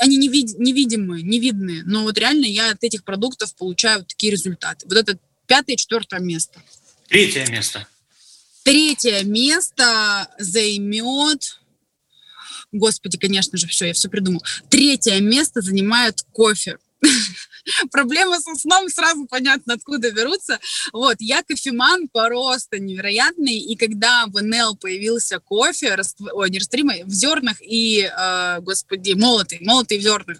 они 0.00 0.18
невид- 0.18 0.56
невидимые, 0.58 1.22
невидные, 1.22 1.82
но 1.84 2.02
вот 2.02 2.18
реально 2.18 2.46
я 2.46 2.70
от 2.70 2.82
этих 2.84 3.04
продуктов 3.04 3.54
получаю 3.54 4.04
такие 4.04 4.32
результаты. 4.32 4.86
Вот 4.88 4.96
это 4.96 5.18
пятое, 5.46 5.76
четвертое 5.76 6.20
место. 6.20 6.60
Третье 7.08 7.46
место. 7.50 7.86
Третье 8.62 9.22
место 9.22 10.28
займет 10.38 11.60
Господи, 12.72 13.18
конечно 13.18 13.58
же, 13.58 13.66
все, 13.66 13.86
я 13.86 13.92
все 13.92 14.08
придумал. 14.08 14.42
Третье 14.68 15.20
место 15.20 15.60
занимает 15.60 16.22
кофе. 16.32 16.78
проблемы 17.90 18.38
со 18.40 18.54
сном 18.54 18.88
сразу 18.88 19.26
понятно, 19.26 19.74
откуда 19.74 20.10
берутся. 20.10 20.58
Вот, 20.92 21.16
я 21.20 21.42
кофеман 21.42 22.08
просто 22.08 22.78
невероятный, 22.78 23.56
и 23.56 23.76
когда 23.76 24.26
в 24.26 24.40
НЛ 24.42 24.76
появился 24.76 25.40
кофе, 25.40 25.94
раст... 25.94 26.18
ой, 26.20 26.50
не 26.50 26.58
растворимый, 26.58 27.04
в 27.04 27.10
зернах 27.10 27.56
и, 27.60 28.02
э, 28.02 28.60
господи, 28.60 29.12
молотый, 29.12 29.58
молотый 29.60 29.98
в 29.98 30.02
зернах, 30.02 30.38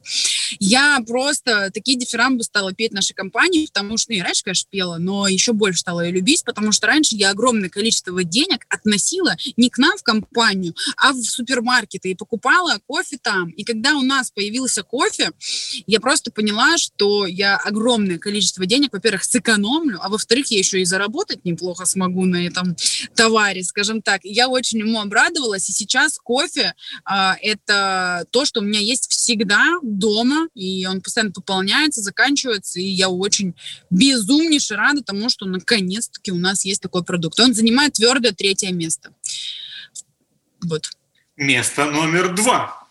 я 0.59 1.01
просто 1.07 1.71
такие 1.73 1.99
дифирамбы 1.99 2.43
стала 2.43 2.73
петь 2.73 2.93
нашей 2.93 3.15
компании, 3.15 3.67
потому 3.67 3.97
что, 3.97 4.13
ну, 4.13 4.19
и 4.19 4.23
раньше, 4.23 4.45
конечно, 4.45 4.69
пела, 4.71 4.99
но 4.99 5.29
еще 5.29 5.53
больше 5.53 5.81
стала 5.81 6.01
ее 6.01 6.13
любить, 6.13 6.45
потому 6.45 6.73
что 6.73 6.87
раньше 6.87 7.15
я 7.17 7.31
огромное 7.31 7.69
количество 7.69 8.23
денег 8.25 8.67
относила 8.69 9.37
не 9.57 9.71
к 9.71 9.79
нам 9.79 9.97
в 9.97 10.03
компанию, 10.03 10.75
а 10.97 11.13
в 11.13 11.23
супермаркеты 11.23 12.11
и 12.11 12.15
покупала 12.15 12.79
кофе 12.87 13.19
там. 13.21 13.51
И 13.51 13.65
когда 13.65 13.97
у 13.97 14.03
нас 14.03 14.31
появился 14.31 14.83
кофе, 14.83 15.31
я 15.87 16.01
просто 16.01 16.31
поняла, 16.31 16.77
что 16.79 17.27
я 17.27 17.57
огромное 17.57 18.19
количество 18.19 18.67
денег, 18.67 18.93
во-первых, 18.93 19.25
сэкономлю, 19.25 19.99
а 20.03 20.09
во-вторых, 20.09 20.51
я 20.51 20.59
еще 20.59 20.81
и 20.81 20.85
заработать 20.85 21.45
неплохо 21.45 21.87
смогу 21.87 22.25
на 22.25 22.47
этом 22.47 22.77
товаре, 23.15 23.63
скажем 23.63 24.03
так. 24.03 24.21
Я 24.25 24.49
очень 24.49 24.81
ему 24.81 25.01
обрадовалась, 25.01 25.69
и 25.69 25.73
сейчас 25.73 26.19
кофе 26.19 26.75
а, 27.05 27.37
это 27.41 28.27
то, 28.31 28.45
что 28.45 28.61
у 28.61 28.63
меня 28.63 28.81
есть 28.81 29.11
всегда 29.11 29.79
дома, 29.83 30.36
и 30.55 30.87
он 30.87 31.01
постоянно 31.01 31.33
пополняется, 31.33 32.01
заканчивается, 32.03 32.81
и 32.81 32.85
я 32.85 33.09
очень 33.09 33.55
безумнейше 33.91 34.77
рада 34.77 35.03
тому, 35.03 35.29
что 35.29 35.47
наконец-таки 35.47 36.33
у 36.33 36.39
нас 36.39 36.65
есть 36.65 36.83
такой 36.83 37.05
продукт. 37.05 37.39
Он 37.41 37.55
занимает 37.55 37.95
твердое 37.95 38.33
третье 38.33 38.73
место. 38.73 39.13
Вот. 40.63 40.85
Место 41.37 41.91
номер 41.91 42.35
два. 42.35 42.86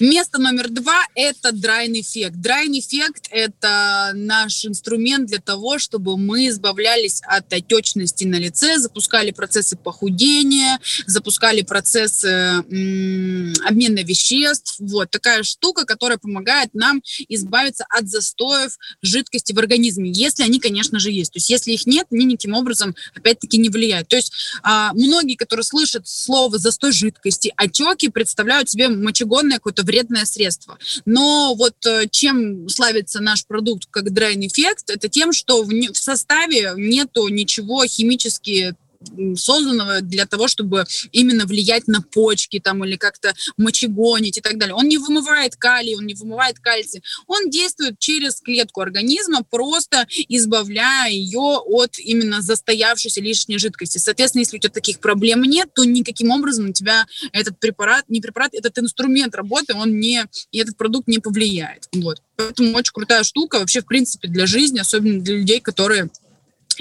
Место 0.00 0.38
номер 0.38 0.68
два– 0.68 1.00
это 1.16 1.50
драйный 1.50 2.02
эффект. 2.02 2.36
Драйный 2.36 2.78
эффект– 2.78 3.26
это 3.30 4.12
наш 4.14 4.64
инструмент 4.64 5.26
для 5.26 5.40
того, 5.40 5.80
чтобы 5.80 6.16
мы 6.16 6.48
избавлялись 6.48 7.20
от 7.26 7.52
отечности 7.52 8.22
на 8.22 8.36
лице, 8.36 8.78
запускали 8.78 9.32
процессы 9.32 9.76
похудения, 9.76 10.78
запускали 11.06 11.62
процессы 11.62 12.58
обмена 12.58 14.04
веществ. 14.04 14.76
Вот 14.78 15.10
такая 15.10 15.42
штука, 15.42 15.84
которая 15.84 16.18
помогает 16.18 16.74
нам 16.74 17.02
избавиться 17.28 17.84
от 17.88 18.08
застоев 18.08 18.78
жидкости 19.02 19.52
в 19.52 19.58
организме, 19.58 20.12
если 20.12 20.44
они, 20.44 20.60
конечно 20.60 21.00
же, 21.00 21.10
есть. 21.10 21.32
То 21.32 21.38
есть 21.38 21.50
если 21.50 21.72
их 21.72 21.86
нет, 21.86 22.06
они 22.12 22.24
никаким 22.24 22.54
образом, 22.54 22.94
опять-таки, 23.16 23.58
не 23.58 23.68
влияют. 23.68 24.06
То 24.06 24.16
есть 24.16 24.32
а, 24.62 24.92
многие, 24.92 25.34
которые 25.34 25.64
слышат 25.64 26.06
слово 26.06 26.58
«застой 26.58 26.92
жидкости», 26.92 27.52
отеки, 27.56 28.08
представляют 28.08 28.70
себе 28.70 28.88
мочегонное 28.88 29.56
какое-то 29.56 29.87
вредное 29.88 30.26
средство. 30.26 30.78
Но 31.06 31.54
вот 31.56 31.74
э, 31.86 32.06
чем 32.10 32.68
славится 32.68 33.20
наш 33.20 33.46
продукт 33.46 33.88
как 33.90 34.12
драйн 34.12 34.46
эффект, 34.46 34.90
это 34.90 35.08
тем, 35.08 35.32
что 35.32 35.62
в 35.64 35.94
составе 35.94 36.74
нету 36.76 37.26
ничего 37.28 37.84
химически 37.86 38.76
созданного 39.36 40.00
для 40.00 40.26
того, 40.26 40.48
чтобы 40.48 40.84
именно 41.12 41.46
влиять 41.46 41.86
на 41.86 42.02
почки 42.02 42.58
там 42.58 42.84
или 42.84 42.96
как-то 42.96 43.34
мочегонить 43.56 44.38
и 44.38 44.40
так 44.40 44.58
далее. 44.58 44.74
Он 44.74 44.88
не 44.88 44.98
вымывает 44.98 45.56
калий, 45.56 45.96
он 45.96 46.06
не 46.06 46.14
вымывает 46.14 46.58
кальций. 46.58 47.02
Он 47.26 47.48
действует 47.50 47.98
через 47.98 48.40
клетку 48.40 48.80
организма, 48.80 49.42
просто 49.42 50.06
избавляя 50.28 51.10
ее 51.10 51.60
от 51.64 51.98
именно 51.98 52.40
застоявшейся 52.40 53.20
лишней 53.20 53.58
жидкости. 53.58 53.98
Соответственно, 53.98 54.42
если 54.42 54.56
у 54.56 54.60
тебя 54.60 54.72
таких 54.72 54.98
проблем 55.00 55.42
нет, 55.42 55.72
то 55.74 55.84
никаким 55.84 56.30
образом 56.30 56.70
у 56.70 56.72
тебя 56.72 57.06
этот 57.32 57.58
препарат, 57.60 58.04
не 58.08 58.20
препарат, 58.20 58.54
этот 58.54 58.78
инструмент 58.78 59.34
работы, 59.34 59.74
он 59.74 59.98
не, 59.98 60.24
и 60.50 60.58
этот 60.58 60.76
продукт 60.76 61.08
не 61.08 61.18
повлияет. 61.18 61.88
Вот. 61.94 62.22
Поэтому 62.36 62.76
очень 62.76 62.92
крутая 62.92 63.22
штука 63.24 63.58
вообще, 63.58 63.80
в 63.80 63.86
принципе, 63.86 64.28
для 64.28 64.46
жизни, 64.46 64.78
особенно 64.78 65.20
для 65.20 65.36
людей, 65.36 65.60
которые 65.60 66.10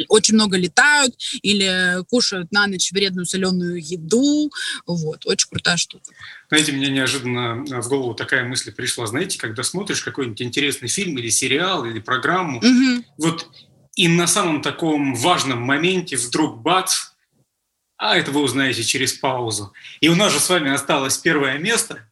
очень 0.08 0.36
много 0.36 0.58
летают 0.58 1.16
или 1.42 2.04
кушают 2.10 2.52
на 2.52 2.68
ночь 2.68 2.92
вредную 2.92 3.26
соленую 3.26 3.82
еду. 3.82 4.52
Вот, 4.86 5.26
очень 5.26 5.50
крутая 5.50 5.78
штука. 5.78 6.12
Знаете, 6.50 6.72
мне 6.72 6.90
неожиданно 6.90 7.64
в 7.82 7.88
голову 7.88 8.14
такая 8.14 8.46
мысль 8.46 8.72
пришла. 8.72 9.08
Знаете, 9.08 9.38
когда 9.38 9.64
смотришь 9.64 10.02
какой-нибудь 10.02 10.42
интересный 10.42 10.88
фильм 10.88 11.18
или 11.18 11.30
сериал, 11.30 11.86
или 11.86 12.00
программу, 12.00 12.60
угу. 12.60 13.04
вот 13.18 13.48
и 13.96 14.08
на 14.08 14.28
самом 14.28 14.62
таком 14.62 15.16
важном 15.16 15.62
моменте 15.62 16.18
вдруг 16.18 16.62
бац, 16.62 17.12
а 17.98 18.16
это 18.16 18.32
вы 18.32 18.42
узнаете 18.42 18.84
через 18.84 19.14
паузу. 19.14 19.74
И 20.02 20.08
у 20.10 20.16
нас 20.16 20.32
же 20.32 20.40
с 20.40 20.50
вами 20.50 20.72
осталось 20.72 21.18
первое 21.18 21.58
место. 21.58 22.08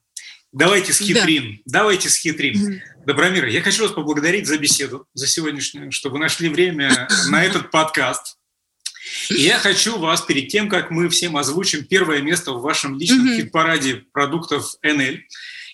Давайте 0.51 0.93
схитрим, 0.93 1.61
да. 1.65 1.79
давайте 1.79 2.09
схитрим. 2.09 2.61
Угу. 2.61 2.81
Добромир, 3.05 3.45
я 3.45 3.61
хочу 3.61 3.83
вас 3.83 3.91
поблагодарить 3.91 4.47
за 4.47 4.57
беседу, 4.57 5.07
за 5.13 5.27
сегодняшнюю, 5.27 5.91
что 5.91 6.09
вы 6.09 6.17
нашли 6.17 6.49
время 6.49 7.07
на 7.29 7.43
этот 7.43 7.69
подкаст. 7.69 8.39
И 9.29 9.41
я 9.41 9.59
хочу 9.59 9.99
вас, 9.99 10.21
перед 10.21 10.47
тем, 10.47 10.69
как 10.69 10.89
мы 10.89 11.07
всем 11.09 11.37
озвучим 11.37 11.85
первое 11.85 12.21
место 12.23 12.53
в 12.53 12.61
вашем 12.61 12.97
личном 12.97 13.27
mm-hmm. 13.27 13.37
хит-параде 13.37 13.95
продуктов 14.11 14.73
НЛ, 14.81 15.17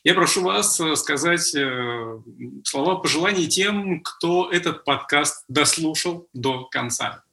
я 0.03 0.13
прошу 0.13 0.41
вас 0.41 0.77
э, 0.81 0.95
сказать 0.97 1.55
э, 1.55 2.19
слова 2.65 2.95
пожеланий 2.95 3.47
тем, 3.47 4.01
кто 4.01 4.51
этот 4.51 4.83
подкаст 4.83 5.45
дослушал 5.47 6.27
до 6.33 6.65
конца. 6.65 7.23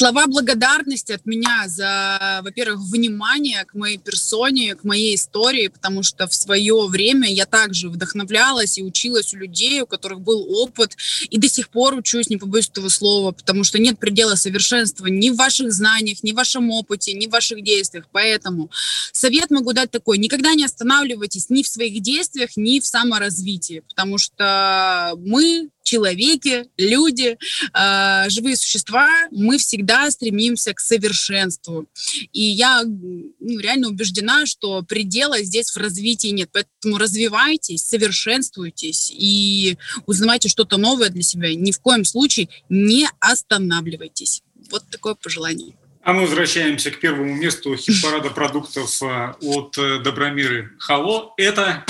Слова 0.00 0.26
благодарности 0.26 1.12
от 1.12 1.26
меня 1.26 1.64
за, 1.66 2.40
во-первых, 2.42 2.80
внимание 2.90 3.66
к 3.66 3.74
моей 3.74 3.98
персоне, 3.98 4.74
к 4.74 4.82
моей 4.82 5.14
истории, 5.14 5.68
потому 5.68 6.02
что 6.02 6.26
в 6.26 6.34
свое 6.34 6.86
время 6.86 7.30
я 7.30 7.44
также 7.44 7.90
вдохновлялась 7.90 8.78
и 8.78 8.82
училась 8.82 9.34
у 9.34 9.36
людей, 9.36 9.82
у 9.82 9.86
которых 9.86 10.22
был 10.22 10.40
опыт, 10.62 10.96
и 11.28 11.36
до 11.36 11.50
сих 11.50 11.68
пор 11.68 11.96
учусь, 11.96 12.30
не 12.30 12.38
побоюсь 12.38 12.70
этого 12.70 12.88
слова, 12.88 13.32
потому 13.32 13.62
что 13.62 13.78
нет 13.78 13.98
предела 13.98 14.36
совершенства 14.36 15.04
ни 15.04 15.28
в 15.28 15.36
ваших 15.36 15.70
знаниях, 15.70 16.22
ни 16.22 16.32
в 16.32 16.36
вашем 16.36 16.70
опыте, 16.70 17.12
ни 17.12 17.26
в 17.26 17.30
ваших 17.30 17.62
действиях. 17.62 18.06
Поэтому 18.10 18.70
совет 19.12 19.50
могу 19.50 19.74
дать 19.74 19.90
такой, 19.90 20.16
никогда 20.16 20.54
не 20.54 20.64
останавливайтесь 20.64 21.50
ни 21.50 21.62
в 21.62 21.68
своих 21.68 22.00
действиях, 22.00 22.56
ни 22.56 22.80
в 22.80 22.86
саморазвитии, 22.86 23.82
потому 23.86 24.16
что 24.16 25.12
мы 25.18 25.68
человеки, 25.90 26.66
люди, 26.76 27.36
э, 27.74 28.30
живые 28.30 28.56
существа, 28.56 29.08
мы 29.32 29.58
всегда 29.58 29.89
стремимся 30.10 30.74
к 30.74 30.80
совершенству. 30.80 31.86
И 32.32 32.42
я 32.42 32.82
ну, 32.84 33.58
реально 33.58 33.88
убеждена, 33.88 34.46
что 34.46 34.82
предела 34.82 35.42
здесь 35.42 35.70
в 35.70 35.76
развитии 35.76 36.28
нет. 36.28 36.50
Поэтому 36.52 36.98
развивайтесь, 36.98 37.84
совершенствуйтесь 37.84 39.12
и 39.14 39.76
узнавайте 40.06 40.48
что-то 40.48 40.76
новое 40.76 41.10
для 41.10 41.22
себя. 41.22 41.54
Ни 41.54 41.72
в 41.72 41.80
коем 41.80 42.04
случае 42.04 42.48
не 42.68 43.08
останавливайтесь. 43.20 44.42
Вот 44.70 44.84
такое 44.90 45.14
пожелание. 45.14 45.74
А 46.02 46.12
мы 46.12 46.22
возвращаемся 46.22 46.90
к 46.90 46.98
первому 46.98 47.34
месту 47.34 47.76
хит-парада 47.76 48.30
продуктов 48.30 49.02
э, 49.02 49.34
от 49.42 49.76
э, 49.76 50.00
Добромиры 50.02 50.70
Хало. 50.78 51.34
Это 51.36 51.84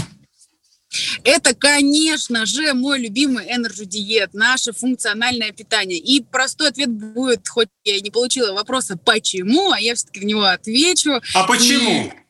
это, 1.24 1.54
конечно 1.54 2.46
же, 2.46 2.74
мой 2.74 2.98
любимый 3.00 3.46
Energy 3.46 3.86
Diet, 3.86 4.30
наше 4.32 4.72
функциональное 4.72 5.52
питание. 5.52 5.98
И 5.98 6.22
простой 6.22 6.68
ответ 6.68 6.90
будет, 6.90 7.48
хоть 7.48 7.68
я 7.84 8.00
не 8.00 8.10
получила 8.10 8.52
вопроса 8.52 8.96
«почему?», 8.96 9.70
а 9.70 9.80
я 9.80 9.94
все-таки 9.94 10.20
в 10.20 10.24
него 10.24 10.44
отвечу. 10.44 11.20
А 11.34 11.44
почему? 11.44 12.12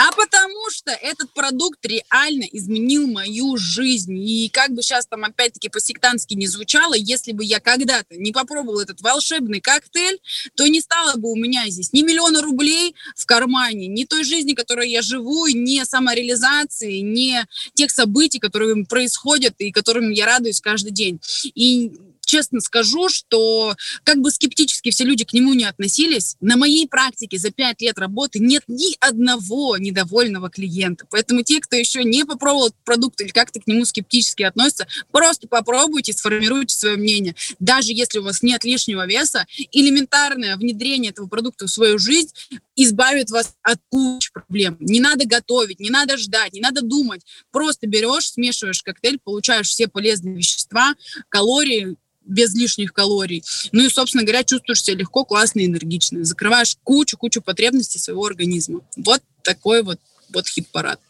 а 0.00 0.12
потому 0.12 0.70
что 0.70 0.92
этот 0.92 1.30
продукт 1.34 1.84
реально 1.84 2.44
изменил 2.52 3.06
мою 3.06 3.58
жизнь. 3.58 4.16
И 4.16 4.48
как 4.48 4.70
бы 4.70 4.82
сейчас 4.82 5.06
там 5.06 5.24
опять-таки 5.24 5.68
по-сектантски 5.68 6.32
не 6.32 6.46
звучало, 6.46 6.94
если 6.94 7.32
бы 7.32 7.44
я 7.44 7.60
когда-то 7.60 8.16
не 8.16 8.32
попробовал 8.32 8.80
этот 8.80 9.02
волшебный 9.02 9.60
коктейль, 9.60 10.18
то 10.54 10.66
не 10.66 10.80
стало 10.80 11.18
бы 11.18 11.30
у 11.30 11.36
меня 11.36 11.68
здесь 11.68 11.92
ни 11.92 12.00
миллиона 12.00 12.40
рублей 12.40 12.94
в 13.14 13.26
кармане, 13.26 13.88
ни 13.88 14.04
той 14.04 14.24
жизни, 14.24 14.54
которой 14.54 14.88
я 14.88 15.02
живу, 15.02 15.46
ни 15.48 15.84
самореализации, 15.84 17.00
ни 17.00 17.36
тех 17.74 17.90
событий, 17.90 18.38
которые 18.38 18.86
происходят 18.86 19.54
и 19.58 19.70
которым 19.70 20.12
я 20.12 20.24
радуюсь 20.24 20.62
каждый 20.62 20.92
день. 20.92 21.20
И 21.54 21.92
честно 22.30 22.60
скажу, 22.60 23.08
что 23.08 23.74
как 24.04 24.18
бы 24.18 24.30
скептически 24.30 24.90
все 24.90 25.04
люди 25.04 25.24
к 25.24 25.32
нему 25.32 25.52
не 25.52 25.64
относились, 25.64 26.36
на 26.40 26.56
моей 26.56 26.86
практике 26.86 27.38
за 27.38 27.50
пять 27.50 27.80
лет 27.80 27.98
работы 27.98 28.38
нет 28.38 28.62
ни 28.68 28.96
одного 29.00 29.76
недовольного 29.76 30.48
клиента. 30.48 31.06
Поэтому 31.10 31.42
те, 31.42 31.60
кто 31.60 31.74
еще 31.74 32.04
не 32.04 32.24
попробовал 32.24 32.68
этот 32.68 32.84
продукт 32.84 33.20
или 33.20 33.30
как-то 33.30 33.60
к 33.60 33.66
нему 33.66 33.84
скептически 33.84 34.44
относятся, 34.44 34.86
просто 35.10 35.48
попробуйте, 35.48 36.12
сформируйте 36.12 36.76
свое 36.76 36.96
мнение. 36.96 37.34
Даже 37.58 37.92
если 37.92 38.20
у 38.20 38.22
вас 38.22 38.42
нет 38.42 38.64
лишнего 38.64 39.06
веса, 39.06 39.46
элементарное 39.72 40.56
внедрение 40.56 41.10
этого 41.10 41.26
продукта 41.26 41.66
в 41.66 41.70
свою 41.70 41.98
жизнь 41.98 42.32
избавит 42.76 43.30
вас 43.30 43.56
от 43.62 43.80
кучи 43.88 44.32
проблем. 44.32 44.76
Не 44.78 45.00
надо 45.00 45.26
готовить, 45.26 45.80
не 45.80 45.90
надо 45.90 46.16
ждать, 46.16 46.52
не 46.52 46.60
надо 46.60 46.82
думать. 46.82 47.22
Просто 47.50 47.88
берешь, 47.88 48.30
смешиваешь 48.30 48.82
коктейль, 48.82 49.18
получаешь 49.18 49.68
все 49.68 49.88
полезные 49.88 50.36
вещества, 50.36 50.94
калории, 51.28 51.96
без 52.30 52.54
лишних 52.54 52.92
калорий. 52.92 53.44
Ну 53.72 53.84
и, 53.84 53.88
собственно 53.88 54.24
говоря, 54.24 54.44
чувствуешь 54.44 54.82
себя 54.82 54.98
легко, 54.98 55.24
классно, 55.24 55.64
энергично. 55.64 56.24
Закрываешь 56.24 56.76
кучу-кучу 56.84 57.42
потребностей 57.42 57.98
своего 57.98 58.24
организма. 58.24 58.80
Вот 58.96 59.22
такой 59.42 59.82
вот, 59.82 59.98
вот 60.32 60.46
хит-парад. 60.46 61.00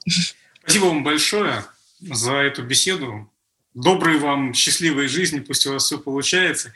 Спасибо 0.63 0.87
вам 0.87 1.05
большое 1.05 1.65
за 2.01 2.33
эту 2.33 2.63
беседу. 2.63 3.31
Доброй 3.75 4.19
вам 4.19 4.53
счастливой 4.53 5.07
жизни, 5.07 5.41
пусть 5.41 5.67
у 5.67 5.73
вас 5.73 5.85
все 5.85 5.99
получается. 5.99 6.73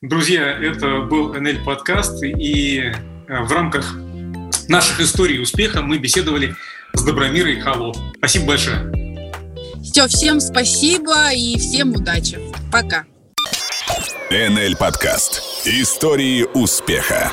Друзья, 0.00 0.46
это 0.46 1.00
был 1.00 1.34
НЛ 1.34 1.64
подкаст, 1.64 2.22
и 2.22 2.78
э, 2.78 2.92
в 3.42 3.50
рамках 3.50 3.96
наших 4.68 5.00
историй 5.00 5.40
успеха 5.40 5.82
мы 5.82 5.98
беседовали 5.98 6.54
с 6.92 7.02
Добромирой 7.02 7.58
Хало. 7.60 7.94
Спасибо 8.18 8.46
большое. 8.46 9.32
Все, 9.82 10.06
всем 10.08 10.40
спасибо 10.40 11.32
и 11.32 11.58
всем 11.58 11.92
удачи. 11.92 12.38
Пока. 12.70 13.06
НЛ 14.30 14.74
Подкаст. 14.76 15.40
Истории 15.64 16.48
успеха. 16.52 17.30